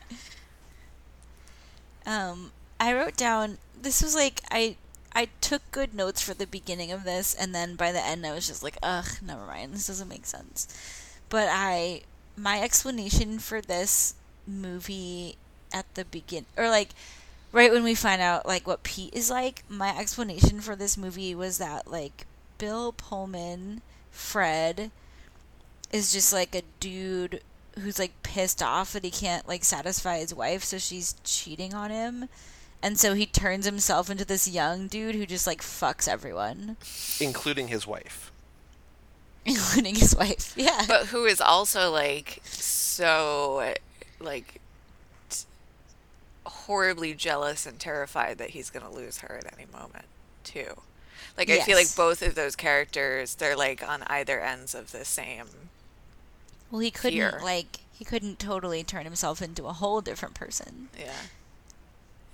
Um, 2.07 2.53
I 2.79 2.93
wrote 2.95 3.17
down 3.17 3.59
this 3.81 4.03
was 4.03 4.15
like 4.15 4.41
I 4.51 4.77
I 5.15 5.29
took 5.41 5.63
good 5.71 5.95
notes 5.95 6.21
for 6.21 6.35
the 6.35 6.47
beginning 6.47 6.93
of 6.93 7.05
this, 7.05 7.35
and 7.35 7.55
then 7.55 7.75
by 7.77 7.93
the 7.93 8.05
end 8.05 8.27
I 8.27 8.35
was 8.35 8.47
just 8.47 8.63
like, 8.63 8.77
ugh, 8.83 9.07
never 9.23 9.47
mind, 9.47 9.73
this 9.75 9.87
doesn't 9.87 10.09
make 10.09 10.27
sense. 10.27 10.69
But 11.29 11.49
I 11.51 12.03
my 12.37 12.61
explanation 12.63 13.39
for 13.39 13.61
this 13.61 14.15
movie 14.47 15.37
at 15.73 15.93
the 15.95 16.05
begin 16.05 16.47
or 16.57 16.69
like 16.69 16.91
right 17.53 17.73
when 17.73 17.83
we 17.83 17.95
find 17.95 18.23
out 18.23 18.47
like 18.47 18.67
what 18.67 18.83
Pete 18.83 19.15
is 19.15 19.31
like, 19.31 19.65
my 19.69 19.97
explanation 19.99 20.61
for 20.61 20.77
this 20.77 20.97
movie 20.97 21.35
was 21.35 21.59
that 21.59 21.91
like 21.91 22.27
Bill 22.59 22.93
Pullman, 22.93 23.83
Fred, 24.11 24.91
is 25.93 26.13
just 26.13 26.33
like 26.33 26.55
a 26.55 26.63
dude 26.81 27.41
who's 27.79 27.99
like 27.99 28.23
pissed 28.23 28.63
off 28.63 28.93
that 28.93 29.05
he 29.05 29.11
can't 29.11 29.47
like 29.49 29.65
satisfy 29.65 30.19
his 30.19 30.35
wife, 30.35 30.65
so 30.65 30.79
she's 30.79 31.15
cheating 31.25 31.75
on 31.75 31.91
him. 31.91 32.29
And 32.83 32.99
so 32.99 33.15
he 33.15 33.27
turns 33.27 33.65
himself 33.65 34.11
into 34.11 34.25
this 34.25 34.47
young 34.49 34.87
dude 34.87 35.15
who 35.15 35.27
just 35.27 35.47
like 35.47 35.63
fucks 35.63 36.07
everyone, 36.07 36.77
including 37.21 37.69
his 37.69 37.87
wife. 37.87 38.31
including 39.45 39.95
his 39.95 40.15
wife. 40.15 40.53
Yeah. 40.57 40.85
but 40.87 41.07
who 41.07 41.25
is 41.25 41.41
also 41.41 41.91
like 41.91 42.41
so 42.45 43.75
like 44.21 44.61
t- 45.31 45.45
horribly 46.45 47.15
jealous 47.15 47.67
and 47.67 47.79
terrified 47.79 48.39
that 48.39 48.51
he's 48.51 48.71
going 48.71 48.85
to 48.87 48.93
lose 48.93 49.19
her 49.19 49.41
at 49.45 49.53
any 49.53 49.67
moment, 49.73 50.05
too. 50.45 50.81
Like 51.37 51.51
I 51.51 51.61
feel 51.61 51.77
like 51.77 51.95
both 51.95 52.23
of 52.23 52.35
those 52.35 52.57
characters, 52.57 53.35
they're 53.35 53.57
like 53.57 53.87
on 53.87 54.03
either 54.07 54.41
ends 54.41 54.75
of 54.75 54.93
the 54.93 55.05
same. 55.05 55.47
Well, 56.71 56.81
he 56.81 56.91
couldn't 56.91 57.13
fear. 57.19 57.41
like 57.43 57.81
he 57.93 58.05
couldn't 58.05 58.39
totally 58.39 58.83
turn 58.85 59.05
himself 59.05 59.41
into 59.41 59.67
a 59.67 59.73
whole 59.73 60.01
different 60.01 60.35
person. 60.35 60.89
Yeah. 60.99 61.13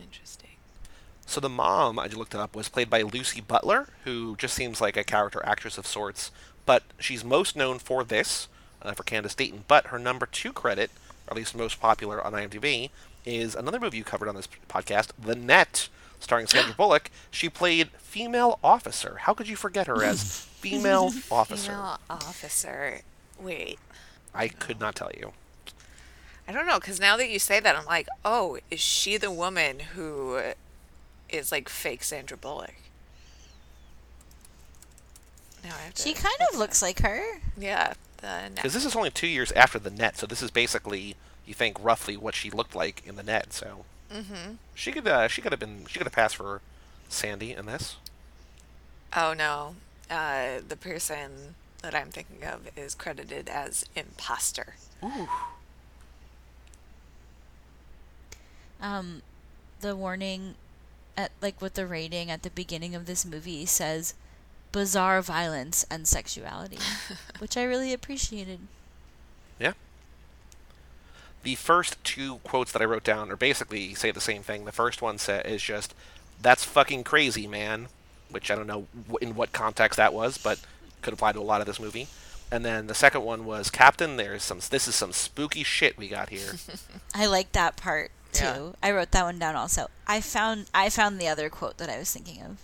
Interesting. 0.00 0.50
So 1.26 1.40
the 1.40 1.48
mom, 1.48 1.98
I 1.98 2.06
just 2.06 2.18
looked 2.18 2.34
it 2.34 2.40
up, 2.40 2.54
was 2.56 2.68
played 2.68 2.90
by 2.90 3.02
Lucy 3.02 3.40
Butler, 3.40 3.88
who 4.04 4.34
just 4.36 4.54
seems 4.54 4.80
like 4.80 4.96
a 4.96 5.04
character 5.04 5.40
actress 5.44 5.78
of 5.78 5.86
sorts. 5.86 6.30
But 6.66 6.82
she's 6.98 7.24
most 7.24 7.56
known 7.56 7.78
for 7.78 8.04
this, 8.04 8.48
uh, 8.82 8.92
for 8.92 9.02
Candace 9.04 9.34
Dayton. 9.34 9.64
But 9.68 9.86
her 9.88 9.98
number 9.98 10.26
two 10.26 10.52
credit, 10.52 10.90
or 11.26 11.32
at 11.32 11.36
least 11.36 11.56
most 11.56 11.80
popular 11.80 12.22
on 12.24 12.32
IMDb, 12.32 12.90
is 13.24 13.54
another 13.54 13.78
movie 13.80 13.98
you 13.98 14.04
covered 14.04 14.28
on 14.28 14.34
this 14.34 14.48
podcast, 14.68 15.10
The 15.18 15.34
Net, 15.36 15.88
starring 16.20 16.46
Sandra 16.48 16.74
Bullock. 16.76 17.10
She 17.30 17.48
played 17.48 17.88
female 17.98 18.58
officer. 18.62 19.18
How 19.20 19.32
could 19.32 19.48
you 19.48 19.56
forget 19.56 19.86
her 19.86 20.02
as 20.04 20.40
female 20.60 21.12
officer? 21.30 21.70
Female 21.72 21.98
officer. 22.10 23.00
Wait. 23.40 23.78
I 24.34 24.48
could 24.48 24.80
not 24.80 24.94
tell 24.94 25.10
you. 25.16 25.32
I 26.48 26.52
don't 26.52 26.66
know, 26.66 26.80
because 26.80 26.98
now 27.00 27.16
that 27.16 27.30
you 27.30 27.38
say 27.38 27.60
that, 27.60 27.76
I'm 27.76 27.84
like, 27.84 28.08
oh, 28.24 28.58
is 28.70 28.80
she 28.80 29.16
the 29.16 29.30
woman 29.30 29.78
who 29.94 30.40
is 31.28 31.52
like 31.52 31.68
fake 31.68 32.02
Sandra 32.02 32.36
Bullock? 32.36 32.74
Now 35.62 35.74
I 35.76 35.82
have 35.84 35.94
to. 35.94 36.02
She 36.02 36.14
kind 36.14 36.36
of 36.52 36.58
looks 36.58 36.82
like 36.82 37.00
her. 37.00 37.40
Yeah. 37.56 37.94
The 38.18 38.50
Because 38.54 38.72
this 38.74 38.84
is 38.84 38.96
only 38.96 39.10
two 39.10 39.26
years 39.28 39.52
after 39.52 39.78
The 39.78 39.90
Net, 39.90 40.16
so 40.16 40.26
this 40.26 40.42
is 40.42 40.50
basically, 40.50 41.16
you 41.46 41.54
think, 41.54 41.76
roughly 41.82 42.16
what 42.16 42.34
she 42.34 42.50
looked 42.50 42.74
like 42.74 43.02
in 43.06 43.16
The 43.16 43.22
Net. 43.22 43.52
So 43.52 43.84
Mm-hmm. 44.12 44.54
she 44.74 44.92
could, 44.92 45.08
uh, 45.08 45.26
she 45.26 45.40
could 45.40 45.52
have 45.52 45.60
been, 45.60 45.86
she 45.88 45.98
could 45.98 46.06
have 46.06 46.12
passed 46.12 46.36
for 46.36 46.60
Sandy 47.08 47.52
in 47.52 47.64
this. 47.64 47.96
Oh 49.16 49.32
no. 49.32 49.74
Uh, 50.10 50.58
the 50.66 50.76
person 50.76 51.54
that 51.82 51.94
I'm 51.94 52.10
thinking 52.10 52.44
of 52.46 52.68
is 52.76 52.94
credited 52.94 53.48
as 53.48 53.84
imposter. 53.94 54.74
Ooh. 55.04 55.28
Um, 58.80 59.22
the 59.80 59.94
warning 59.94 60.54
at 61.16 61.30
like 61.40 61.60
with 61.60 61.74
the 61.74 61.86
rating 61.86 62.30
at 62.30 62.42
the 62.42 62.50
beginning 62.50 62.94
of 62.94 63.06
this 63.06 63.24
movie 63.24 63.66
says 63.66 64.14
bizarre 64.72 65.20
violence 65.20 65.84
and 65.90 66.08
sexuality, 66.08 66.78
which 67.38 67.56
I 67.56 67.62
really 67.64 67.92
appreciated. 67.92 68.60
Yeah. 69.58 69.74
The 71.42 71.54
first 71.56 72.02
two 72.04 72.36
quotes 72.38 72.72
that 72.72 72.82
I 72.82 72.86
wrote 72.86 73.04
down 73.04 73.30
are 73.30 73.36
basically 73.36 73.94
say 73.94 74.10
the 74.10 74.20
same 74.20 74.42
thing. 74.42 74.64
The 74.64 74.72
first 74.72 75.02
one 75.02 75.18
sa- 75.18 75.38
is 75.44 75.62
just, 75.62 75.94
"That's 76.40 76.64
fucking 76.64 77.04
crazy, 77.04 77.46
man," 77.46 77.88
which 78.30 78.50
I 78.50 78.54
don't 78.54 78.66
know 78.66 78.86
in 79.20 79.34
what 79.34 79.52
context 79.52 79.96
that 79.96 80.14
was, 80.14 80.38
but 80.38 80.60
could 81.02 81.12
apply 81.12 81.32
to 81.32 81.40
a 81.40 81.42
lot 81.42 81.60
of 81.60 81.66
this 81.66 81.80
movie. 81.80 82.08
And 82.50 82.64
then 82.64 82.86
the 82.86 82.94
second 82.94 83.24
one 83.24 83.44
was, 83.44 83.70
"Captain, 83.70 84.16
there's 84.16 84.42
some. 84.42 84.60
This 84.70 84.86
is 84.86 84.94
some 84.94 85.12
spooky 85.12 85.62
shit 85.62 85.96
we 85.96 86.08
got 86.08 86.28
here." 86.28 86.54
I 87.14 87.26
like 87.26 87.52
that 87.52 87.76
part 87.76 88.10
too. 88.32 88.44
Yeah. 88.44 88.70
I 88.82 88.90
wrote 88.92 89.10
that 89.12 89.24
one 89.24 89.38
down 89.38 89.56
also. 89.56 89.88
I 90.06 90.20
found 90.20 90.66
I 90.74 90.90
found 90.90 91.18
the 91.18 91.28
other 91.28 91.48
quote 91.48 91.78
that 91.78 91.88
I 91.88 91.98
was 91.98 92.12
thinking 92.12 92.42
of. 92.42 92.58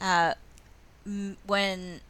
Uh, 0.00 0.34
m- 1.06 1.36
when 1.46 2.00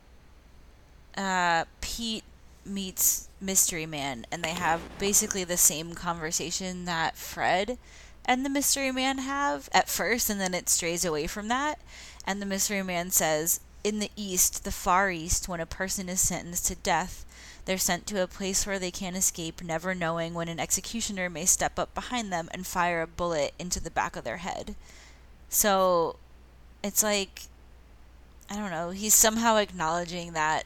uh, 1.16 1.64
Pete 1.80 2.24
meets 2.64 3.28
Mystery 3.40 3.86
Man, 3.86 4.26
and 4.30 4.42
they 4.42 4.50
have 4.50 4.80
basically 4.98 5.44
the 5.44 5.56
same 5.56 5.94
conversation 5.94 6.84
that 6.84 7.16
Fred 7.16 7.78
and 8.24 8.44
the 8.44 8.50
Mystery 8.50 8.90
Man 8.90 9.18
have 9.18 9.68
at 9.72 9.88
first, 9.88 10.30
and 10.30 10.40
then 10.40 10.54
it 10.54 10.68
strays 10.68 11.04
away 11.04 11.26
from 11.26 11.48
that. 11.48 11.78
And 12.26 12.40
the 12.40 12.46
Mystery 12.46 12.82
Man 12.82 13.10
says, 13.10 13.60
In 13.84 13.98
the 13.98 14.10
East, 14.16 14.64
the 14.64 14.72
Far 14.72 15.10
East, 15.10 15.46
when 15.46 15.60
a 15.60 15.66
person 15.66 16.08
is 16.08 16.20
sentenced 16.20 16.66
to 16.66 16.74
death, 16.74 17.24
they're 17.66 17.78
sent 17.78 18.06
to 18.06 18.22
a 18.22 18.26
place 18.26 18.66
where 18.66 18.78
they 18.78 18.90
can't 18.90 19.16
escape, 19.16 19.62
never 19.62 19.94
knowing 19.94 20.32
when 20.34 20.48
an 20.48 20.58
executioner 20.58 21.28
may 21.28 21.44
step 21.44 21.78
up 21.78 21.94
behind 21.94 22.32
them 22.32 22.48
and 22.52 22.66
fire 22.66 23.02
a 23.02 23.06
bullet 23.06 23.52
into 23.58 23.80
the 23.80 23.90
back 23.90 24.16
of 24.16 24.24
their 24.24 24.38
head. 24.38 24.74
So 25.50 26.16
it's 26.82 27.02
like, 27.02 27.42
I 28.50 28.56
don't 28.56 28.70
know, 28.70 28.90
he's 28.90 29.14
somehow 29.14 29.56
acknowledging 29.56 30.32
that 30.32 30.64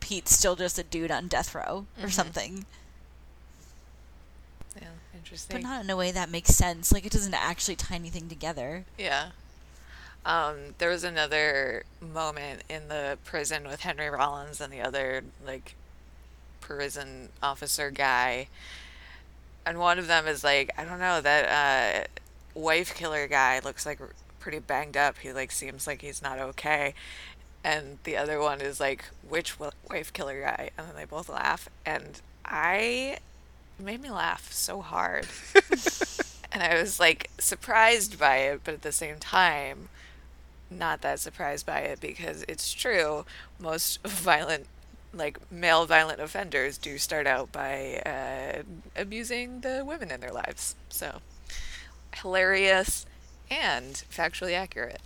Pete's 0.00 0.36
still 0.36 0.56
just 0.56 0.78
a 0.78 0.82
dude 0.82 1.10
on 1.10 1.28
death 1.28 1.54
row 1.54 1.86
or 2.00 2.08
Mhm. 2.08 2.12
something. 2.12 2.66
Yeah, 4.80 4.88
interesting. 5.14 5.56
But 5.56 5.62
not 5.62 5.84
in 5.84 5.90
a 5.90 5.96
way 5.96 6.10
that 6.10 6.28
makes 6.28 6.50
sense. 6.54 6.90
Like, 6.92 7.06
it 7.06 7.12
doesn't 7.12 7.34
actually 7.34 7.76
tie 7.76 7.94
anything 7.94 8.28
together. 8.28 8.84
Yeah. 8.98 9.30
Um, 10.26 10.74
there 10.78 10.88
was 10.88 11.04
another 11.04 11.84
moment 12.00 12.62
in 12.68 12.88
the 12.88 13.18
prison 13.24 13.64
with 13.68 13.80
Henry 13.80 14.08
Rollins 14.08 14.60
and 14.60 14.72
the 14.72 14.80
other 14.80 15.22
like 15.46 15.74
prison 16.60 17.28
officer 17.42 17.90
guy. 17.90 18.48
And 19.66 19.78
one 19.78 19.98
of 19.98 20.06
them 20.06 20.26
is 20.26 20.42
like, 20.44 20.70
I 20.78 20.84
don't 20.84 21.00
know, 21.00 21.20
that 21.20 22.06
uh 22.06 22.58
wife 22.58 22.94
killer 22.94 23.26
guy 23.26 23.60
looks 23.60 23.84
like 23.84 24.00
pretty 24.40 24.58
banged 24.58 24.96
up. 24.96 25.18
He 25.18 25.32
like 25.32 25.50
seems 25.52 25.86
like 25.86 26.02
he's 26.02 26.22
not 26.22 26.38
okay. 26.38 26.94
and 27.62 27.98
the 28.04 28.16
other 28.16 28.38
one 28.40 28.60
is 28.60 28.80
like, 28.80 29.06
which 29.28 29.58
wife 29.58 30.12
killer 30.12 30.40
guy? 30.42 30.70
And 30.76 30.88
then 30.88 30.96
they 30.96 31.04
both 31.04 31.28
laugh. 31.28 31.68
And 31.84 32.20
I 32.44 33.18
it 33.78 33.84
made 33.84 34.00
me 34.02 34.10
laugh 34.10 34.52
so 34.52 34.80
hard. 34.80 35.26
and 36.52 36.62
I 36.62 36.80
was 36.80 37.00
like 37.00 37.30
surprised 37.38 38.18
by 38.18 38.36
it, 38.38 38.60
but 38.64 38.74
at 38.74 38.82
the 38.82 38.92
same 38.92 39.18
time, 39.18 39.88
not 40.78 41.00
that 41.02 41.20
surprised 41.20 41.66
by 41.66 41.80
it 41.80 42.00
because 42.00 42.44
it's 42.48 42.72
true. 42.72 43.24
Most 43.58 44.02
violent, 44.06 44.66
like 45.12 45.38
male 45.50 45.86
violent 45.86 46.20
offenders, 46.20 46.78
do 46.78 46.98
start 46.98 47.26
out 47.26 47.52
by 47.52 48.02
uh, 48.04 48.62
abusing 48.96 49.60
the 49.60 49.82
women 49.86 50.10
in 50.10 50.20
their 50.20 50.32
lives. 50.32 50.74
So 50.88 51.20
hilarious 52.16 53.06
and 53.50 54.04
factually 54.10 54.54
accurate. 54.54 55.00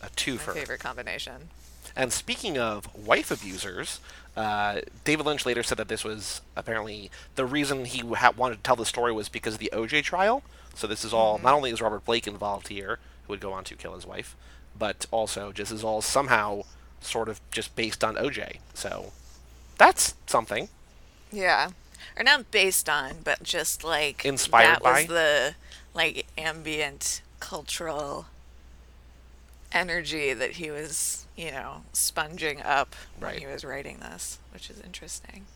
A 0.00 0.04
My 0.04 0.08
twofer. 0.10 0.52
favorite 0.54 0.80
combination. 0.80 1.48
And 1.96 2.12
speaking 2.12 2.58
of 2.58 2.92
wife 2.94 3.30
abusers, 3.30 4.00
uh, 4.36 4.80
David 5.04 5.26
Lynch 5.26 5.46
later 5.46 5.62
said 5.62 5.78
that 5.78 5.88
this 5.88 6.02
was 6.04 6.40
apparently 6.56 7.10
the 7.36 7.44
reason 7.46 7.84
he 7.84 8.00
ha- 8.14 8.32
wanted 8.36 8.56
to 8.56 8.62
tell 8.62 8.76
the 8.76 8.84
story 8.84 9.12
was 9.12 9.28
because 9.28 9.54
of 9.54 9.60
the 9.60 9.70
OJ 9.72 10.02
trial. 10.02 10.42
So 10.74 10.86
this 10.86 11.04
is 11.04 11.12
all 11.12 11.38
not 11.38 11.54
only 11.54 11.70
is 11.70 11.80
Robert 11.80 12.04
Blake 12.04 12.26
involved 12.26 12.68
here, 12.68 12.98
who 13.26 13.32
would 13.32 13.40
go 13.40 13.52
on 13.52 13.62
to 13.64 13.76
kill 13.76 13.94
his 13.94 14.04
wife, 14.06 14.34
but 14.78 15.06
also 15.10 15.52
just 15.52 15.70
is 15.72 15.84
all 15.84 16.02
somehow 16.02 16.62
sort 17.00 17.28
of 17.28 17.40
just 17.50 17.74
based 17.76 18.02
on 18.02 18.16
OJ. 18.16 18.58
So 18.74 19.12
that's 19.78 20.14
something. 20.26 20.68
Yeah. 21.32 21.70
Or 22.16 22.22
not 22.24 22.50
based 22.50 22.88
on, 22.88 23.16
but 23.24 23.42
just 23.42 23.82
like 23.84 24.24
Inspired 24.24 24.66
that 24.76 24.82
by? 24.82 25.00
was 25.02 25.06
the 25.08 25.54
like 25.94 26.26
ambient 26.38 27.22
cultural 27.40 28.26
energy 29.72 30.32
that 30.32 30.52
he 30.52 30.70
was, 30.70 31.26
you 31.36 31.50
know, 31.50 31.82
sponging 31.92 32.62
up 32.62 32.94
when 33.18 33.30
Right. 33.32 33.40
he 33.40 33.46
was 33.46 33.64
writing 33.64 33.98
this, 33.98 34.38
which 34.52 34.70
is 34.70 34.80
interesting. 34.80 35.46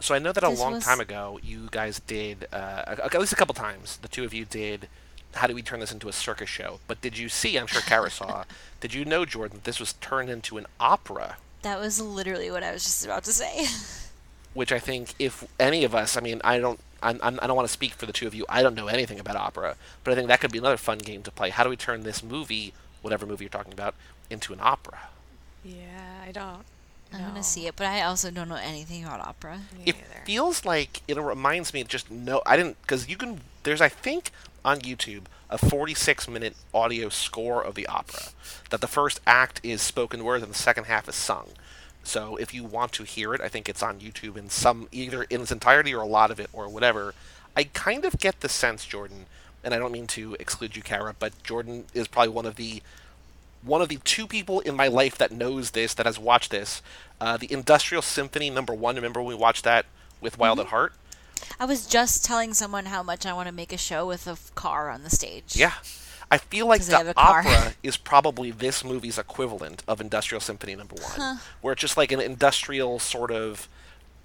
So 0.00 0.14
I 0.14 0.18
know 0.18 0.32
that 0.32 0.42
a 0.42 0.48
This 0.48 0.58
long 0.58 0.74
was- 0.74 0.84
time 0.84 1.00
ago, 1.00 1.38
you 1.42 1.68
guys 1.70 2.00
did 2.06 2.46
uh, 2.52 2.96
at 3.04 3.14
least 3.14 3.32
a 3.32 3.36
couple 3.36 3.54
times. 3.54 3.98
The 3.98 4.08
two 4.08 4.24
of 4.24 4.34
you 4.34 4.44
did. 4.44 4.88
How 5.34 5.46
do 5.46 5.54
we 5.54 5.62
turn 5.62 5.80
this 5.80 5.92
into 5.92 6.08
a 6.08 6.12
circus 6.12 6.48
show? 6.48 6.80
But 6.86 7.00
did 7.00 7.18
you 7.18 7.28
see? 7.28 7.56
I'm 7.56 7.66
sure 7.66 7.82
Kara 7.82 8.10
saw. 8.10 8.44
Did 8.80 8.92
you 8.92 9.06
know, 9.06 9.24
Jordan, 9.24 9.56
that 9.58 9.64
this 9.64 9.80
was 9.80 9.94
turned 9.94 10.28
into 10.28 10.58
an 10.58 10.66
opera? 10.78 11.36
That 11.62 11.80
was 11.80 12.00
literally 12.00 12.50
what 12.50 12.62
I 12.62 12.70
was 12.72 12.84
just 12.84 13.04
about 13.04 13.24
to 13.24 13.32
say. 13.32 13.64
Which 14.54 14.70
I 14.72 14.78
think, 14.78 15.14
if 15.18 15.42
any 15.58 15.84
of 15.84 15.94
us, 15.94 16.18
I 16.18 16.20
mean, 16.20 16.40
I 16.44 16.58
don't, 16.58 16.78
I'm, 17.02 17.18
I'm, 17.22 17.38
I 17.40 17.46
don't 17.46 17.56
want 17.56 17.66
to 17.66 17.72
speak 17.72 17.92
for 17.94 18.04
the 18.04 18.12
two 18.12 18.26
of 18.26 18.34
you. 18.34 18.44
I 18.48 18.62
don't 18.62 18.74
know 18.74 18.88
anything 18.88 19.18
about 19.18 19.36
opera, 19.36 19.76
but 20.04 20.12
I 20.12 20.14
think 20.14 20.28
that 20.28 20.40
could 20.40 20.52
be 20.52 20.58
another 20.58 20.76
fun 20.76 20.98
game 20.98 21.22
to 21.22 21.30
play. 21.30 21.48
How 21.48 21.64
do 21.64 21.70
we 21.70 21.76
turn 21.76 22.02
this 22.02 22.22
movie, 22.22 22.74
whatever 23.00 23.24
movie 23.24 23.44
you're 23.44 23.50
talking 23.50 23.72
about, 23.72 23.94
into 24.28 24.52
an 24.52 24.58
opera? 24.62 24.98
Yeah, 25.64 26.22
I 26.26 26.30
don't. 26.30 26.64
I'm 27.12 27.20
know. 27.20 27.28
gonna 27.28 27.42
see 27.42 27.66
it, 27.66 27.76
but 27.76 27.86
I 27.86 28.02
also 28.02 28.30
don't 28.30 28.48
know 28.48 28.56
anything 28.56 29.04
about 29.04 29.20
opera. 29.20 29.60
Me 29.76 29.84
it 29.86 29.96
neither. 29.96 30.24
feels 30.26 30.64
like 30.64 31.00
it 31.06 31.16
reminds 31.18 31.72
me 31.72 31.80
of 31.80 31.88
just 31.88 32.10
no 32.10 32.42
i 32.44 32.56
didn't 32.56 32.80
because 32.82 33.08
you 33.08 33.16
can 33.16 33.40
there's 33.62 33.80
i 33.80 33.88
think 33.88 34.30
on 34.64 34.80
youtube 34.80 35.24
a 35.50 35.58
46 35.58 36.28
minute 36.28 36.54
audio 36.72 37.08
score 37.08 37.62
of 37.62 37.74
the 37.74 37.86
opera 37.86 38.28
that 38.70 38.80
the 38.80 38.86
first 38.86 39.20
act 39.26 39.60
is 39.62 39.82
spoken 39.82 40.24
word 40.24 40.42
and 40.42 40.50
the 40.50 40.58
second 40.58 40.84
half 40.84 41.08
is 41.08 41.14
sung 41.14 41.48
so 42.02 42.36
if 42.36 42.52
you 42.52 42.64
want 42.64 42.92
to 42.92 43.04
hear 43.04 43.34
it 43.34 43.40
i 43.40 43.48
think 43.48 43.68
it's 43.68 43.82
on 43.82 44.00
youtube 44.00 44.36
in 44.36 44.48
some 44.48 44.88
either 44.92 45.24
in 45.24 45.42
its 45.42 45.52
entirety 45.52 45.94
or 45.94 46.02
a 46.02 46.06
lot 46.06 46.30
of 46.30 46.40
it 46.40 46.50
or 46.52 46.68
whatever 46.68 47.14
i 47.56 47.64
kind 47.64 48.04
of 48.04 48.18
get 48.18 48.40
the 48.40 48.48
sense 48.48 48.84
jordan 48.84 49.26
and 49.62 49.74
i 49.74 49.78
don't 49.78 49.92
mean 49.92 50.06
to 50.06 50.36
exclude 50.40 50.76
you 50.76 50.82
kara 50.82 51.14
but 51.18 51.40
jordan 51.42 51.84
is 51.94 52.08
probably 52.08 52.32
one 52.32 52.46
of 52.46 52.56
the 52.56 52.82
one 53.64 53.80
of 53.80 53.88
the 53.88 53.98
two 54.04 54.26
people 54.26 54.60
in 54.60 54.76
my 54.76 54.88
life 54.88 55.16
that 55.18 55.32
knows 55.32 55.70
this, 55.70 55.94
that 55.94 56.06
has 56.06 56.18
watched 56.18 56.50
this, 56.50 56.82
uh, 57.20 57.36
the 57.36 57.50
Industrial 57.52 58.02
Symphony 58.02 58.50
number 58.50 58.74
one. 58.74 58.94
Remember 58.94 59.20
when 59.20 59.28
we 59.28 59.34
watched 59.34 59.64
that 59.64 59.86
with 60.20 60.38
Wild 60.38 60.60
at 60.60 60.66
Heart? 60.66 60.92
I 61.58 61.64
was 61.66 61.86
just 61.86 62.24
telling 62.24 62.54
someone 62.54 62.86
how 62.86 63.02
much 63.02 63.26
I 63.26 63.32
want 63.32 63.48
to 63.48 63.54
make 63.54 63.72
a 63.72 63.78
show 63.78 64.06
with 64.06 64.26
a 64.26 64.32
f- 64.32 64.54
car 64.54 64.90
on 64.90 65.02
the 65.02 65.10
stage. 65.10 65.56
Yeah. 65.56 65.72
I 66.30 66.38
feel 66.38 66.66
like 66.66 66.82
the 66.82 67.14
opera 67.16 67.74
is 67.82 67.96
probably 67.96 68.50
this 68.50 68.82
movie's 68.82 69.18
equivalent 69.18 69.84
of 69.86 70.00
Industrial 70.00 70.40
Symphony 70.40 70.74
number 70.74 70.96
one, 70.96 71.38
where 71.60 71.72
it's 71.72 71.80
just 71.80 71.96
like 71.96 72.10
an 72.12 72.20
industrial 72.20 72.98
sort 72.98 73.30
of 73.30 73.68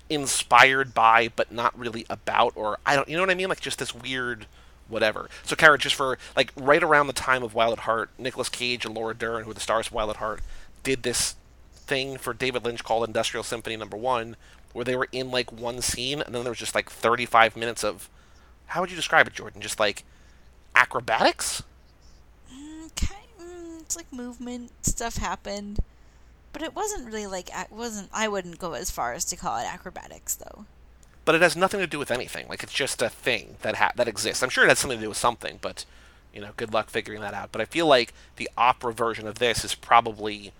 inspired 0.09 0.93
by, 0.93 1.29
but 1.35 1.51
not 1.51 1.77
really 1.77 2.05
about, 2.09 2.53
or 2.55 2.79
I 2.85 2.95
don't, 2.95 3.07
you 3.07 3.15
know 3.15 3.21
what 3.21 3.29
I 3.29 3.35
mean? 3.35 3.49
Like 3.49 3.59
just 3.59 3.79
this 3.79 3.93
weird 3.93 4.47
whatever. 4.87 5.29
So, 5.43 5.55
Kara, 5.55 5.77
just 5.77 5.95
for 5.95 6.17
like 6.35 6.51
right 6.55 6.81
around 6.81 7.07
the 7.07 7.13
time 7.13 7.43
of 7.43 7.53
Wild 7.53 7.73
at 7.73 7.79
Heart, 7.79 8.09
Nicolas 8.17 8.49
Cage 8.49 8.85
and 8.85 8.95
Laura 8.95 9.13
Dern, 9.13 9.43
who 9.43 9.51
are 9.51 9.53
the 9.53 9.59
stars 9.59 9.87
of 9.87 9.93
Wild 9.93 10.09
at 10.09 10.15
Heart, 10.17 10.41
did 10.83 11.03
this 11.03 11.35
thing 11.73 12.17
for 12.17 12.33
David 12.33 12.65
Lynch 12.65 12.83
called 12.83 13.07
Industrial 13.07 13.43
Symphony 13.43 13.77
number 13.77 13.97
one, 13.97 14.35
where 14.73 14.85
they 14.85 14.95
were 14.95 15.07
in 15.11 15.31
like 15.31 15.51
one 15.51 15.81
scene, 15.81 16.21
and 16.21 16.33
then 16.35 16.43
there 16.43 16.51
was 16.51 16.59
just 16.59 16.75
like 16.75 16.89
35 16.89 17.55
minutes 17.57 17.83
of, 17.83 18.09
how 18.67 18.81
would 18.81 18.91
you 18.91 18.95
describe 18.95 19.27
it, 19.27 19.33
Jordan? 19.33 19.61
Just 19.61 19.79
like 19.79 20.03
acrobatics? 20.75 21.63
Okay, 22.85 23.15
mm, 23.41 23.81
it's 23.81 23.95
like 23.95 24.11
movement 24.11 24.71
stuff 24.81 25.17
happened, 25.17 25.79
but 26.53 26.61
it 26.61 26.75
wasn't 26.75 27.05
really 27.07 27.27
like 27.27 27.49
wasn't. 27.71 28.09
I 28.13 28.27
wouldn't 28.27 28.59
go 28.59 28.73
as 28.73 28.91
far 28.91 29.13
as 29.13 29.25
to 29.25 29.35
call 29.35 29.57
it 29.59 29.65
acrobatics 29.71 30.35
though. 30.35 30.65
but 31.25 31.35
it 31.35 31.41
has 31.41 31.55
nothing 31.55 31.79
to 31.79 31.87
do 31.87 31.99
with 31.99 32.11
anything. 32.11 32.47
Like 32.47 32.63
it's 32.63 32.73
just 32.73 33.01
a 33.01 33.09
thing 33.09 33.57
that 33.61 33.75
ha- 33.75 33.91
that 33.95 34.07
exists. 34.07 34.41
I'm 34.43 34.49
sure 34.49 34.63
it 34.65 34.69
has 34.69 34.79
something 34.79 34.97
to 34.99 35.03
do 35.05 35.09
with 35.09 35.17
something, 35.17 35.59
but 35.61 35.85
you 36.33 36.41
know, 36.41 36.51
good 36.57 36.73
luck 36.73 36.89
figuring 36.89 37.21
that 37.21 37.33
out. 37.33 37.51
But 37.51 37.61
I 37.61 37.65
feel 37.65 37.87
like 37.87 38.13
the 38.37 38.49
opera 38.57 38.93
version 38.93 39.27
of 39.27 39.39
this 39.39 39.63
is 39.65 39.75
probably 39.75 40.53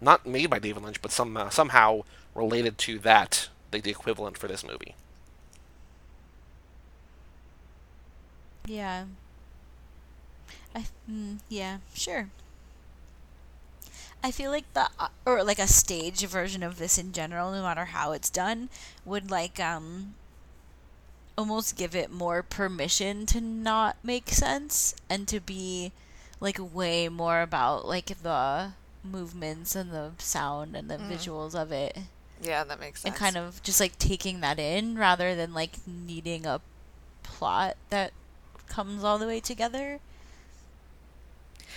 not 0.00 0.26
made 0.26 0.50
by 0.50 0.58
David 0.58 0.82
Lynch, 0.82 1.02
but 1.02 1.10
some 1.12 1.36
uh, 1.36 1.50
somehow 1.50 2.02
related 2.36 2.78
to 2.78 2.98
that, 3.00 3.48
the, 3.70 3.80
the 3.80 3.90
equivalent 3.90 4.38
for 4.38 4.48
this 4.48 4.64
movie. 4.64 4.96
Yeah. 8.66 9.06
I 10.74 10.86
mm, 11.10 11.40
yeah 11.48 11.78
sure. 11.94 12.30
I 14.22 14.30
feel 14.30 14.50
like 14.50 14.72
the 14.74 14.90
uh, 14.98 15.08
or 15.24 15.42
like 15.44 15.58
a 15.58 15.66
stage 15.68 16.24
version 16.26 16.62
of 16.62 16.78
this 16.78 16.98
in 16.98 17.12
general, 17.12 17.52
no 17.52 17.62
matter 17.62 17.86
how 17.86 18.12
it's 18.12 18.30
done, 18.30 18.68
would 19.04 19.30
like 19.30 19.58
um 19.60 20.14
almost 21.38 21.76
give 21.76 21.94
it 21.94 22.10
more 22.10 22.42
permission 22.42 23.26
to 23.26 23.40
not 23.40 23.96
make 24.02 24.30
sense 24.30 24.94
and 25.08 25.26
to 25.28 25.40
be 25.40 25.92
like 26.40 26.58
way 26.60 27.08
more 27.08 27.40
about 27.42 27.86
like 27.86 28.06
the 28.22 28.72
movements 29.02 29.74
and 29.74 29.92
the 29.92 30.12
sound 30.18 30.76
and 30.76 30.90
the 30.90 30.98
visuals 30.98 31.54
of 31.54 31.72
it 31.72 31.98
Yeah, 32.42 32.64
that 32.64 32.78
makes 32.80 33.00
sense. 33.00 33.14
and 33.14 33.18
kind 33.18 33.36
of 33.36 33.62
just 33.62 33.80
like 33.80 33.98
taking 33.98 34.40
that 34.40 34.58
in 34.58 34.96
rather 34.98 35.34
than 35.34 35.54
like 35.54 35.72
needing 35.86 36.46
a 36.46 36.60
plot 37.22 37.76
that 37.90 38.12
comes 38.68 39.02
all 39.04 39.18
the 39.18 39.26
way 39.26 39.40
together. 39.40 40.00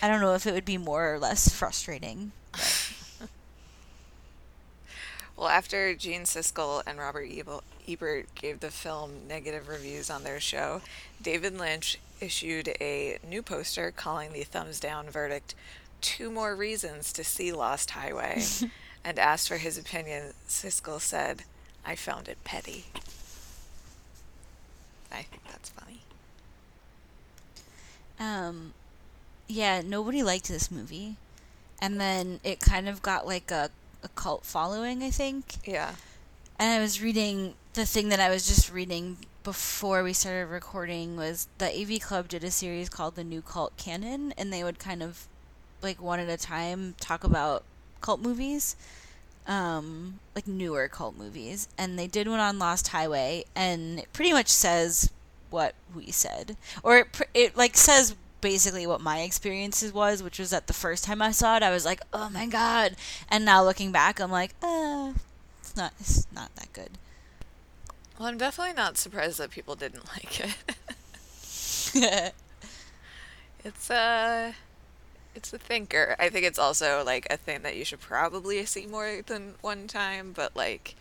I 0.01 0.07
don't 0.07 0.21
know 0.21 0.33
if 0.33 0.45
it 0.47 0.53
would 0.53 0.65
be 0.65 0.77
more 0.77 1.13
or 1.13 1.19
less 1.19 1.49
frustrating. 1.49 2.31
Well, 5.39 5.47
after 5.47 5.95
Gene 5.95 6.23
Siskel 6.23 6.83
and 6.85 6.99
Roger 6.99 7.25
Ebert 7.87 8.35
gave 8.35 8.59
the 8.59 8.69
film 8.69 9.25
negative 9.25 9.69
reviews 9.69 10.09
on 10.09 10.25
their 10.25 10.41
show, 10.41 10.81
David 11.21 11.57
Lynch 11.57 11.97
issued 12.19 12.67
a 12.81 13.19
new 13.25 13.41
poster 13.41 13.89
calling 13.91 14.33
the 14.33 14.43
thumbs 14.43 14.81
down 14.81 15.09
verdict 15.09 15.55
Two 16.01 16.29
More 16.29 16.57
Reasons 16.57 17.13
to 17.13 17.23
See 17.23 17.53
Lost 17.53 17.91
Highway 17.91 18.43
and 19.09 19.17
asked 19.17 19.47
for 19.47 19.57
his 19.57 19.75
opinion. 19.75 20.33
Siskel 20.47 21.01
said, 21.01 21.41
I 21.83 21.95
found 21.95 22.27
it 22.27 22.37
petty. 22.43 22.85
I 25.11 25.23
think 25.23 25.41
that's 25.49 25.69
funny. 25.69 26.01
Um, 28.19 28.73
yeah, 29.47 29.81
nobody 29.83 30.21
liked 30.21 30.47
this 30.47 30.69
movie, 30.69 31.15
and 31.81 31.99
then 31.99 32.39
it 32.43 32.59
kind 32.59 32.87
of 32.87 33.01
got 33.01 33.25
like 33.25 33.49
a 33.49 33.71
a 34.03 34.09
cult 34.09 34.45
following, 34.45 35.01
I 35.01 35.09
think. 35.09 35.55
Yeah. 35.65 35.95
And 36.59 36.71
I 36.71 36.79
was 36.79 37.01
reading 37.01 37.55
the 37.73 37.85
thing 37.87 38.09
that 38.09 38.19
I 38.19 38.29
was 38.29 38.47
just 38.47 38.71
reading 38.71 39.17
before 39.43 40.03
we 40.03 40.13
started 40.13 40.45
recording 40.45 41.17
was 41.17 41.47
the 41.57 41.65
AV 41.65 41.99
Club 41.99 42.27
did 42.27 42.43
a 42.43 42.51
series 42.51 42.89
called 42.89 43.15
The 43.15 43.23
New 43.23 43.41
Cult 43.41 43.75
Canon, 43.75 44.35
and 44.37 44.53
they 44.53 44.63
would 44.63 44.77
kind 44.77 45.01
of 45.01 45.25
like 45.81 45.99
one 45.99 46.19
at 46.19 46.29
a 46.29 46.37
time 46.37 46.93
talk 46.99 47.23
about 47.23 47.63
cult 48.01 48.21
movies, 48.21 48.75
um, 49.49 50.19
like 50.35 50.47
newer 50.47 50.87
cult 50.87 51.17
movies. 51.17 51.67
And 51.77 51.99
they 51.99 52.07
did 52.07 52.29
one 52.29 52.39
on 52.39 52.57
Lost 52.59 52.89
Highway, 52.89 53.43
and 53.55 53.99
it 53.99 54.13
pretty 54.13 54.31
much 54.31 54.47
says 54.47 55.11
what 55.49 55.75
we 55.93 56.11
said, 56.11 56.55
or 56.83 56.99
it, 56.99 57.11
pr- 57.11 57.23
it 57.33 57.57
like 57.57 57.75
says 57.75 58.15
basically 58.39 58.87
what 58.87 59.01
my 59.01 59.21
experiences 59.21 59.91
was, 59.91 60.23
which 60.23 60.39
was 60.39 60.51
that 60.51 60.67
the 60.67 60.73
first 60.73 61.03
time 61.03 61.21
I 61.21 61.31
saw 61.31 61.57
it, 61.57 61.63
I 61.63 61.71
was 61.71 61.83
like, 61.83 62.01
oh 62.13 62.29
my 62.29 62.45
god, 62.45 62.95
and 63.29 63.43
now 63.43 63.63
looking 63.63 63.91
back, 63.91 64.21
I'm 64.21 64.31
like, 64.31 64.53
uh, 64.61 65.13
it's 65.59 65.75
not, 65.75 65.93
it's 65.99 66.27
not 66.31 66.55
that 66.55 66.71
good. 66.71 66.91
Well, 68.17 68.27
I'm 68.27 68.37
definitely 68.37 68.75
not 68.75 68.97
surprised 68.97 69.39
that 69.39 69.49
people 69.49 69.75
didn't 69.75 70.07
like 70.15 70.39
it. 70.39 72.33
It's 73.63 73.91
uh 73.91 74.53
it's 75.35 75.53
a 75.53 75.57
thinker. 75.57 76.15
I 76.19 76.29
think 76.29 76.45
it's 76.45 76.59
also 76.59 77.03
like 77.05 77.27
a 77.29 77.37
thing 77.37 77.61
that 77.63 77.75
you 77.75 77.85
should 77.85 78.01
probably 78.01 78.65
see 78.65 78.85
more 78.85 79.21
than 79.25 79.55
one 79.61 79.87
time, 79.87 80.31
but 80.35 80.55
like 80.55 80.95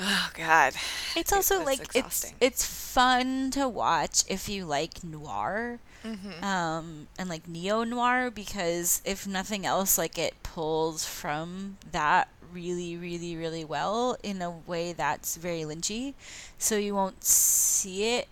oh 0.00 0.30
god. 0.34 0.74
It's 1.16 1.32
also 1.32 1.64
like 1.64 1.94
it's 1.94 2.32
it's 2.40 2.64
fun 2.64 3.50
to 3.52 3.68
watch 3.68 4.24
if 4.28 4.48
you 4.48 4.64
like 4.64 5.04
noir. 5.04 5.78
Mm-hmm. 6.04 6.44
Um, 6.44 7.06
and 7.16 7.28
like 7.28 7.46
neo 7.46 7.84
noir 7.84 8.30
because 8.30 9.02
if 9.04 9.26
nothing 9.26 9.64
else, 9.64 9.96
like 9.96 10.18
it 10.18 10.34
pulls 10.42 11.06
from 11.06 11.76
that 11.92 12.28
really, 12.52 12.96
really, 12.96 13.36
really 13.36 13.64
well 13.64 14.16
in 14.22 14.42
a 14.42 14.50
way 14.50 14.92
that's 14.92 15.36
very 15.36 15.62
lynchy. 15.62 16.14
So 16.58 16.76
you 16.76 16.94
won't 16.94 17.24
see 17.24 18.16
it. 18.16 18.28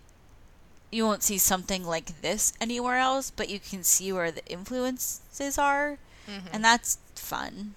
You 0.91 1.05
won't 1.05 1.23
see 1.23 1.37
something 1.37 1.83
like 1.85 2.21
this 2.21 2.51
anywhere 2.59 2.97
else, 2.97 3.31
but 3.31 3.49
you 3.49 3.59
can 3.59 3.83
see 3.83 4.11
where 4.11 4.31
the 4.31 4.45
influences 4.45 5.57
are, 5.57 5.97
Mm-hmm. 6.27 6.47
and 6.53 6.63
that's 6.63 6.97
fun. 7.15 7.73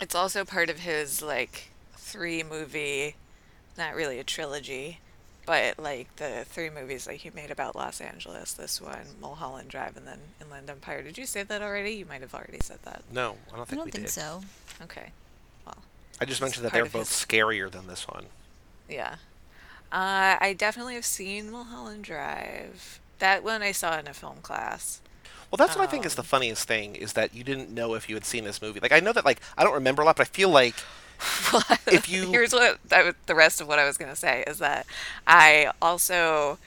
It's 0.00 0.14
also 0.14 0.44
part 0.44 0.70
of 0.70 0.80
his 0.80 1.22
like 1.22 1.70
three 1.96 2.42
movie, 2.42 3.16
not 3.78 3.94
really 3.94 4.18
a 4.18 4.24
trilogy, 4.24 5.00
but 5.46 5.78
like 5.78 6.14
the 6.16 6.44
three 6.46 6.70
movies 6.70 7.06
like 7.06 7.18
he 7.20 7.30
made 7.30 7.50
about 7.50 7.76
Los 7.76 8.00
Angeles. 8.00 8.52
This 8.52 8.80
one, 8.80 9.06
Mulholland 9.20 9.68
Drive, 9.68 9.96
and 9.96 10.06
then 10.06 10.18
Inland 10.40 10.68
Empire. 10.70 11.02
Did 11.02 11.18
you 11.18 11.26
say 11.26 11.42
that 11.42 11.62
already? 11.62 11.92
You 11.92 12.06
might 12.06 12.20
have 12.20 12.34
already 12.34 12.58
said 12.62 12.78
that. 12.84 13.02
No, 13.12 13.36
I 13.52 13.56
don't 13.56 13.58
think 13.58 13.60
I 13.60 13.64
think 13.64 13.78
don't 13.78 13.84
we 13.86 13.90
think 13.90 14.04
did. 14.06 14.10
so. 14.12 14.42
Okay. 14.82 15.10
Well, 15.66 15.78
I 16.20 16.24
just 16.24 16.40
mentioned 16.40 16.64
that 16.66 16.72
they're 16.72 16.84
both 16.84 17.08
his- 17.08 17.26
scarier 17.26 17.70
than 17.70 17.86
this 17.86 18.06
one. 18.08 18.26
yeah. 18.88 19.16
Uh, 19.92 20.36
I 20.40 20.54
definitely 20.56 20.94
have 20.94 21.04
seen 21.04 21.50
Mulholland 21.50 22.04
Drive. 22.04 23.00
That 23.18 23.42
one 23.44 23.62
I 23.62 23.72
saw 23.72 23.98
in 23.98 24.08
a 24.08 24.14
film 24.14 24.38
class. 24.42 25.00
Well, 25.50 25.56
that's 25.56 25.76
what 25.76 25.88
I 25.88 25.90
think 25.90 26.04
is 26.04 26.16
the 26.16 26.22
Um, 26.22 26.26
funniest 26.26 26.66
thing 26.66 26.96
is 26.96 27.12
that 27.14 27.32
you 27.34 27.44
didn't 27.44 27.70
know 27.70 27.94
if 27.94 28.08
you 28.08 28.16
had 28.16 28.24
seen 28.24 28.44
this 28.44 28.60
movie. 28.60 28.80
Like 28.80 28.92
I 28.92 29.00
know 29.00 29.12
that 29.12 29.24
like 29.24 29.40
I 29.56 29.62
don't 29.64 29.74
remember 29.74 30.02
a 30.02 30.04
lot, 30.04 30.16
but 30.16 30.26
I 30.26 30.30
feel 30.30 30.50
like 30.50 30.74
If 31.86 32.08
you- 32.08 32.30
here's 32.32 32.52
what 32.52 32.78
was, 32.90 33.14
the 33.26 33.34
rest 33.34 33.60
of 33.60 33.68
what 33.68 33.78
I 33.78 33.86
was 33.86 33.96
gonna 33.96 34.16
say 34.16 34.44
is 34.46 34.58
that 34.58 34.86
I 35.26 35.70
also 35.80 36.58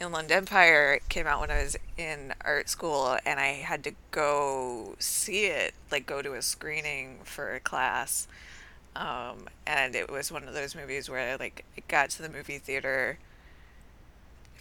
Inland 0.00 0.30
Empire 0.30 1.00
came 1.08 1.26
out 1.26 1.40
when 1.40 1.50
I 1.50 1.62
was 1.64 1.76
in 1.98 2.32
art 2.42 2.68
school, 2.68 3.18
and 3.26 3.40
I 3.40 3.54
had 3.54 3.82
to 3.84 3.92
go 4.12 4.94
see 5.00 5.46
it, 5.46 5.74
like 5.90 6.06
go 6.06 6.22
to 6.22 6.34
a 6.34 6.40
screening 6.42 7.18
for 7.24 7.52
a 7.52 7.58
class. 7.60 8.28
Um, 8.98 9.46
and 9.64 9.94
it 9.94 10.10
was 10.10 10.32
one 10.32 10.42
of 10.48 10.54
those 10.54 10.74
movies 10.74 11.08
where 11.08 11.36
like 11.38 11.64
I 11.78 11.82
got 11.86 12.10
to 12.10 12.22
the 12.22 12.28
movie 12.28 12.58
theater, 12.58 13.18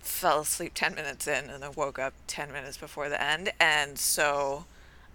fell 0.02 0.42
asleep 0.42 0.74
ten 0.76 0.96
minutes 0.96 1.28
in, 1.28 1.50
and 1.50 1.62
then 1.64 1.72
woke 1.76 1.98
up 2.00 2.14
ten 2.28 2.52
minutes 2.52 2.78
before 2.78 3.10
the 3.10 3.22
end. 3.22 3.52
And 3.60 3.98
so 3.98 4.66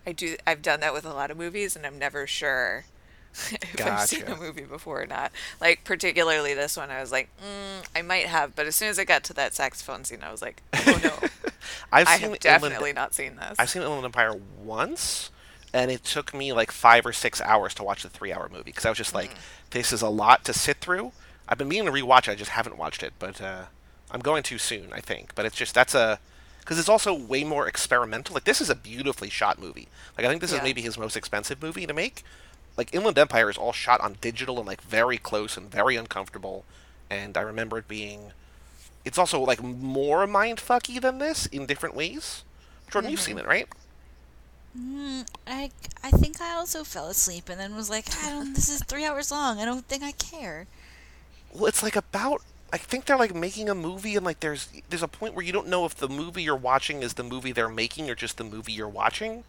I 0.07 0.13
do. 0.13 0.37
I've 0.47 0.61
done 0.63 0.81
that 0.81 0.93
with 0.93 1.05
a 1.05 1.15
lot 1.15 1.31
of 1.31 1.37
movies, 1.37 1.77
and 1.77 1.87
I'm 1.87 1.99
never 1.99 2.27
sure 2.27 2.85
if 3.53 3.81
I've 3.87 4.01
seen 4.09 4.23
Gotcha. 4.23 4.35
a 4.35 4.37
movie 4.37 4.65
before 4.65 5.03
or 5.03 5.07
not. 5.07 5.31
Like 5.61 5.85
particularly 5.85 6.55
this 6.55 6.77
one, 6.77 6.91
I 6.91 7.01
was 7.01 7.13
like, 7.13 7.29
mm, 7.39 7.87
I 7.95 8.03
might 8.03 8.27
have, 8.27 8.57
but 8.57 8.67
as 8.67 8.75
soon 8.75 8.89
as 8.89 8.99
I 8.99 9.05
got 9.05 9.23
to 9.25 9.33
that 9.35 9.55
saxophone 9.55 10.05
scene, 10.05 10.23
I 10.23 10.33
was 10.33 10.43
like, 10.43 10.63
oh 10.75 11.01
no, 11.03 11.13
I've 11.93 12.09
I 12.09 12.17
seen 12.17 12.21
have 12.21 12.23
Inland- 12.23 12.41
definitely 12.41 12.93
not 12.93 13.15
seen 13.15 13.37
this. 13.37 13.55
I've 13.59 13.71
seen 13.71 13.83
Inland 13.83 14.05
Empire 14.05 14.35
once, 14.65 15.31
and 15.73 15.91
it 15.91 16.05
took 16.05 16.35
me 16.35 16.53
like 16.53 16.71
five 16.71 17.07
or 17.07 17.13
six 17.13 17.41
hours 17.41 17.75
to 17.75 17.83
watch 17.83 18.03
the 18.03 18.09
three-hour 18.09 18.49
movie 18.51 18.65
because 18.65 18.85
I 18.85 18.91
was 18.91 18.99
just 18.99 19.15
like, 19.15 19.31
"This 19.71 19.93
is 19.93 20.03
a 20.03 20.09
lot 20.09 20.45
to 20.45 20.53
sit 20.53 20.79
through." 20.79 21.13
I've 21.49 21.59
been 21.59 21.69
meaning 21.69 21.87
to 21.87 21.93
rewatch 21.93 22.29
it, 22.29 22.33
I 22.33 22.35
just 22.35 22.53
haven't 22.53 22.79
watched 22.79 23.03
it, 23.03 23.13
but 23.19 23.41
uh, 23.41 23.65
I'm 24.11 24.21
going 24.21 24.43
to 24.45 24.59
soon, 24.59 24.93
I 24.93 25.01
think. 25.01 25.35
But 25.35 25.45
it's 25.47 25.57
just 25.57 25.75
that's 25.75 25.95
a 25.95 26.19
because 26.61 26.79
it's 26.79 26.89
also 26.89 27.13
way 27.13 27.43
more 27.43 27.67
experimental. 27.67 28.35
Like 28.35 28.45
this 28.45 28.61
is 28.61 28.71
a 28.71 28.75
beautifully 28.75 29.29
shot 29.29 29.59
movie. 29.59 29.89
Like 30.17 30.27
I 30.27 30.29
think 30.29 30.41
this 30.41 30.53
is 30.53 30.63
maybe 30.63 30.81
his 30.83 30.97
most 30.97 31.17
expensive 31.17 31.61
movie 31.61 31.87
to 31.87 31.95
make. 31.95 32.23
Like 32.77 32.95
Inland 32.95 33.19
Empire 33.19 33.51
is 33.51 33.59
all 33.59 33.73
shot 33.73 34.01
on 34.01 34.17
digital 34.21 34.59
and 34.59 34.67
like 34.67 34.81
very 34.81 35.19
close 35.19 35.57
and 35.57 35.71
very 35.71 35.97
uncomfortable. 35.97 36.65
And 37.11 37.37
I 37.37 37.41
remember 37.43 37.79
it 37.79 37.89
being. 37.89 38.33
It's 39.05 39.19
also 39.19 39.41
like 39.41 39.63
more 39.63 40.27
mindfucky 40.27 41.01
than 41.01 41.19
this 41.19 41.47
in 41.47 41.67
different 41.67 41.97
ways. 41.97 42.45
Jordan, 42.91 43.11
you've 43.11 43.21
seen 43.21 43.39
it, 43.39 43.47
right? 43.47 43.67
Mm, 44.79 45.27
I 45.47 45.71
I 46.03 46.11
think 46.11 46.41
I 46.41 46.53
also 46.55 46.85
fell 46.85 47.09
asleep 47.09 47.49
and 47.49 47.61
then 47.61 47.75
was 47.77 47.91
like, 47.91 48.07
I 48.25 48.31
don't. 48.31 48.55
This 48.55 48.69
is 48.69 48.83
three 48.83 49.05
hours 49.05 49.31
long. 49.31 49.59
I 49.61 49.65
don't 49.65 49.87
think 49.87 50.03
I 50.03 50.13
care. 50.13 50.67
Well, 51.53 51.67
it's 51.67 51.83
like 51.83 51.97
about. 51.97 52.43
I 52.73 52.79
think 52.79 53.05
they're 53.05 53.19
like 53.19 53.35
making 53.35 53.69
a 53.69 53.75
movie, 53.75 54.17
and 54.17 54.25
like 54.25 54.41
there's 54.41 54.69
there's 54.89 55.03
a 55.03 55.09
point 55.09 55.35
where 55.35 55.45
you 55.45 55.53
don't 55.53 55.69
know 55.69 55.85
if 55.85 55.95
the 55.95 56.09
movie 56.09 56.43
you're 56.43 56.57
watching 56.57 57.03
is 57.03 57.15
the 57.15 57.23
movie 57.23 57.53
they're 57.53 57.69
making 57.69 58.09
or 58.09 58.15
just 58.15 58.39
the 58.39 58.45
movie 58.45 58.73
you're 58.73 58.89
watching, 58.89 59.45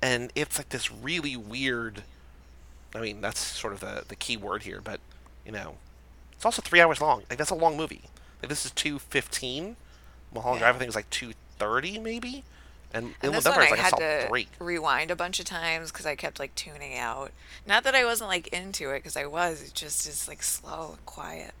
and 0.00 0.32
it's 0.34 0.58
like 0.58 0.68
this 0.68 0.90
really 0.92 1.36
weird. 1.36 2.04
I 2.94 3.00
mean, 3.00 3.20
that's 3.20 3.40
sort 3.40 3.72
of 3.72 3.80
the 3.80 4.04
the 4.08 4.16
key 4.16 4.36
word 4.36 4.62
here, 4.64 4.80
but 4.82 5.00
you 5.44 5.52
know, 5.52 5.76
it's 6.32 6.44
also 6.44 6.62
three 6.62 6.80
hours 6.80 7.00
long. 7.00 7.24
Like 7.30 7.38
that's 7.38 7.50
a 7.50 7.54
long 7.56 7.76
movie. 7.76 8.02
Like 8.42 8.48
this 8.50 8.64
is 8.64 8.70
two 8.72 8.98
fifteen. 8.98 9.76
Mulholland 10.32 10.60
Yeah. 10.60 10.66
Drive 10.66 10.76
I 10.76 10.78
think 10.80 10.88
is 10.90 10.96
like 10.96 11.10
two 11.10 11.32
thirty 11.58 11.98
maybe, 11.98 12.44
and, 12.92 13.06
And 13.06 13.14
Inland 13.22 13.44
this 13.44 13.44
one 13.44 13.54
Empire 13.54 13.66
I 13.66 13.70
like 13.70 13.78
a 13.78 13.82
had 13.82 14.22
to 14.22 14.28
three. 14.28 14.48
rewind 14.58 15.10
a 15.10 15.16
bunch 15.16 15.38
of 15.40 15.44
times 15.46 15.90
because 15.92 16.06
I 16.06 16.16
kept 16.16 16.38
like 16.38 16.54
tuning 16.54 16.96
out. 16.96 17.32
Not 17.66 17.84
that 17.84 17.94
I 17.94 18.04
wasn't 18.04 18.28
like 18.30 18.48
into 18.48 18.90
it 18.90 18.98
because 19.00 19.16
I 19.16 19.26
was. 19.26 19.62
It 19.62 19.74
just 19.74 20.06
is 20.08 20.26
like 20.28 20.42
slow 20.42 20.92
and 20.96 21.06
quiet. 21.06 21.52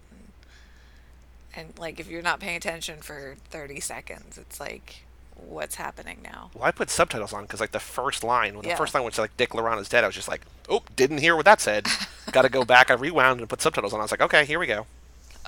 And, 1.54 1.66
and 1.68 1.78
like 1.78 2.00
if 2.00 2.08
you're 2.08 2.22
not 2.22 2.40
paying 2.40 2.56
attention 2.56 3.00
for 3.00 3.36
30 3.50 3.80
seconds, 3.80 4.38
it's 4.38 4.58
like, 4.60 5.04
what's 5.36 5.74
happening 5.76 6.18
now? 6.24 6.50
Well, 6.54 6.64
I 6.64 6.70
put 6.70 6.90
subtitles 6.90 7.32
on 7.32 7.42
because 7.42 7.60
like 7.60 7.72
the 7.72 7.78
first 7.80 8.24
line, 8.24 8.54
when 8.54 8.62
the 8.62 8.68
Yeah. 8.70 8.76
first 8.76 8.94
line 8.94 9.04
was 9.04 9.18
like 9.18 9.36
Dick 9.36 9.54
Laurent 9.54 9.80
is 9.80 9.88
dead, 9.88 10.04
I 10.04 10.06
was 10.08 10.16
just 10.16 10.28
like, 10.28 10.42
oh, 10.68 10.82
didn't 10.96 11.18
hear 11.18 11.36
what 11.36 11.44
that 11.44 11.60
said. 11.60 11.86
Got 12.32 12.42
to 12.42 12.48
go 12.48 12.64
back. 12.64 12.90
I 12.90 12.94
rewound 12.94 13.40
and 13.40 13.48
put 13.48 13.60
subtitles 13.62 13.92
on. 13.92 14.00
I 14.00 14.02
was 14.04 14.10
like, 14.10 14.20
okay, 14.22 14.44
here 14.44 14.58
we 14.58 14.66
go. 14.66 14.86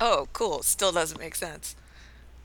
Oh, 0.00 0.28
cool. 0.32 0.62
Still 0.62 0.92
doesn't 0.92 1.18
make 1.20 1.34
sense. 1.34 1.74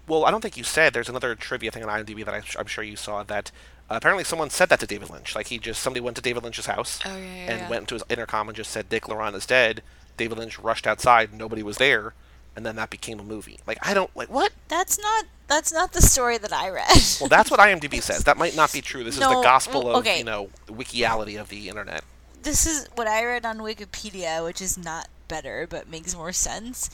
Well, 0.08 0.26
I 0.26 0.32
don't 0.32 0.41
think 0.41 0.58
you 0.58 0.64
said. 0.64 0.93
There's 0.93 1.10
another 1.10 1.34
trivia 1.36 1.72
thing 1.72 1.84
on 1.84 1.89
IMDb 1.89 2.24
that 2.26 2.34
I, 2.34 2.41
I'm 2.60 2.68
sure 2.68 2.84
you 2.84 2.95
saw 2.95 3.24
that 3.24 3.51
uh, 3.89 3.95
apparently 3.95 4.24
someone 4.24 4.49
said 4.49 4.70
that 4.70 4.80
to 4.80 4.88
David 4.88 5.10
Lynch. 5.10 5.36
Like 5.36 5.47
he 5.47 5.58
just 5.60 5.82
somebody 5.82 6.01
went 6.01 6.16
to 6.18 6.22
David 6.22 6.43
Lynch's 6.43 6.66
house 6.66 6.99
Oh, 7.06 7.16
yeah, 7.16 7.24
yeah, 7.24 7.51
and 7.51 7.60
yeah. 7.62 7.70
went 7.70 7.82
into 7.82 7.95
his 7.95 8.03
intercom 8.10 8.47
and 8.47 8.56
just 8.56 8.72
said 8.72 8.89
Dick 8.89 9.08
Laurent 9.08 9.36
is 9.36 9.45
dead. 9.45 9.82
David 10.18 10.38
Lynch 10.38 10.60
rushed 10.60 10.88
outside. 10.88 11.34
Nobody 11.34 11.62
was 11.62 11.78
there, 11.78 12.14
and 12.56 12.66
then 12.66 12.76
that 12.78 12.89
became 12.89 13.20
a 13.20 13.24
movie. 13.24 13.60
Like 13.68 13.78
I 13.82 13.93
don't 13.93 14.16
like 14.16 14.30
what. 14.30 14.51
That's 14.68 14.99
not. 14.99 15.26
That's 15.47 15.72
not 15.72 15.93
the 15.93 16.01
story 16.01 16.39
that 16.39 16.51
I 16.51 16.70
read. 16.70 16.88
Well, 17.20 17.30
that's 17.30 17.51
what 17.51 17.60
IMDb 17.60 18.01
says. 18.01 18.24
That 18.24 18.38
might 18.38 18.56
not 18.56 18.74
be 18.74 18.82
true. 18.82 19.03
This 19.03 19.16
is 19.16 19.20
the 19.20 19.41
gospel 19.43 19.89
of 19.89 19.97
okay. 19.97 20.18
you 20.18 20.24
know 20.24 20.49
wikiality 20.68 21.39
of 21.39 21.49
the 21.49 21.70
internet. 21.70 22.03
this 22.41 22.66
is 22.66 22.88
what 22.95 23.08
I 23.08 23.24
read 23.26 23.45
on 23.45 23.60
Wikipedia, 23.60 24.43
which 24.43 24.62
is 24.62 24.78
not 24.78 25.08
better 25.28 25.66
but 25.70 25.89
makes 25.89 26.16
more 26.16 26.32
sense. 26.32 26.89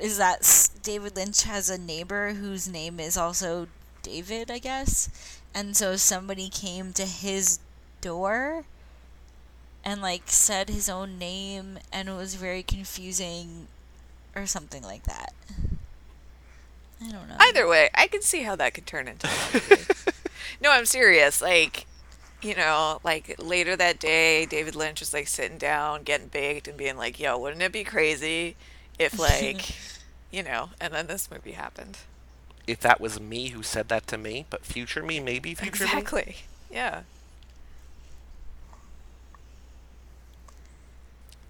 Is 0.00 0.18
that 0.18 0.70
David 0.82 1.14
Lynch 1.14 1.44
has 1.44 1.70
a 1.70 1.78
neighbor 1.78 2.32
whose 2.32 2.68
name 2.68 2.98
is 2.98 3.16
also 3.16 3.68
David, 4.02 4.50
I 4.50 4.58
guess, 4.58 5.08
and 5.54 5.76
so 5.76 5.96
somebody 5.96 6.48
came 6.48 6.92
to 6.94 7.04
his 7.04 7.60
door 8.00 8.64
and 9.84 10.02
like 10.02 10.22
said 10.26 10.68
his 10.68 10.88
own 10.88 11.18
name, 11.18 11.78
and 11.92 12.08
it 12.08 12.12
was 12.12 12.34
very 12.34 12.62
confusing, 12.62 13.68
or 14.34 14.46
something 14.46 14.82
like 14.82 15.04
that. 15.04 15.32
I 17.00 17.10
don't 17.10 17.28
know. 17.28 17.36
Either 17.38 17.68
way, 17.68 17.88
I 17.94 18.08
can 18.08 18.22
see 18.22 18.42
how 18.42 18.56
that 18.56 18.74
could 18.74 18.86
turn 18.86 19.06
into 19.06 19.28
no, 20.60 20.72
I'm 20.72 20.86
serious. 20.86 21.40
Like, 21.40 21.86
you 22.42 22.56
know, 22.56 23.00
like 23.04 23.36
later 23.40 23.76
that 23.76 24.00
day, 24.00 24.44
David 24.46 24.74
Lynch 24.74 24.98
was 24.98 25.12
like 25.12 25.28
sitting 25.28 25.58
down, 25.58 26.02
getting 26.02 26.26
baked, 26.26 26.66
and 26.66 26.76
being 26.76 26.96
like, 26.96 27.20
"Yo, 27.20 27.38
wouldn't 27.38 27.62
it 27.62 27.72
be 27.72 27.84
crazy 27.84 28.56
if 28.98 29.18
like, 29.18 29.76
you 30.30 30.42
know?" 30.42 30.70
And 30.80 30.92
then 30.94 31.06
this 31.06 31.30
movie 31.30 31.52
happened. 31.52 31.98
if 32.66 32.80
that 32.80 33.00
was 33.00 33.18
me 33.20 33.48
who 33.48 33.62
said 33.62 33.88
that 33.88 34.06
to 34.08 34.18
me, 34.18 34.46
but 34.50 34.64
future 34.64 35.02
me, 35.02 35.20
maybe 35.20 35.54
future 35.54 35.88
me. 35.88 36.00
Exactly. 36.00 36.36
Yeah. 36.70 37.02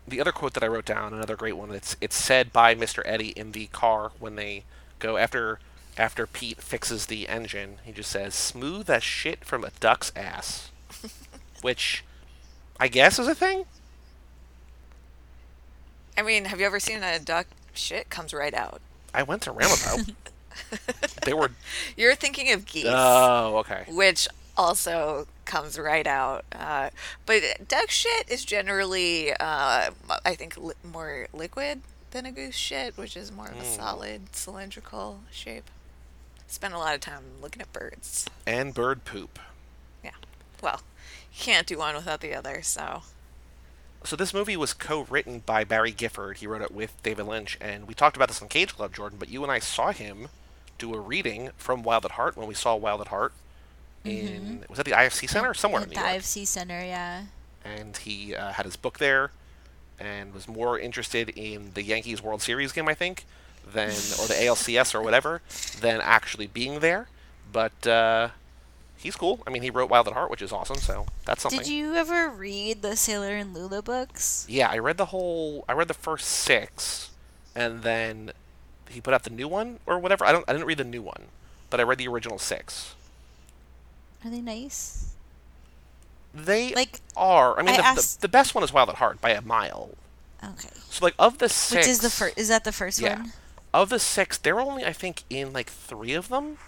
The 0.06 0.20
other 0.20 0.32
quote 0.32 0.54
that 0.54 0.62
I 0.64 0.68
wrote 0.68 0.86
down, 0.86 1.12
another 1.12 1.36
great 1.36 1.56
one. 1.56 1.70
It's 1.70 1.96
it's 2.00 2.16
said 2.16 2.52
by 2.52 2.74
Mr. 2.74 3.02
Eddie 3.04 3.30
in 3.30 3.52
the 3.52 3.66
car 3.66 4.12
when 4.18 4.36
they 4.36 4.64
go 4.98 5.16
after 5.18 5.60
after 5.98 6.26
Pete 6.26 6.62
fixes 6.62 7.06
the 7.06 7.28
engine. 7.28 7.78
He 7.84 7.92
just 7.92 8.10
says, 8.10 8.34
"Smooth 8.34 8.88
as 8.88 9.02
shit 9.02 9.44
from 9.44 9.64
a 9.64 9.70
duck's 9.80 10.10
ass," 10.16 10.70
which 11.62 12.04
I 12.80 12.88
guess 12.88 13.18
is 13.18 13.28
a 13.28 13.34
thing. 13.34 13.66
I 16.18 16.22
mean, 16.22 16.46
have 16.46 16.58
you 16.60 16.66
ever 16.66 16.80
seen 16.80 17.02
a 17.02 17.18
duck 17.20 17.46
shit 17.72 18.10
comes 18.10 18.34
right 18.34 18.52
out? 18.52 18.80
I 19.14 19.22
went 19.22 19.42
to 19.42 19.52
Roundabout. 19.52 20.14
they 21.24 21.32
were. 21.32 21.50
You're 21.96 22.14
thinking 22.16 22.52
of 22.52 22.66
geese. 22.66 22.86
Oh, 22.88 23.58
okay. 23.58 23.84
which 23.88 24.26
also 24.56 25.28
comes 25.44 25.78
right 25.78 26.06
out. 26.06 26.44
Uh, 26.52 26.90
but 27.24 27.42
duck 27.68 27.90
shit 27.90 28.28
is 28.28 28.44
generally, 28.44 29.32
uh, 29.32 29.90
I 30.24 30.34
think, 30.34 30.56
li- 30.56 30.74
more 30.82 31.28
liquid 31.32 31.82
than 32.10 32.26
a 32.26 32.32
goose 32.32 32.56
shit, 32.56 32.96
which 32.98 33.16
is 33.16 33.30
more 33.30 33.46
of 33.48 33.56
a 33.58 33.62
Mm. 33.62 33.76
solid 33.76 34.34
cylindrical 34.36 35.20
shape. 35.30 35.70
spend 36.50 36.72
a 36.72 36.78
lot 36.78 36.94
of 36.94 37.00
time 37.02 37.22
looking 37.42 37.60
at 37.62 37.70
birds. 37.74 38.24
And 38.46 38.72
bird 38.74 39.04
poop. 39.04 39.38
Yeah. 40.02 40.12
Well, 40.62 40.80
you 41.32 41.38
can't 41.44 41.66
do 41.66 41.76
one 41.78 41.94
without 41.94 42.20
the 42.22 42.34
other, 42.34 42.62
so. 42.62 43.02
So 44.04 44.16
this 44.16 44.32
movie 44.32 44.56
was 44.56 44.72
co-written 44.72 45.40
by 45.44 45.64
Barry 45.64 45.90
Gifford. 45.90 46.38
He 46.38 46.46
wrote 46.46 46.62
it 46.62 46.70
with 46.72 47.02
David 47.02 47.26
Lynch, 47.26 47.58
and 47.60 47.86
we 47.86 47.94
talked 47.94 48.16
about 48.16 48.28
this 48.28 48.40
on 48.40 48.48
Cage 48.48 48.74
Club, 48.74 48.94
Jordan. 48.94 49.18
But 49.18 49.28
you 49.28 49.42
and 49.42 49.50
I 49.52 49.58
saw 49.58 49.92
him 49.92 50.28
do 50.78 50.94
a 50.94 51.00
reading 51.00 51.50
from 51.56 51.82
Wild 51.82 52.04
at 52.04 52.12
Heart 52.12 52.36
when 52.36 52.46
we 52.46 52.54
saw 52.54 52.76
Wild 52.76 53.00
at 53.00 53.08
Heart 53.08 53.32
in 54.04 54.64
was 54.68 54.76
that 54.76 54.84
the 54.84 54.92
IFC 54.92 55.28
Center 55.28 55.50
or 55.50 55.54
somewhere 55.54 55.80
in 55.82 55.88
At 55.88 55.88
New 55.90 55.94
the 55.96 56.08
York? 56.08 56.22
IFC 56.22 56.46
Center, 56.46 56.80
yeah. 56.80 57.24
and 57.64 57.96
he 57.96 58.34
uh, 58.34 58.52
had 58.52 58.64
his 58.64 58.76
book 58.76 58.98
there 58.98 59.32
and 59.98 60.32
was 60.32 60.46
more 60.46 60.78
interested 60.78 61.30
in 61.30 61.72
the 61.74 61.82
Yankees 61.82 62.22
World 62.22 62.40
Series 62.40 62.72
game, 62.72 62.88
I 62.88 62.94
think, 62.94 63.24
than 63.66 63.88
or 63.88 64.26
the 64.26 64.34
ALCS 64.38 64.94
or 64.94 65.02
whatever, 65.02 65.42
than 65.80 66.00
actually 66.00 66.46
being 66.46 66.80
there. 66.80 67.08
But 67.52 67.86
uh, 67.86 68.28
he's 68.98 69.16
cool. 69.16 69.40
I 69.46 69.50
mean, 69.50 69.62
he 69.62 69.70
wrote 69.70 69.88
Wild 69.90 70.08
at 70.08 70.14
Heart, 70.14 70.30
which 70.30 70.42
is 70.42 70.52
awesome. 70.52 70.76
So 70.76 71.06
that's 71.24 71.42
something. 71.42 71.60
Did 71.60 71.68
you 71.68 71.94
ever 71.94 72.28
read 72.28 72.82
the 72.82 72.96
Sailor 72.96 73.34
and 73.36 73.54
Lula 73.54 73.82
books? 73.82 74.44
Yeah, 74.48 74.68
I 74.70 74.78
read 74.78 74.96
the 74.98 75.06
whole. 75.06 75.64
I 75.68 75.72
read 75.72 75.88
the 75.88 75.94
first 75.94 76.26
six, 76.28 77.10
and 77.54 77.82
then 77.82 78.32
he 78.90 79.00
put 79.00 79.14
out 79.14 79.24
the 79.24 79.30
new 79.30 79.48
one 79.48 79.78
or 79.86 79.98
whatever. 79.98 80.24
I 80.24 80.32
don't. 80.32 80.44
I 80.48 80.52
didn't 80.52 80.66
read 80.66 80.78
the 80.78 80.84
new 80.84 81.02
one, 81.02 81.24
but 81.70 81.80
I 81.80 81.82
read 81.84 81.98
the 81.98 82.08
original 82.08 82.38
six. 82.38 82.94
Are 84.24 84.30
they 84.30 84.40
nice? 84.40 85.14
They 86.34 86.74
Like, 86.74 87.00
are. 87.16 87.58
I 87.58 87.62
mean, 87.62 87.74
I 87.74 87.76
the, 87.78 87.84
asked- 87.86 88.20
the, 88.20 88.26
the 88.26 88.30
best 88.30 88.54
one 88.54 88.62
is 88.62 88.72
Wild 88.72 88.88
at 88.90 88.96
Heart 88.96 89.20
by 89.20 89.30
a 89.30 89.40
mile. 89.40 89.90
Okay. 90.44 90.68
So 90.90 91.04
like 91.04 91.14
of 91.18 91.38
the 91.38 91.48
six, 91.48 91.86
Which 91.86 91.90
is 91.90 92.00
the 92.00 92.10
first? 92.10 92.38
Is 92.38 92.48
that 92.48 92.64
the 92.64 92.72
first 92.72 93.00
Yeah. 93.00 93.16
one? 93.20 93.32
of 93.74 93.90
the 93.90 93.98
six, 93.98 94.38
they're 94.38 94.60
only 94.60 94.84
I 94.84 94.92
think 94.92 95.24
in 95.30 95.52
like 95.52 95.68
three 95.68 96.14
of 96.14 96.28
them, 96.28 96.58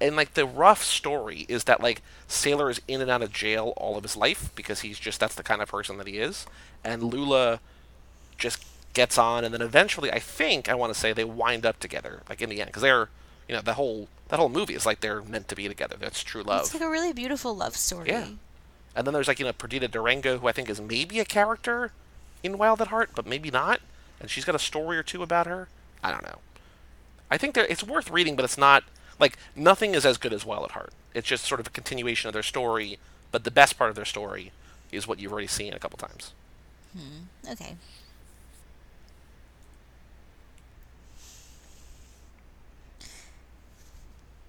and 0.00 0.16
like 0.16 0.34
the 0.34 0.46
rough 0.46 0.82
story 0.82 1.46
is 1.48 1.64
that 1.64 1.80
like 1.80 2.02
Sailor 2.28 2.70
is 2.70 2.80
in 2.88 3.00
and 3.00 3.10
out 3.10 3.22
of 3.22 3.32
jail 3.32 3.72
all 3.76 3.96
of 3.96 4.02
his 4.02 4.16
life 4.16 4.50
because 4.54 4.80
he's 4.80 4.98
just 4.98 5.20
that's 5.20 5.34
the 5.34 5.42
kind 5.42 5.62
of 5.62 5.68
person 5.68 5.98
that 5.98 6.06
he 6.06 6.18
is, 6.18 6.46
and 6.84 7.02
Lula 7.02 7.60
just 8.36 8.64
gets 8.92 9.18
on, 9.18 9.44
and 9.44 9.52
then 9.52 9.62
eventually 9.62 10.10
I 10.10 10.18
think 10.18 10.68
I 10.68 10.74
want 10.74 10.92
to 10.92 10.98
say 10.98 11.12
they 11.12 11.24
wind 11.24 11.64
up 11.64 11.80
together 11.80 12.22
like 12.28 12.42
in 12.42 12.50
the 12.50 12.60
end 12.60 12.68
because 12.68 12.82
they're 12.82 13.08
you 13.48 13.54
know 13.54 13.62
the 13.62 13.74
whole 13.74 14.08
that 14.28 14.38
whole 14.38 14.48
movie 14.48 14.74
is 14.74 14.86
like 14.86 15.00
they're 15.00 15.22
meant 15.22 15.48
to 15.48 15.56
be 15.56 15.68
together. 15.68 15.96
That's 15.98 16.22
true 16.22 16.42
love. 16.42 16.62
It's 16.62 16.74
like 16.74 16.82
a 16.82 16.90
really 16.90 17.12
beautiful 17.12 17.54
love 17.54 17.76
story. 17.76 18.08
Yeah. 18.08 18.28
And 18.96 19.06
then 19.06 19.14
there's 19.14 19.28
like 19.28 19.38
you 19.38 19.44
know 19.44 19.52
Perdita 19.52 19.88
Durango, 19.88 20.38
who 20.38 20.48
I 20.48 20.52
think 20.52 20.68
is 20.68 20.80
maybe 20.80 21.20
a 21.20 21.24
character 21.24 21.92
in 22.42 22.58
Wild 22.58 22.80
at 22.80 22.88
Heart, 22.88 23.10
but 23.14 23.26
maybe 23.26 23.50
not. 23.50 23.80
And 24.20 24.30
she's 24.30 24.44
got 24.44 24.54
a 24.54 24.60
story 24.60 24.96
or 24.96 25.02
two 25.02 25.22
about 25.22 25.46
her. 25.46 25.68
I 26.02 26.10
don't 26.10 26.22
know. 26.22 26.38
I 27.30 27.38
think 27.38 27.56
it's 27.56 27.82
worth 27.82 28.10
reading, 28.10 28.36
but 28.36 28.44
it's 28.44 28.58
not 28.58 28.84
like 29.18 29.36
nothing 29.54 29.94
is 29.94 30.04
as 30.04 30.18
good 30.18 30.32
as 30.32 30.44
Wild 30.44 30.64
at 30.64 30.70
Heart. 30.72 30.92
It's 31.14 31.28
just 31.28 31.44
sort 31.44 31.60
of 31.60 31.66
a 31.66 31.70
continuation 31.70 32.28
of 32.28 32.34
their 32.34 32.42
story, 32.42 32.98
but 33.30 33.44
the 33.44 33.50
best 33.50 33.78
part 33.78 33.90
of 33.90 33.96
their 33.96 34.04
story 34.04 34.52
is 34.90 35.06
what 35.06 35.18
you've 35.18 35.32
already 35.32 35.46
seen 35.46 35.72
a 35.72 35.78
couple 35.78 35.98
times. 35.98 36.32
Okay. 37.50 37.76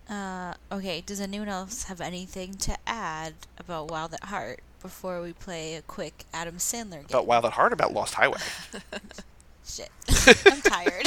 Uh, 0.07 0.53
okay, 0.71 1.01
does 1.01 1.19
anyone 1.19 1.49
else 1.49 1.83
have 1.83 1.99
anything 1.99 2.53
to 2.53 2.77
add 2.85 3.33
about 3.57 3.89
Wild 3.89 4.13
at 4.13 4.25
Heart 4.25 4.59
before 4.81 5.21
we 5.21 5.33
play 5.33 5.75
a 5.75 5.81
quick 5.81 6.25
Adam 6.31 6.57
Sandler 6.57 6.91
game? 6.91 7.05
About 7.09 7.25
Wild 7.25 7.45
at 7.45 7.53
Heart, 7.53 7.73
about 7.73 7.91
Lost 7.91 8.13
Highway. 8.13 8.37
Shit. 9.67 9.89
I'm 10.45 10.61
tired. 10.61 11.05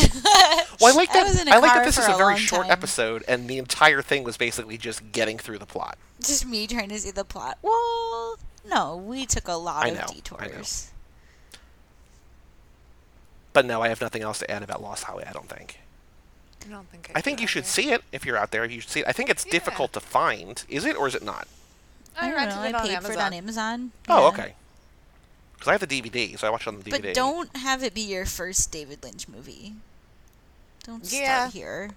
Well, 0.80 0.92
I 0.92 0.96
like 0.96 1.10
I 1.14 1.22
was 1.22 1.34
that. 1.34 1.42
in 1.42 1.48
a 1.48 1.56
I 1.56 1.58
like 1.58 1.74
that 1.74 1.84
this 1.84 1.96
is 1.98 2.06
a 2.08 2.14
a 2.14 2.16
very 2.16 2.36
short 2.36 2.62
time. 2.64 2.72
episode, 2.72 3.24
and 3.28 3.48
the 3.48 3.58
entire 3.58 4.02
thing 4.02 4.24
was 4.24 4.36
basically 4.36 4.76
just 4.78 5.12
getting 5.12 5.38
through 5.38 5.58
the 5.58 5.66
plot. 5.66 5.96
Just 6.20 6.44
me 6.46 6.66
trying 6.66 6.88
to 6.88 6.98
see 6.98 7.10
the 7.12 7.24
plot. 7.24 7.58
Well, 7.62 8.36
no, 8.68 8.96
we 8.96 9.26
took 9.26 9.46
a 9.48 9.52
lot 9.54 9.84
I 9.86 9.88
of 9.90 9.94
know, 9.94 10.00
I 10.00 10.06
know. 10.06 10.12
detours. 10.52 10.90
But 13.52 13.64
no, 13.64 13.82
I 13.82 13.88
have 13.88 14.00
nothing 14.00 14.22
else 14.22 14.38
to 14.40 14.50
add 14.50 14.62
about 14.62 14.82
Lost 14.82 15.04
Highway. 15.04 15.24
I 15.28 15.32
don't 15.32 15.48
think. 15.48 15.80
I 16.66 16.70
don't 16.70 16.88
think 16.90 17.10
I 17.14 17.18
I 17.18 17.22
think 17.22 17.40
you 17.40 17.46
should 17.46 17.62
either. 17.64 17.68
see 17.68 17.90
it 17.92 18.02
if 18.12 18.26
you're 18.26 18.36
out 18.36 18.50
there. 18.50 18.64
You 18.64 18.80
should 18.80 18.90
see 18.90 19.00
it. 19.00 19.06
I 19.08 19.12
think 19.12 19.30
it's 19.30 19.46
Yeah. 19.46 19.52
difficult 19.52 19.92
to 19.94 20.00
find. 20.00 20.62
Is 20.68 20.84
it 20.84 20.96
or 20.96 21.06
is 21.08 21.14
it 21.14 21.22
not? 21.22 21.48
I, 22.16 22.26
I 22.34 22.46
don't 22.46 22.48
know. 22.72 22.78
I 22.78 22.82
paid 22.82 22.90
Amazon. 22.92 23.02
for 23.02 23.12
it 23.12 23.18
on 23.22 23.32
Amazon. 23.32 23.92
Oh, 24.08 24.22
Yeah. 24.22 24.28
okay. 24.28 24.54
Because 25.58 25.68
I 25.68 25.72
have 25.72 25.80
the 25.80 25.86
DVD, 26.02 26.38
so 26.38 26.46
I 26.46 26.50
watch 26.50 26.62
it 26.62 26.68
on 26.68 26.78
the 26.78 26.84
DVD. 26.84 27.02
But 27.02 27.14
don't 27.14 27.56
have 27.56 27.82
it 27.82 27.92
be 27.92 28.00
your 28.00 28.24
first 28.24 28.70
David 28.70 29.02
Lynch 29.02 29.26
movie. 29.28 29.74
Don't 30.84 31.04
Yeah. 31.12 31.48
start 31.48 31.52
here. 31.52 31.90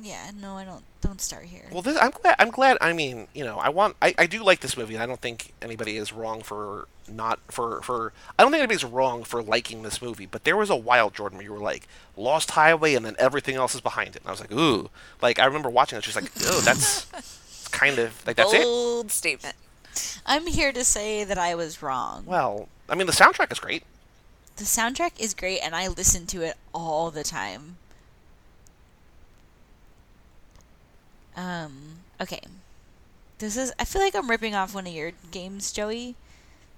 Yeah, 0.00 0.30
no, 0.40 0.56
I 0.56 0.64
don't. 0.64 0.82
Don't 1.02 1.20
start 1.20 1.44
here. 1.44 1.68
Well, 1.70 1.82
this, 1.82 1.98
I'm 2.00 2.12
glad. 2.12 2.36
I'm 2.38 2.50
glad. 2.50 2.78
I 2.80 2.92
mean, 2.94 3.28
you 3.34 3.44
know, 3.44 3.58
I 3.58 3.68
want. 3.68 3.96
I, 4.00 4.14
I 4.16 4.26
do 4.26 4.42
like 4.42 4.60
this 4.60 4.76
movie, 4.76 4.94
and 4.94 5.02
I 5.02 5.06
don't 5.06 5.20
think 5.20 5.52
anybody 5.60 5.96
is 5.98 6.12
wrong 6.14 6.40
for 6.42 6.88
not 7.06 7.40
for 7.48 7.82
for. 7.82 8.12
I 8.38 8.42
don't 8.42 8.50
think 8.52 8.60
anybody's 8.62 8.84
wrong 8.84 9.22
for 9.22 9.42
liking 9.42 9.82
this 9.82 10.00
movie. 10.00 10.24
But 10.24 10.44
there 10.44 10.56
was 10.56 10.70
a 10.70 10.76
wild 10.76 11.12
Jordan 11.14 11.36
where 11.38 11.44
you 11.44 11.52
were 11.52 11.58
like 11.58 11.86
Lost 12.16 12.52
Highway, 12.52 12.94
and 12.94 13.04
then 13.04 13.16
everything 13.18 13.54
else 13.56 13.74
is 13.74 13.82
behind 13.82 14.16
it. 14.16 14.22
And 14.22 14.28
I 14.28 14.30
was 14.30 14.40
like, 14.40 14.52
ooh. 14.52 14.88
Like 15.20 15.38
I 15.38 15.44
remember 15.44 15.68
watching 15.68 15.98
it, 15.98 16.04
just 16.04 16.16
like, 16.16 16.30
oh, 16.46 16.60
that's 16.62 17.04
kind 17.70 17.98
of 17.98 18.26
like 18.26 18.36
that's 18.36 18.54
it. 18.54 18.62
Bold 18.62 19.10
statement. 19.10 19.56
I'm 20.26 20.46
here 20.46 20.72
to 20.72 20.84
say 20.84 21.24
that 21.24 21.38
I 21.38 21.54
was 21.54 21.82
wrong. 21.82 22.24
Well, 22.26 22.68
I 22.88 22.94
mean, 22.94 23.06
the 23.06 23.12
soundtrack 23.12 23.52
is 23.52 23.58
great. 23.60 23.84
The 24.56 24.64
soundtrack 24.64 25.12
is 25.18 25.34
great, 25.34 25.60
and 25.60 25.74
I 25.74 25.88
listen 25.88 26.26
to 26.26 26.42
it 26.42 26.56
all 26.74 27.10
the 27.10 27.24
time. 27.24 27.76
Um. 31.36 32.00
Okay. 32.20 32.40
This 33.38 33.56
is. 33.56 33.72
I 33.78 33.84
feel 33.84 34.02
like 34.02 34.14
I'm 34.14 34.28
ripping 34.28 34.54
off 34.54 34.74
one 34.74 34.86
of 34.86 34.92
your 34.92 35.12
games, 35.30 35.72
Joey. 35.72 36.14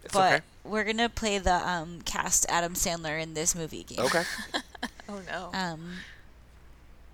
It's 0.05 0.13
but 0.13 0.33
okay. 0.35 0.45
we're 0.65 0.85
gonna 0.85 1.09
play 1.09 1.39
the 1.39 1.55
um 1.69 2.01
cast 2.05 2.47
Adam 2.49 2.75
Sandler 2.75 3.21
in 3.21 3.35
this 3.35 3.55
movie 3.55 3.85
game. 3.85 4.01
Okay. 4.01 4.23
Oh 5.07 5.21
no. 5.31 5.51
Um. 5.53 5.97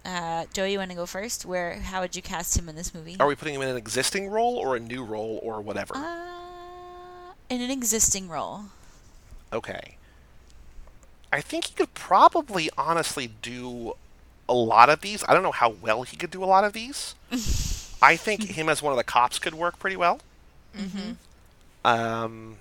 Uh, 0.05 0.47
Joey, 0.53 0.73
you 0.73 0.79
want 0.79 0.91
to 0.91 0.97
go 0.97 1.07
first? 1.07 1.45
Where? 1.45 1.75
How 1.75 2.01
would 2.01 2.17
you 2.17 2.23
cast 2.23 2.59
him 2.59 2.69
in 2.69 2.77
this 2.77 2.95
movie? 2.95 3.17
Are 3.21 3.27
we 3.27 3.35
putting 3.35 3.55
him 3.55 3.63
in 3.63 3.69
an 3.69 3.77
existing 3.77 4.29
role 4.29 4.57
or 4.57 4.77
a 4.77 4.81
new 4.81 5.05
role 5.05 5.41
or 5.43 5.61
whatever? 5.61 5.95
Uh, 5.95 7.33
in 7.49 7.61
an 7.61 7.71
existing 7.71 8.29
role. 8.29 8.63
Okay. 9.53 9.97
I 11.33 11.41
think 11.41 11.67
he 11.67 11.75
could 11.75 11.95
probably 11.95 12.71
honestly 12.77 13.31
do 13.43 13.95
a 14.49 14.55
lot 14.55 14.89
of 14.89 15.01
these. 15.01 15.23
I 15.29 15.35
don't 15.35 15.43
know 15.43 15.53
how 15.53 15.71
well 15.71 16.03
he 16.03 16.17
could 16.17 16.31
do 16.31 16.43
a 16.43 16.47
lot 16.47 16.65
of 16.65 16.73
these. 16.73 17.15
I 18.03 18.17
think 18.17 18.45
him 18.45 18.69
as 18.69 18.83
one 18.83 18.93
of 18.93 18.97
the 18.97 19.05
cops 19.05 19.39
could 19.39 19.55
work 19.55 19.79
pretty 19.79 19.97
well. 19.97 20.21
Mm-hmm. 20.77 21.13
Um, 21.85 22.57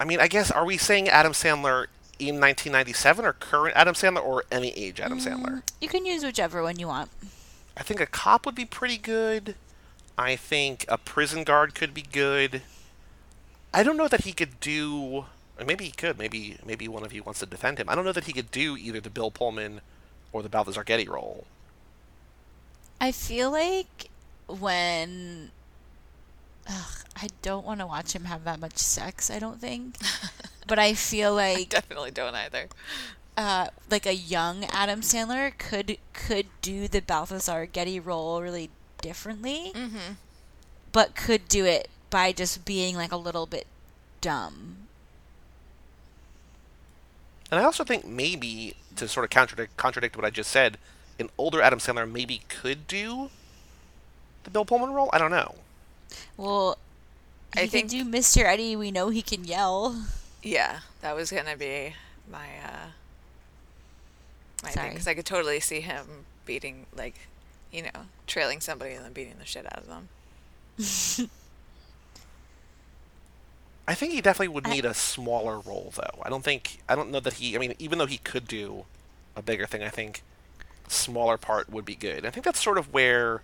I 0.00 0.04
mean, 0.04 0.20
I 0.20 0.26
guess 0.26 0.50
are 0.50 0.64
we 0.64 0.76
saying 0.76 1.08
Adam 1.08 1.32
Sandler 1.32 1.86
in 2.28 2.40
1997 2.40 3.24
or 3.24 3.32
current 3.34 3.76
Adam 3.76 3.94
Sandler 3.94 4.24
or 4.24 4.44
any 4.50 4.70
age 4.70 5.00
Adam 5.00 5.18
mm, 5.18 5.26
Sandler? 5.26 5.62
You 5.80 5.88
can 5.88 6.06
use 6.06 6.24
whichever 6.24 6.62
one 6.62 6.78
you 6.78 6.88
want. 6.88 7.10
I 7.76 7.82
think 7.82 8.00
a 8.00 8.06
cop 8.06 8.46
would 8.46 8.54
be 8.54 8.64
pretty 8.64 8.98
good. 8.98 9.54
I 10.16 10.36
think 10.36 10.84
a 10.88 10.98
prison 10.98 11.44
guard 11.44 11.74
could 11.74 11.94
be 11.94 12.02
good. 12.02 12.62
I 13.72 13.82
don't 13.82 13.96
know 13.96 14.08
that 14.08 14.24
he 14.24 14.32
could 14.32 14.60
do. 14.60 15.24
or 15.58 15.64
Maybe 15.66 15.86
he 15.86 15.90
could. 15.90 16.18
Maybe 16.18 16.58
maybe 16.64 16.88
one 16.88 17.04
of 17.04 17.12
you 17.12 17.22
wants 17.22 17.40
to 17.40 17.46
defend 17.46 17.78
him. 17.78 17.88
I 17.88 17.94
don't 17.94 18.04
know 18.04 18.12
that 18.12 18.24
he 18.24 18.32
could 18.32 18.50
do 18.50 18.76
either 18.76 19.00
the 19.00 19.10
Bill 19.10 19.30
Pullman 19.30 19.80
or 20.32 20.42
the 20.42 20.48
Balthazar 20.48 20.84
Getty 20.84 21.08
role. 21.08 21.46
I 23.00 23.10
feel 23.12 23.50
like 23.50 24.10
when. 24.46 25.50
Ugh, 26.68 27.02
I 27.16 27.28
don't 27.42 27.66
want 27.66 27.80
to 27.80 27.86
watch 27.86 28.14
him 28.14 28.24
have 28.24 28.44
that 28.44 28.60
much 28.60 28.78
sex. 28.78 29.30
I 29.30 29.38
don't 29.38 29.60
think, 29.60 29.96
but 30.66 30.78
I 30.78 30.94
feel 30.94 31.34
like 31.44 31.68
Definitely 31.70 32.10
don't 32.10 32.34
either. 32.34 32.68
uh, 33.36 33.68
like 33.90 34.06
a 34.06 34.14
young 34.14 34.64
Adam 34.66 35.00
Sandler 35.00 35.56
could 35.58 35.98
could 36.12 36.46
do 36.60 36.88
the 36.88 37.00
Balthazar 37.02 37.66
Getty 37.66 37.98
role 38.00 38.40
really 38.42 38.70
differently, 39.00 39.72
Mm-hmm. 39.74 40.14
but 40.92 41.14
could 41.14 41.48
do 41.48 41.64
it 41.64 41.88
by 42.10 42.32
just 42.32 42.64
being 42.64 42.94
like 42.96 43.10
a 43.12 43.16
little 43.16 43.46
bit 43.46 43.66
dumb. 44.20 44.76
And 47.50 47.60
I 47.60 47.64
also 47.64 47.84
think 47.84 48.06
maybe 48.06 48.74
to 48.96 49.08
sort 49.08 49.24
of 49.24 49.30
contradict 49.30 49.76
contradict 49.76 50.16
what 50.16 50.24
I 50.24 50.30
just 50.30 50.50
said, 50.50 50.78
an 51.18 51.28
older 51.36 51.60
Adam 51.60 51.78
Sandler 51.78 52.10
maybe 52.10 52.42
could 52.48 52.86
do 52.86 53.30
the 54.44 54.50
Bill 54.50 54.64
Pullman 54.64 54.90
role. 54.92 55.10
I 55.12 55.18
don't 55.18 55.30
know. 55.30 55.54
Well, 56.36 56.78
he 57.54 57.60
I 57.60 57.62
can 57.64 57.70
think- 57.70 57.90
do 57.90 58.04
Mr. 58.04 58.44
Eddie. 58.44 58.76
We 58.76 58.90
know 58.90 59.08
he 59.10 59.22
can 59.22 59.44
yell. 59.44 60.04
Yeah, 60.42 60.80
that 61.00 61.14
was 61.14 61.30
gonna 61.30 61.56
be 61.56 61.94
my 62.30 62.46
uh 62.64 62.86
my 64.62 64.70
thing 64.70 64.90
because 64.90 65.06
I 65.06 65.14
could 65.14 65.26
totally 65.26 65.60
see 65.60 65.80
him 65.80 66.24
beating 66.44 66.86
like, 66.94 67.14
you 67.70 67.82
know, 67.82 68.06
trailing 68.26 68.60
somebody 68.60 68.94
and 68.94 69.04
then 69.04 69.12
beating 69.12 69.36
the 69.38 69.46
shit 69.46 69.66
out 69.66 69.78
of 69.78 69.86
them. 69.86 70.08
I 73.86 73.94
think 73.94 74.12
he 74.12 74.20
definitely 74.20 74.54
would 74.54 74.68
need 74.68 74.84
a 74.84 74.94
smaller 74.94 75.58
role, 75.58 75.92
though. 75.94 76.22
I 76.22 76.28
don't 76.28 76.44
think 76.44 76.78
I 76.88 76.94
don't 76.94 77.10
know 77.10 77.20
that 77.20 77.34
he. 77.34 77.56
I 77.56 77.58
mean, 77.58 77.74
even 77.78 77.98
though 77.98 78.06
he 78.06 78.18
could 78.18 78.46
do 78.46 78.84
a 79.34 79.42
bigger 79.42 79.66
thing, 79.66 79.82
I 79.82 79.88
think 79.88 80.22
smaller 80.88 81.36
part 81.36 81.68
would 81.70 81.84
be 81.84 81.96
good. 81.96 82.24
I 82.24 82.30
think 82.30 82.44
that's 82.44 82.62
sort 82.62 82.78
of 82.78 82.92
where, 82.92 83.42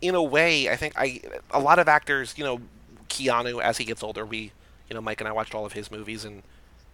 in 0.00 0.14
a 0.14 0.22
way, 0.22 0.68
I 0.68 0.76
think 0.76 0.94
I 0.96 1.20
a 1.52 1.60
lot 1.60 1.78
of 1.78 1.86
actors, 1.88 2.34
you 2.36 2.44
know, 2.44 2.60
Keanu 3.08 3.62
as 3.62 3.78
he 3.78 3.84
gets 3.84 4.02
older, 4.02 4.26
we, 4.26 4.50
you 4.88 4.94
know, 4.94 5.00
Mike 5.00 5.20
and 5.20 5.28
I 5.28 5.32
watched 5.32 5.54
all 5.54 5.66
of 5.66 5.72
his 5.72 5.90
movies, 5.90 6.24
and 6.24 6.42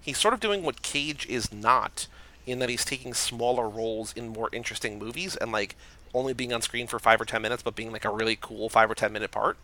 he's 0.01 0.19
sort 0.19 0.35
of 0.35 0.41
doing 0.41 0.63
what 0.63 0.83
Cage 0.83 1.27
is 1.29 1.53
not, 1.53 2.07
in 2.47 2.59
that 2.59 2.69
he's 2.69 2.85
taking 2.85 3.15
smaller 3.15 3.69
roles 3.69 4.13
in 4.13 4.29
more 4.29 4.49
interesting 4.53 4.99
movies 4.99 5.37
and 5.37 5.53
like 5.53 5.77
only 6.15 6.33
being 6.33 6.53
on 6.53 6.61
screen 6.63 6.87
for 6.87 6.99
five 6.99 7.21
or 7.21 7.25
ten 7.25 7.43
minutes, 7.43 7.63
but 7.63 7.77
being 7.77 7.93
like 7.93 8.05
a 8.05 8.11
really 8.11 8.37
cool 8.41 8.69
five 8.69 8.91
or 8.91 8.95
ten 8.95 9.13
minute 9.13 9.31
part. 9.31 9.57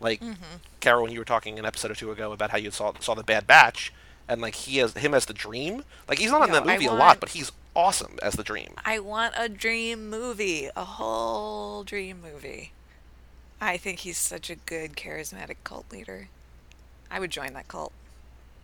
Like 0.00 0.20
Mm-hmm. 0.20 0.56
Carol, 0.80 1.04
when 1.04 1.12
you 1.12 1.18
were 1.18 1.24
talking 1.24 1.58
an 1.58 1.64
episode 1.64 1.90
or 1.90 1.94
two 1.94 2.10
ago 2.10 2.32
about 2.32 2.50
how 2.50 2.58
you 2.58 2.70
saw 2.70 2.92
saw 3.00 3.14
the 3.14 3.22
Bad 3.22 3.46
Batch, 3.46 3.92
and 4.28 4.40
like 4.40 4.54
he 4.54 4.78
has 4.78 4.94
him 4.94 5.14
as 5.14 5.26
the 5.26 5.32
Dream. 5.32 5.84
Like 6.08 6.18
he's 6.18 6.30
not 6.30 6.46
in 6.46 6.52
that 6.52 6.66
movie 6.66 6.86
a 6.86 6.92
lot, 6.92 7.20
but 7.20 7.30
he's 7.30 7.52
awesome 7.74 8.18
as 8.22 8.34
the 8.34 8.42
Dream. 8.42 8.74
I 8.84 8.98
want 8.98 9.34
a 9.36 9.48
dream 9.48 10.10
movie, 10.10 10.68
a 10.76 10.84
whole 10.84 11.84
dream 11.84 12.20
movie. 12.22 12.72
I 13.60 13.76
think 13.76 14.00
he's 14.00 14.18
such 14.18 14.50
a 14.50 14.56
good, 14.56 14.94
charismatic 14.94 15.56
cult 15.64 15.90
leader. 15.90 16.28
I 17.10 17.20
would 17.20 17.30
join 17.30 17.52
that 17.54 17.68
cult. 17.68 17.92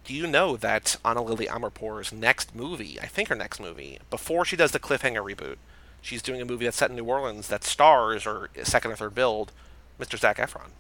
Do 0.04 0.14
you 0.14 0.26
know 0.26 0.56
that 0.56 0.96
Ana 1.04 1.22
Lily 1.22 1.46
Amirpour's 1.46 2.12
next 2.12 2.54
movie, 2.54 2.98
I 3.00 3.06
think 3.06 3.28
her 3.28 3.34
next 3.34 3.60
movie, 3.60 3.98
before 4.08 4.44
she 4.44 4.56
does 4.56 4.72
the 4.72 4.78
Cliffhanger 4.80 5.22
reboot, 5.22 5.56
she's 6.00 6.22
doing 6.22 6.40
a 6.40 6.44
movie 6.44 6.64
that's 6.64 6.78
set 6.78 6.90
in 6.90 6.96
New 6.96 7.04
Orleans 7.04 7.48
that 7.48 7.64
stars, 7.64 8.26
or 8.26 8.48
second 8.62 8.92
or 8.92 8.96
third 8.96 9.14
billed, 9.14 9.52
Mr. 10.00 10.18
Zac 10.18 10.38
Efron. 10.38 10.70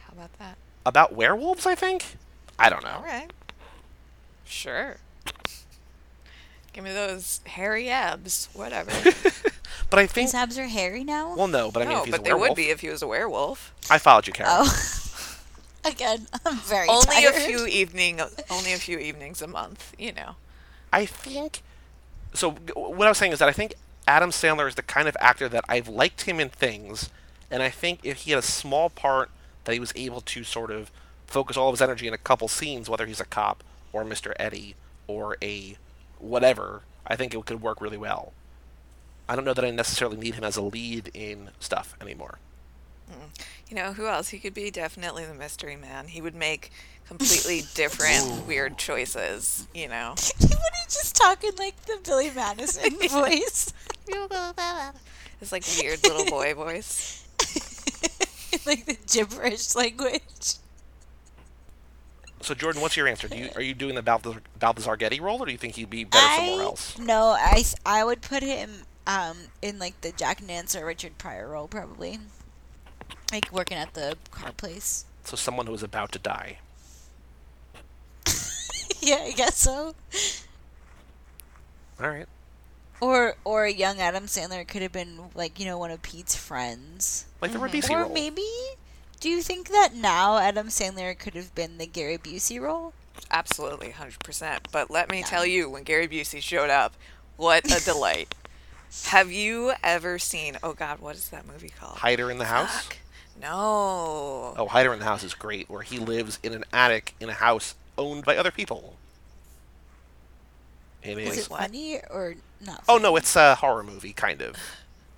How 0.00 0.12
about 0.12 0.36
that? 0.38 0.56
About 0.84 1.14
werewolves, 1.14 1.66
I 1.66 1.74
think? 1.74 2.16
I 2.58 2.68
don't 2.68 2.82
know. 2.82 2.96
All 2.96 3.02
right. 3.02 3.30
Sure. 4.44 4.96
Give 6.72 6.84
me 6.84 6.92
those 6.92 7.40
hairy 7.46 7.88
abs, 7.88 8.48
whatever. 8.52 8.90
But 9.90 10.00
I 10.00 10.06
think. 10.06 10.28
His 10.28 10.34
abs 10.34 10.58
are 10.58 10.66
hairy 10.66 11.04
now. 11.04 11.34
Well, 11.36 11.46
no, 11.46 11.70
but 11.70 11.82
I 11.82 11.86
mean, 11.86 11.94
no, 11.94 11.98
if 12.00 12.06
he's 12.06 12.12
but 12.12 12.20
a 12.22 12.24
they 12.24 12.34
would 12.34 12.54
be 12.54 12.70
if 12.70 12.80
he 12.80 12.88
was 12.88 13.02
a 13.02 13.06
werewolf. 13.06 13.72
I 13.90 13.98
followed 13.98 14.26
you, 14.26 14.32
Carol. 14.32 14.52
oh, 14.52 14.64
again, 15.86 16.26
I'm 16.44 16.58
very 16.58 16.88
Only 16.88 17.24
a 17.24 17.32
few 17.32 17.66
evening, 17.66 18.20
only 18.50 18.72
a 18.72 18.78
few 18.78 18.98
evenings 18.98 19.42
a 19.42 19.46
month. 19.46 19.94
You 19.98 20.12
know. 20.12 20.36
I 20.92 21.06
think. 21.06 21.62
So 22.34 22.52
what 22.74 23.06
I 23.06 23.10
was 23.10 23.18
saying 23.18 23.32
is 23.32 23.38
that 23.38 23.48
I 23.48 23.52
think 23.52 23.74
Adam 24.06 24.30
Sandler 24.30 24.68
is 24.68 24.74
the 24.74 24.82
kind 24.82 25.08
of 25.08 25.16
actor 25.20 25.48
that 25.48 25.64
I've 25.68 25.88
liked 25.88 26.22
him 26.22 26.38
in 26.38 26.48
things, 26.48 27.10
and 27.50 27.62
I 27.62 27.70
think 27.70 28.00
if 28.02 28.18
he 28.18 28.32
had 28.32 28.38
a 28.38 28.42
small 28.42 28.90
part 28.90 29.30
that 29.64 29.72
he 29.72 29.80
was 29.80 29.92
able 29.96 30.20
to 30.20 30.44
sort 30.44 30.70
of 30.70 30.90
focus 31.26 31.56
all 31.56 31.68
of 31.68 31.72
his 31.72 31.82
energy 31.82 32.06
in 32.06 32.14
a 32.14 32.18
couple 32.18 32.48
scenes, 32.48 32.88
whether 32.88 33.06
he's 33.06 33.20
a 33.20 33.24
cop 33.24 33.64
or 33.92 34.04
Mr. 34.04 34.32
Eddie 34.38 34.76
or 35.06 35.36
a 35.42 35.76
whatever, 36.18 36.82
I 37.06 37.16
think 37.16 37.34
it 37.34 37.44
could 37.46 37.62
work 37.62 37.80
really 37.80 37.96
well. 37.96 38.32
I 39.28 39.34
don't 39.34 39.44
know 39.44 39.54
that 39.54 39.64
I 39.64 39.70
necessarily 39.70 40.16
need 40.16 40.36
him 40.36 40.44
as 40.44 40.56
a 40.56 40.62
lead 40.62 41.10
in 41.14 41.50
stuff 41.58 41.96
anymore. 42.00 42.38
You 43.68 43.76
know 43.76 43.92
who 43.92 44.06
else? 44.06 44.28
He 44.28 44.38
could 44.38 44.54
be 44.54 44.70
definitely 44.70 45.24
the 45.24 45.34
mystery 45.34 45.76
man. 45.76 46.08
He 46.08 46.20
would 46.20 46.34
make 46.34 46.70
completely 47.08 47.64
different, 47.74 48.46
weird 48.46 48.78
choices. 48.78 49.66
You 49.74 49.88
know. 49.88 50.14
What 50.38 50.52
are 50.52 50.78
you 50.78 50.84
just 50.84 51.16
talking 51.16 51.52
like 51.58 51.80
the 51.82 51.98
Billy 52.04 52.30
Madison 52.34 52.96
voice? 53.08 53.72
It's 55.40 55.52
like 55.52 55.64
weird 55.80 56.02
little 56.04 56.26
boy 56.26 56.54
voice. 56.54 57.26
like 58.66 58.86
the 58.86 58.96
gibberish 59.06 59.74
language. 59.74 60.56
So 62.40 62.54
Jordan, 62.54 62.80
what's 62.80 62.96
your 62.96 63.08
answer? 63.08 63.26
Do 63.28 63.36
you 63.36 63.50
are 63.56 63.62
you 63.62 63.74
doing 63.74 63.94
the 63.96 64.02
Balthazar, 64.02 64.40
Balthazar 64.58 64.96
Getty 64.96 65.18
role, 65.20 65.42
or 65.42 65.46
do 65.46 65.52
you 65.52 65.58
think 65.58 65.74
he'd 65.74 65.90
be 65.90 66.04
better 66.04 66.34
somewhere 66.36 66.62
else? 66.62 66.96
no, 66.98 67.30
I 67.38 67.64
I 67.84 68.04
would 68.04 68.22
put 68.22 68.42
him 68.42 68.82
um 69.06 69.36
in 69.62 69.78
like 69.78 70.00
the 70.02 70.12
Jack 70.12 70.42
Nance 70.42 70.76
or 70.76 70.86
Richard 70.86 71.18
Pryor 71.18 71.48
role 71.48 71.66
probably, 71.66 72.18
like 73.32 73.52
working 73.52 73.76
at 73.76 73.94
the 73.94 74.16
car 74.30 74.52
place. 74.52 75.04
So 75.24 75.36
someone 75.36 75.66
who 75.66 75.72
was 75.72 75.82
about 75.82 76.12
to 76.12 76.18
die. 76.18 76.58
yeah, 79.00 79.22
I 79.24 79.32
guess 79.32 79.56
so. 79.56 79.94
All 82.00 82.08
right. 82.08 82.26
Or 83.00 83.36
or 83.44 83.66
young 83.66 84.00
Adam 84.00 84.24
Sandler 84.24 84.66
could 84.66 84.82
have 84.82 84.92
been 84.92 85.18
like 85.34 85.58
you 85.58 85.66
know 85.66 85.78
one 85.78 85.90
of 85.90 86.02
Pete's 86.02 86.36
friends. 86.36 87.26
Like 87.40 87.52
the 87.52 87.58
mm-hmm. 87.58 87.76
Ribisi 87.76 87.90
or 87.90 88.02
role. 88.02 88.12
maybe, 88.12 88.48
do 89.20 89.28
you 89.28 89.42
think 89.42 89.68
that 89.68 89.94
now 89.94 90.38
Adam 90.38 90.68
Sandler 90.68 91.18
could 91.18 91.34
have 91.34 91.54
been 91.54 91.78
the 91.78 91.86
Gary 91.86 92.18
Busey 92.18 92.60
role? 92.60 92.94
Absolutely, 93.30 93.90
hundred 93.90 94.20
percent. 94.20 94.68
But 94.72 94.90
let 94.90 95.10
me 95.10 95.22
tell 95.22 95.44
you, 95.44 95.68
when 95.68 95.82
Gary 95.82 96.08
Busey 96.08 96.40
showed 96.40 96.70
up, 96.70 96.94
what 97.36 97.64
a 97.70 97.84
delight! 97.84 98.34
Have 99.06 99.30
you 99.30 99.72
ever 99.82 100.18
seen? 100.18 100.56
Oh 100.62 100.72
God, 100.72 101.00
what 101.00 101.16
is 101.16 101.28
that 101.30 101.46
movie 101.46 101.68
called? 101.68 101.98
Hider 101.98 102.30
in 102.30 102.38
the 102.38 102.46
House? 102.46 102.88
No. 103.40 104.54
Oh, 104.56 104.66
Hider 104.70 104.92
in 104.92 104.98
the 104.98 105.04
House 105.04 105.22
is 105.22 105.34
great, 105.34 105.68
where 105.68 105.82
he 105.82 105.98
lives 105.98 106.38
in 106.42 106.52
an 106.52 106.64
attic 106.72 107.14
in 107.20 107.28
a 107.28 107.34
house 107.34 107.74
owned 107.98 108.24
by 108.24 108.36
other 108.36 108.50
people. 108.50 108.96
It 111.02 111.18
Is 111.18 111.38
is. 111.38 111.46
it 111.46 111.48
funny 111.50 112.00
or 112.10 112.34
not? 112.64 112.82
Oh 112.88 112.98
no, 112.98 113.16
it's 113.16 113.36
a 113.36 113.54
horror 113.56 113.82
movie, 113.82 114.12
kind 114.12 114.42
of. 114.42 114.56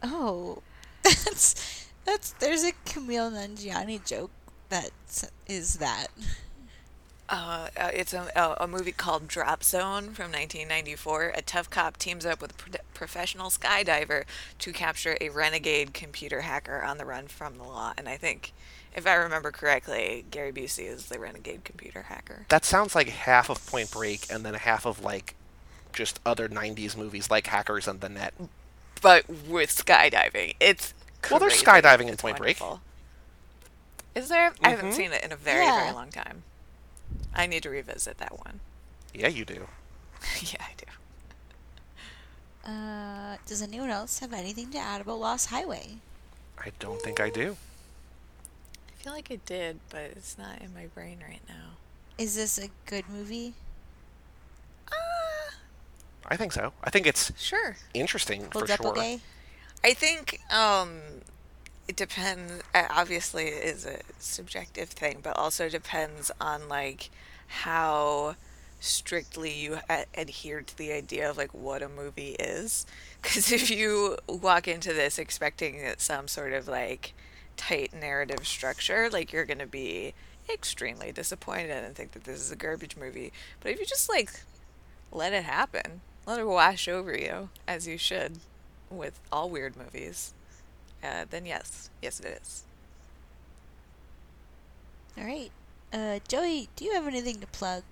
Oh, 0.00 0.62
that's 1.02 1.86
that's. 2.04 2.30
There's 2.32 2.62
a 2.62 2.70
Kumail 2.86 3.32
Nanjiani 3.32 4.06
joke 4.06 4.30
that 4.68 4.90
is 5.48 5.74
that. 5.74 6.08
Uh, 7.28 7.68
uh, 7.76 7.90
it's 7.92 8.14
a, 8.14 8.30
a, 8.34 8.64
a 8.64 8.66
movie 8.66 8.92
called 8.92 9.28
Drop 9.28 9.62
Zone 9.62 10.04
from 10.14 10.32
1994. 10.32 11.32
A 11.34 11.42
tough 11.42 11.68
cop 11.68 11.98
teams 11.98 12.24
up 12.24 12.40
with 12.40 12.52
a 12.52 12.54
pro- 12.54 12.80
professional 12.94 13.50
skydiver 13.50 14.24
to 14.60 14.72
capture 14.72 15.16
a 15.20 15.28
renegade 15.28 15.92
computer 15.92 16.40
hacker 16.40 16.82
on 16.82 16.96
the 16.96 17.04
run 17.04 17.26
from 17.28 17.58
the 17.58 17.64
law. 17.64 17.92
And 17.98 18.08
I 18.08 18.16
think, 18.16 18.52
if 18.96 19.06
I 19.06 19.12
remember 19.14 19.50
correctly, 19.50 20.24
Gary 20.30 20.52
Busey 20.52 20.86
is 20.86 21.06
the 21.06 21.18
renegade 21.18 21.64
computer 21.64 22.02
hacker. 22.02 22.46
That 22.48 22.64
sounds 22.64 22.94
like 22.94 23.08
half 23.08 23.50
of 23.50 23.64
Point 23.66 23.90
Break 23.90 24.26
and 24.30 24.42
then 24.44 24.54
half 24.54 24.86
of 24.86 25.04
like 25.04 25.34
just 25.92 26.20
other 26.24 26.48
'90s 26.48 26.96
movies 26.96 27.30
like 27.30 27.46
Hackers 27.48 27.86
and 27.86 28.00
the 28.00 28.08
Net. 28.08 28.32
But 29.02 29.28
with 29.28 29.70
skydiving, 29.70 30.56
it's 30.60 30.94
Well, 31.30 31.40
there's 31.40 31.62
crazy. 31.62 31.82
skydiving 31.82 32.02
in 32.06 32.08
It's 32.14 32.22
Point 32.22 32.38
Break. 32.38 32.58
Is 34.14 34.28
there? 34.30 34.52
I 34.62 34.70
haven't 34.70 34.90
Mhm. 34.92 34.94
seen 34.94 35.12
it 35.12 35.22
in 35.22 35.30
a 35.30 35.36
very, 35.36 35.64
Yeah. 35.64 35.80
very 35.82 35.92
long 35.92 36.10
time. 36.10 36.42
I 37.38 37.46
need 37.46 37.62
to 37.62 37.70
revisit 37.70 38.18
that 38.18 38.36
one. 38.36 38.58
Yeah, 39.14 39.28
you 39.28 39.44
do. 39.44 39.68
yeah, 40.42 40.60
I 40.60 40.72
do. 40.76 40.84
Uh, 42.70 43.36
does 43.46 43.62
anyone 43.62 43.90
else 43.90 44.18
have 44.18 44.32
anything 44.32 44.70
to 44.72 44.78
add 44.78 45.00
about 45.00 45.20
Lost 45.20 45.48
Highway? 45.48 45.98
I 46.58 46.72
don't 46.80 47.00
think 47.00 47.20
I 47.20 47.30
do. 47.30 47.56
I 48.88 49.02
feel 49.02 49.12
like 49.12 49.28
I 49.30 49.38
did, 49.46 49.78
but 49.88 50.00
it's 50.16 50.36
not 50.36 50.60
in 50.60 50.74
my 50.74 50.86
brain 50.86 51.20
right 51.26 51.40
now. 51.48 51.76
Is 52.18 52.34
this 52.34 52.58
a 52.58 52.68
good 52.86 53.08
movie? 53.08 53.54
Uh, 54.90 55.52
I 56.26 56.36
think 56.36 56.52
so. 56.52 56.72
I 56.82 56.90
think 56.90 57.06
it's 57.06 57.32
sure. 57.40 57.76
interesting 57.94 58.46
for 58.46 58.58
Holds 58.58 58.70
up 58.72 58.82
sure. 58.82 58.90
okay? 58.90 59.20
I 59.84 59.94
think 59.94 60.40
um, 60.52 60.98
it 61.86 61.94
depends. 61.94 62.64
uh, 62.74 62.88
Obviously, 62.90 63.44
it 63.44 63.64
is 63.64 63.86
a 63.86 64.00
subjective 64.18 64.88
thing, 64.88 65.20
but 65.22 65.36
also 65.36 65.68
depends 65.68 66.32
on 66.40 66.68
like 66.68 67.10
how 67.48 68.36
strictly 68.80 69.52
you 69.52 69.80
adhere 70.14 70.60
to 70.60 70.76
the 70.76 70.92
idea 70.92 71.28
of 71.28 71.36
like 71.36 71.52
what 71.52 71.82
a 71.82 71.88
movie 71.88 72.36
is. 72.38 72.86
Because 73.20 73.50
if 73.50 73.70
you 73.70 74.16
walk 74.28 74.68
into 74.68 74.92
this 74.92 75.18
expecting 75.18 75.82
some 75.98 76.28
sort 76.28 76.52
of 76.52 76.68
like 76.68 77.14
tight 77.56 77.92
narrative 77.92 78.46
structure, 78.46 79.08
like 79.10 79.32
you're 79.32 79.44
gonna 79.44 79.66
be 79.66 80.14
extremely 80.48 81.12
disappointed 81.12 81.84
and 81.84 81.94
think 81.94 82.12
that 82.12 82.24
this 82.24 82.40
is 82.40 82.52
a 82.52 82.56
garbage 82.56 82.96
movie. 82.96 83.32
But 83.60 83.72
if 83.72 83.80
you 83.80 83.86
just 83.86 84.08
like 84.08 84.30
let 85.10 85.32
it 85.32 85.44
happen, 85.44 86.00
let 86.26 86.38
it 86.38 86.46
wash 86.46 86.86
over 86.88 87.16
you 87.16 87.48
as 87.66 87.86
you 87.86 87.98
should 87.98 88.38
with 88.90 89.18
all 89.32 89.50
weird 89.50 89.76
movies, 89.76 90.32
uh, 91.02 91.24
then 91.28 91.46
yes, 91.46 91.90
yes 92.00 92.20
it 92.20 92.40
is. 92.42 92.64
All 95.16 95.24
right. 95.24 95.50
Uh, 95.92 96.18
Joey, 96.28 96.68
do 96.76 96.84
you 96.84 96.92
have 96.92 97.06
anything 97.06 97.40
to 97.40 97.46
plug? 97.46 97.82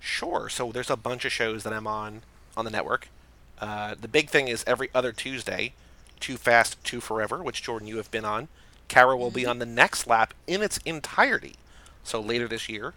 Sure. 0.00 0.48
So 0.48 0.72
there's 0.72 0.90
a 0.90 0.96
bunch 0.96 1.24
of 1.24 1.32
shows 1.32 1.62
that 1.64 1.72
I'm 1.72 1.86
on 1.86 2.22
on 2.56 2.64
the 2.64 2.70
network. 2.70 3.08
Uh, 3.60 3.94
the 4.00 4.08
big 4.08 4.28
thing 4.30 4.48
is 4.48 4.64
every 4.66 4.90
other 4.94 5.12
Tuesday, 5.12 5.72
Too 6.20 6.36
Fast, 6.36 6.82
Too 6.84 7.00
Forever, 7.00 7.42
which 7.42 7.62
Jordan 7.62 7.88
you 7.88 7.96
have 7.96 8.10
been 8.10 8.24
on. 8.24 8.48
Kara 8.88 9.16
will 9.16 9.30
be 9.30 9.46
on 9.46 9.58
the 9.58 9.66
next 9.66 10.06
lap 10.06 10.34
in 10.46 10.62
its 10.62 10.78
entirety. 10.84 11.54
So 12.04 12.20
later 12.20 12.48
this 12.48 12.68
year, 12.68 12.94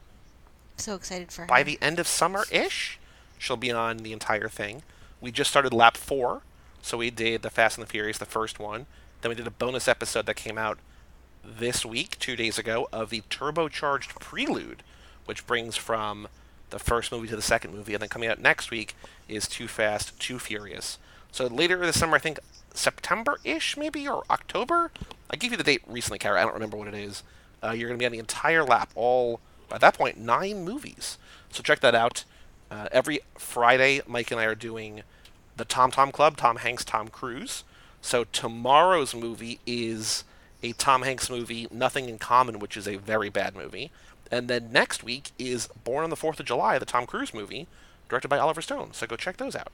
So 0.77 0.95
excited 0.95 1.31
for 1.31 1.41
her. 1.41 1.47
by 1.47 1.63
the 1.63 1.77
end 1.81 1.99
of 1.99 2.07
summer 2.07 2.45
ish, 2.51 2.99
she'll 3.37 3.55
be 3.57 3.71
on 3.71 3.97
the 3.97 4.11
entire 4.11 4.49
thing. 4.49 4.81
We 5.21 5.31
just 5.31 5.49
started 5.51 5.73
lap 5.73 5.95
four, 5.95 6.41
so 6.81 6.97
we 6.97 7.11
did 7.11 7.43
the 7.43 7.49
Fast 7.51 7.77
and 7.77 7.85
the 7.87 7.89
Furious, 7.89 8.17
the 8.17 8.25
first 8.25 8.59
one. 8.59 8.87
Then 9.21 9.29
we 9.29 9.35
did 9.35 9.47
a 9.47 9.51
bonus 9.51 9.87
episode 9.87 10.25
that 10.25 10.35
came 10.35 10.57
out 10.57 10.79
this 11.45 11.85
week, 11.85 12.17
two 12.19 12.35
days 12.35 12.57
ago, 12.57 12.87
of 12.91 13.09
the 13.09 13.21
turbocharged 13.29 14.19
prelude, 14.19 14.83
which 15.25 15.45
brings 15.45 15.75
from 15.75 16.27
the 16.71 16.79
first 16.79 17.11
movie 17.11 17.27
to 17.27 17.35
the 17.35 17.41
second 17.41 17.73
movie, 17.73 17.93
and 17.93 18.01
then 18.01 18.09
coming 18.09 18.29
out 18.29 18.39
next 18.39 18.71
week 18.71 18.95
is 19.29 19.47
Too 19.47 19.67
Fast, 19.67 20.19
Too 20.19 20.39
Furious. 20.39 20.97
So 21.31 21.47
later 21.47 21.77
this 21.77 21.99
summer, 21.99 22.15
I 22.15 22.19
think 22.19 22.39
September-ish, 22.73 23.77
maybe 23.77 24.07
or 24.07 24.23
October. 24.29 24.91
I 25.29 25.35
gave 25.35 25.51
you 25.51 25.57
the 25.57 25.63
date 25.63 25.81
recently, 25.87 26.19
Kara. 26.19 26.39
I 26.39 26.43
don't 26.43 26.53
remember 26.53 26.77
what 26.77 26.87
it 26.87 26.93
is. 26.93 27.23
Uh, 27.63 27.71
you're 27.71 27.87
going 27.87 27.97
to 27.97 28.01
be 28.01 28.05
on 28.05 28.11
the 28.11 28.19
entire 28.19 28.63
lap, 28.63 28.89
all 28.95 29.39
at 29.71 29.81
that 29.81 29.97
point 29.97 30.17
nine 30.17 30.63
movies. 30.63 31.17
So 31.51 31.63
check 31.63 31.79
that 31.79 31.95
out. 31.95 32.23
Uh, 32.69 32.87
every 32.91 33.19
Friday, 33.37 34.01
Mike 34.07 34.31
and 34.31 34.39
I 34.39 34.45
are 34.45 34.55
doing 34.55 35.03
the 35.57 35.65
Tom 35.65 35.91
Tom 35.91 36.11
Club, 36.11 36.37
Tom 36.37 36.57
Hanks, 36.57 36.83
Tom 36.83 37.07
Cruise. 37.07 37.63
So 38.01 38.25
tomorrow's 38.25 39.15
movie 39.15 39.59
is 39.65 40.23
a 40.65 40.73
Tom 40.73 41.03
Hanks 41.03 41.29
movie, 41.29 41.67
Nothing 41.71 42.09
in 42.09 42.17
Common, 42.17 42.59
which 42.59 42.75
is 42.75 42.87
a 42.87 42.95
very 42.95 43.29
bad 43.29 43.55
movie. 43.55 43.91
And 44.31 44.47
then 44.47 44.71
next 44.71 45.03
week 45.03 45.31
is 45.37 45.67
Born 45.83 46.03
on 46.03 46.09
the 46.09 46.15
Fourth 46.15 46.39
of 46.39 46.45
July, 46.45 46.79
the 46.79 46.85
Tom 46.85 47.05
Cruise 47.05 47.33
movie, 47.33 47.67
directed 48.09 48.27
by 48.27 48.39
Oliver 48.39 48.61
Stone. 48.61 48.93
So 48.93 49.05
go 49.05 49.15
check 49.15 49.37
those 49.37 49.55
out. 49.55 49.71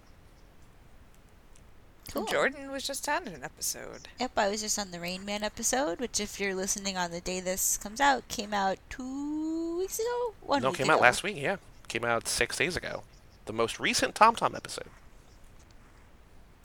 Cool. 2.12 2.26
Jordan 2.26 2.70
was 2.72 2.86
just 2.86 3.08
on 3.08 3.26
an 3.30 3.42
episode. 3.42 4.10
Yep, 4.20 4.32
I 4.36 4.50
was 4.50 4.62
just 4.62 4.78
on 4.78 4.92
the 4.92 5.00
Rain 5.00 5.24
Man 5.24 5.44
episode, 5.44 6.02
which, 6.02 6.20
if 6.20 6.42
you're 6.42 6.56
listening 6.56 6.98
on 6.98 7.12
the 7.12 7.22
day 7.22 7.40
this 7.40 7.78
comes 7.78 8.02
out, 8.02 8.28
came 8.28 8.54
out 8.54 8.78
two 8.90 9.78
weeks 9.78 9.98
ago. 9.98 10.34
One 10.42 10.62
no, 10.62 10.70
week 10.70 10.80
came 10.80 10.88
ago. 10.88 10.96
out 10.96 11.02
last 11.02 11.24
week. 11.24 11.38
Yeah, 11.38 11.56
came 11.88 12.04
out 12.04 12.28
six 12.28 12.58
days 12.58 12.76
ago. 12.76 13.04
The 13.46 13.54
most 13.54 13.80
recent 13.80 14.14
Tom 14.14 14.36
Tom 14.36 14.56
episode. 14.56 14.90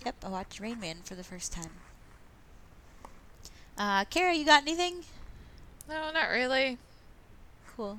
Yep, 0.04 0.16
I 0.24 0.28
watched 0.28 0.58
Rain 0.58 0.80
Man 0.80 0.96
for 1.04 1.14
the 1.14 1.22
first 1.22 1.52
time. 1.52 1.70
Uh, 3.78 4.04
Kara, 4.06 4.34
you 4.34 4.44
got 4.44 4.62
anything? 4.62 5.04
No, 5.88 6.10
not 6.12 6.28
really. 6.30 6.78
Cool. 7.76 7.98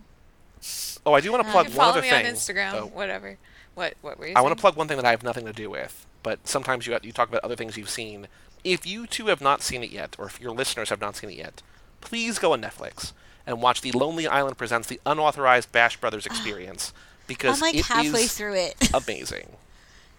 Oh, 1.05 1.13
I 1.13 1.21
do 1.21 1.31
want 1.31 1.43
to 1.43 1.49
Uh, 1.49 1.51
plug 1.51 1.65
you 1.67 1.71
can 1.71 1.77
one 1.77 1.87
follow 1.93 2.01
me 2.01 2.09
on 2.11 2.23
Instagram, 2.23 2.73
Oh, 2.73 2.85
whatever. 2.87 3.37
What 3.75 3.93
what 4.01 4.17
were 4.17 4.27
you 4.27 4.33
I 4.35 4.41
want 4.41 4.57
to 4.57 4.59
plug 4.59 4.75
one 4.75 4.87
thing 4.87 4.97
that 4.97 5.05
I 5.05 5.11
have 5.11 5.23
nothing 5.23 5.45
to 5.45 5.53
do 5.53 5.69
with, 5.69 6.05
but 6.23 6.47
sometimes 6.47 6.87
you 6.87 6.97
you 7.03 7.11
talk 7.11 7.29
about 7.29 7.43
other 7.43 7.55
things 7.55 7.77
you've 7.77 7.89
seen. 7.91 8.27
If 8.63 8.87
you 8.87 9.05
two 9.05 9.27
have 9.27 9.39
not 9.39 9.61
seen 9.61 9.83
it 9.83 9.91
yet, 9.91 10.15
or 10.17 10.25
if 10.25 10.41
your 10.41 10.51
listeners 10.51 10.89
have 10.89 10.99
not 10.99 11.15
seen 11.15 11.29
it 11.29 11.37
yet, 11.37 11.61
please 12.01 12.39
go 12.39 12.53
on 12.53 12.61
Netflix 12.61 13.13
and 13.45 13.61
watch 13.61 13.81
The 13.81 13.91
Lonely 13.91 14.27
Island 14.27 14.57
Presents 14.57 14.87
the 14.87 14.99
Unauthorized 15.05 15.71
Bash 15.71 15.95
Brothers 15.97 16.25
Experience 16.31 16.91
because 17.27 17.61
I'm 17.61 17.61
like 17.61 17.75
it 17.75 17.85
halfway 17.85 18.23
is 18.23 18.33
through 18.33 18.55
it. 18.55 18.75
amazing. 18.93 19.55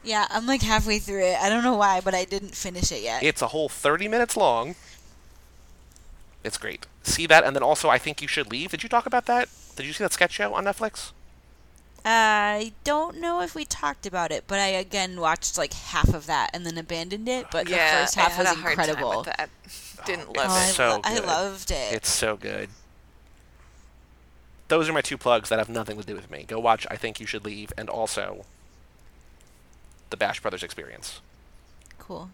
yeah, 0.04 0.26
I'm 0.30 0.46
like 0.46 0.62
halfway 0.62 1.00
through 1.00 1.24
it. 1.24 1.36
I 1.40 1.48
don't 1.48 1.64
know 1.64 1.76
why, 1.76 2.00
but 2.00 2.14
I 2.14 2.24
didn't 2.24 2.54
finish 2.54 2.92
it 2.92 3.02
yet. 3.02 3.22
It's 3.24 3.42
a 3.42 3.48
whole 3.48 3.68
30 3.68 4.06
minutes 4.06 4.36
long. 4.36 4.76
It's 6.48 6.56
great. 6.56 6.86
See 7.02 7.26
that, 7.26 7.44
and 7.44 7.54
then 7.54 7.62
also 7.62 7.90
I 7.90 7.98
think 7.98 8.22
you 8.22 8.26
should 8.28 8.50
leave. 8.50 8.70
Did 8.70 8.82
you 8.82 8.88
talk 8.88 9.04
about 9.04 9.26
that? 9.26 9.50
Did 9.76 9.84
you 9.84 9.92
see 9.92 10.02
that 10.02 10.14
sketch 10.14 10.32
show 10.32 10.54
on 10.54 10.64
Netflix? 10.64 11.12
I 12.06 12.72
don't 12.84 13.20
know 13.20 13.42
if 13.42 13.54
we 13.54 13.66
talked 13.66 14.06
about 14.06 14.32
it, 14.32 14.44
but 14.46 14.58
I 14.58 14.68
again 14.68 15.20
watched 15.20 15.58
like 15.58 15.74
half 15.74 16.14
of 16.14 16.24
that 16.26 16.48
and 16.54 16.64
then 16.64 16.78
abandoned 16.78 17.28
it. 17.28 17.46
But 17.50 17.68
yeah, 17.68 18.00
the 18.00 18.02
first 18.06 18.14
half 18.14 18.30
I 18.30 18.34
had 18.34 18.46
was 18.46 18.56
a 18.56 18.60
hard 18.60 18.76
time 18.76 18.88
incredible. 18.88 19.18
with 19.18 19.26
that. 19.26 19.50
Didn't 20.06 20.28
Oh, 20.28 20.32
love 20.40 20.50
Oh, 20.50 20.56
it. 20.56 20.58
I, 20.58 20.70
so 20.70 20.88
lo- 20.88 21.00
I 21.04 21.18
loved 21.18 21.70
it. 21.70 21.92
It's 21.92 22.08
so 22.08 22.36
good. 22.38 22.70
Those 24.68 24.88
are 24.88 24.92
my 24.92 25.00
two 25.02 25.18
plugs 25.18 25.50
that 25.50 25.58
have 25.58 25.68
nothing 25.68 25.98
to 26.00 26.06
do 26.06 26.14
with 26.14 26.30
me. 26.30 26.44
Go 26.48 26.58
watch 26.58 26.86
I 26.90 26.96
Think 26.96 27.20
You 27.20 27.26
Should 27.26 27.44
Leave 27.44 27.72
and 27.76 27.90
also 27.90 28.44
the 30.10 30.16
Bash 30.16 30.40
Brothers 30.40 30.62
Experience. 30.62 31.20
Cool. 31.98 32.30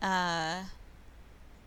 Uh, 0.00 0.62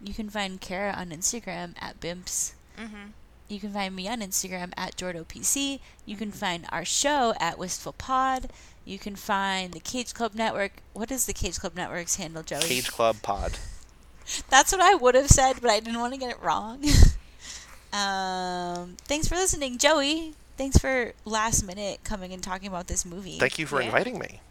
you 0.03 0.13
can 0.13 0.29
find 0.29 0.59
Kara 0.61 0.91
on 0.93 1.09
Instagram 1.09 1.73
at 1.79 1.99
Bimps. 1.99 2.53
Mhm. 2.77 3.11
You 3.47 3.59
can 3.59 3.71
find 3.73 3.95
me 3.95 4.07
on 4.07 4.21
Instagram 4.21 4.73
at 4.75 4.95
JordoPC. 4.97 5.79
You 6.05 6.15
can 6.17 6.31
find 6.31 6.65
our 6.71 6.83
show 6.85 7.33
at 7.39 7.59
Wistful 7.59 7.93
Pod. 7.93 8.49
You 8.85 8.97
can 8.99 9.15
find 9.15 9.71
the 9.73 9.79
Cage 9.79 10.13
Club 10.13 10.33
Network. 10.33 10.73
What 10.93 11.11
is 11.11 11.25
the 11.25 11.33
Cage 11.33 11.59
Club 11.59 11.75
Network's 11.75 12.15
handle, 12.15 12.43
Joey? 12.43 12.61
Cage 12.61 12.87
Club 12.91 13.17
Pod. 13.21 13.59
That's 14.49 14.71
what 14.71 14.81
I 14.81 14.95
would 14.95 15.13
have 15.15 15.29
said, 15.29 15.61
but 15.61 15.69
I 15.69 15.79
didn't 15.79 15.99
want 15.99 16.13
to 16.13 16.19
get 16.19 16.31
it 16.31 16.41
wrong. 16.41 16.83
um, 17.93 18.97
thanks 19.05 19.27
for 19.27 19.35
listening, 19.35 19.77
Joey. 19.77 20.33
Thanks 20.57 20.77
for 20.77 21.13
last 21.25 21.63
minute 21.63 21.99
coming 22.03 22.33
and 22.33 22.41
talking 22.41 22.67
about 22.67 22.87
this 22.87 23.05
movie. 23.05 23.37
Thank 23.37 23.59
you 23.59 23.67
for 23.67 23.79
Yeah. 23.79 23.87
inviting 23.87 24.17
me. 24.19 24.41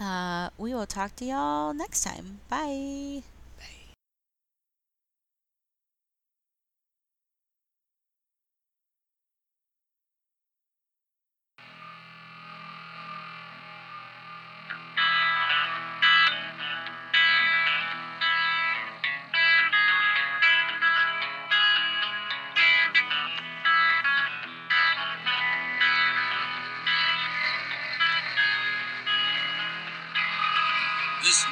Uh, 0.00 0.50
we 0.56 0.72
will 0.72 0.86
talk 0.86 1.16
to 1.16 1.24
y'all 1.24 1.74
next 1.74 2.02
time. 2.02 2.40
Bye. 2.48 3.22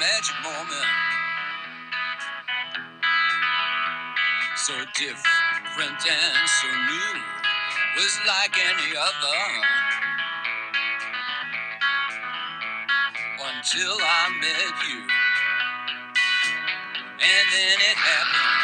Magic 0.07 0.36
moment. 0.44 0.90
So 4.57 4.74
different 4.94 5.98
and 5.98 6.48
so 6.59 6.68
new, 6.90 7.14
was 7.96 8.14
like 8.26 8.54
any 8.54 8.90
other. 8.96 9.42
Until 13.50 13.96
I 14.00 14.22
met 14.40 14.74
you, 14.88 15.00
and 17.07 17.46
then 17.54 17.78
it 17.90 17.98
happened. 18.11 18.62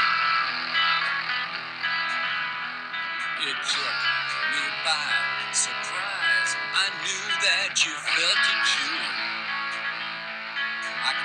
It 3.50 3.58
took 3.72 3.96
me 4.52 4.64
by 4.86 5.52
surprise. 5.52 6.52
I 6.56 6.86
knew 7.02 7.26
that 7.46 7.84
you 7.84 7.92
felt 7.92 8.42
it 8.54 8.61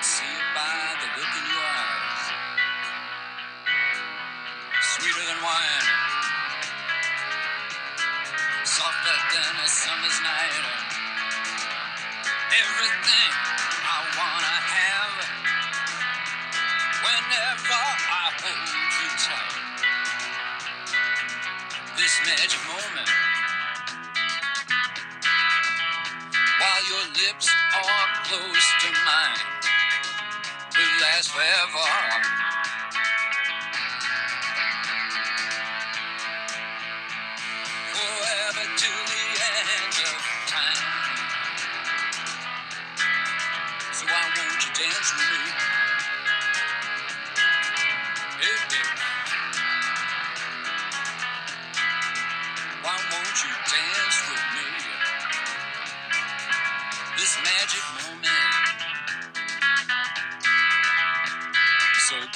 see 0.08 0.24
it 0.24 0.48
by 0.56 0.96
the 1.04 1.10
look 1.20 1.34
in 1.36 1.46
your 1.52 1.68
eyes. 1.68 2.24
Sweeter 4.82 5.26
than 5.28 5.40
wine, 5.44 5.88
softer 8.64 9.18
than 9.34 9.54
a 9.66 9.68
summer's 9.68 10.20
night. 10.24 10.66
Everything 12.40 13.32
I 13.84 14.00
wanna 14.20 14.58
have 14.78 15.18
whenever 17.06 17.82
I 18.22 18.26
hold 18.42 18.70
you 19.00 19.10
tight. 19.28 19.74
This 21.98 22.16
magic 22.26 22.62
moment. 22.68 23.10
While 26.60 26.84
your 26.90 27.06
lips 27.22 27.50
are 27.76 28.08
close 28.26 28.68
to 28.82 28.90
mine 29.06 29.57
last 31.08 31.30
forever. 31.32 32.07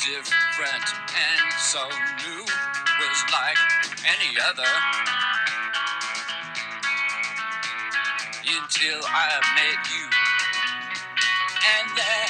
Different. 0.02 0.88
And 1.14 1.54
so 1.62 1.86
new 2.26 2.42
was 2.42 3.20
like 3.30 3.58
any 4.02 4.34
other. 4.50 4.74
Until 8.42 9.00
I 9.06 9.30
met 9.54 9.80
you. 9.94 10.08
And 11.62 11.88
then 11.94 12.28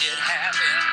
it 0.00 0.18
happened. 0.18 0.86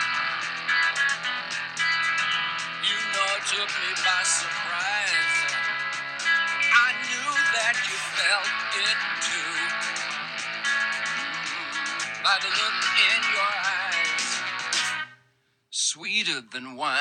You 2.84 3.00
know 3.16 3.32
took 3.48 3.72
me 3.80 3.92
by 4.04 4.22
surprise. 4.28 5.38
I 6.60 6.90
knew 7.08 7.32
that 7.56 7.76
you 7.88 7.96
felt 8.20 8.52
it 8.76 9.00
too. 9.24 9.56
By 12.24 12.36
the 12.44 12.50
look 12.52 12.80
in 13.00 13.22
your 13.32 13.57
sweeter 16.28 16.44
than 16.52 16.76
wine. 16.76 16.98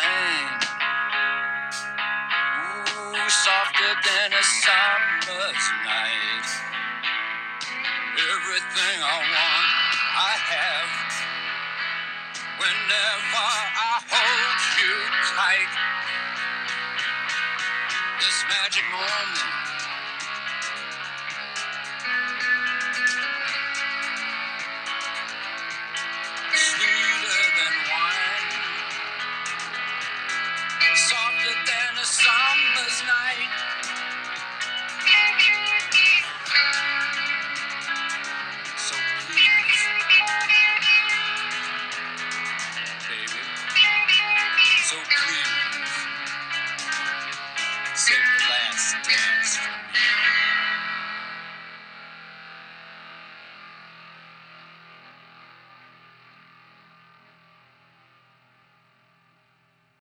Ooh, 3.15 3.29
softer 3.29 3.93
than 4.05 4.33
a 4.33 4.43
summer's 4.43 5.67
night. 5.85 6.49
Everything 8.17 8.99
I 9.03 9.19
want, 9.19 9.99
I 10.15 10.35
have. 10.53 10.93
Whenever 12.59 13.47
I 13.77 14.01
hold 14.15 14.61
you 14.79 14.95
tight, 15.35 15.73
this 18.21 18.45
magic 18.49 18.85
moment. 18.93 19.56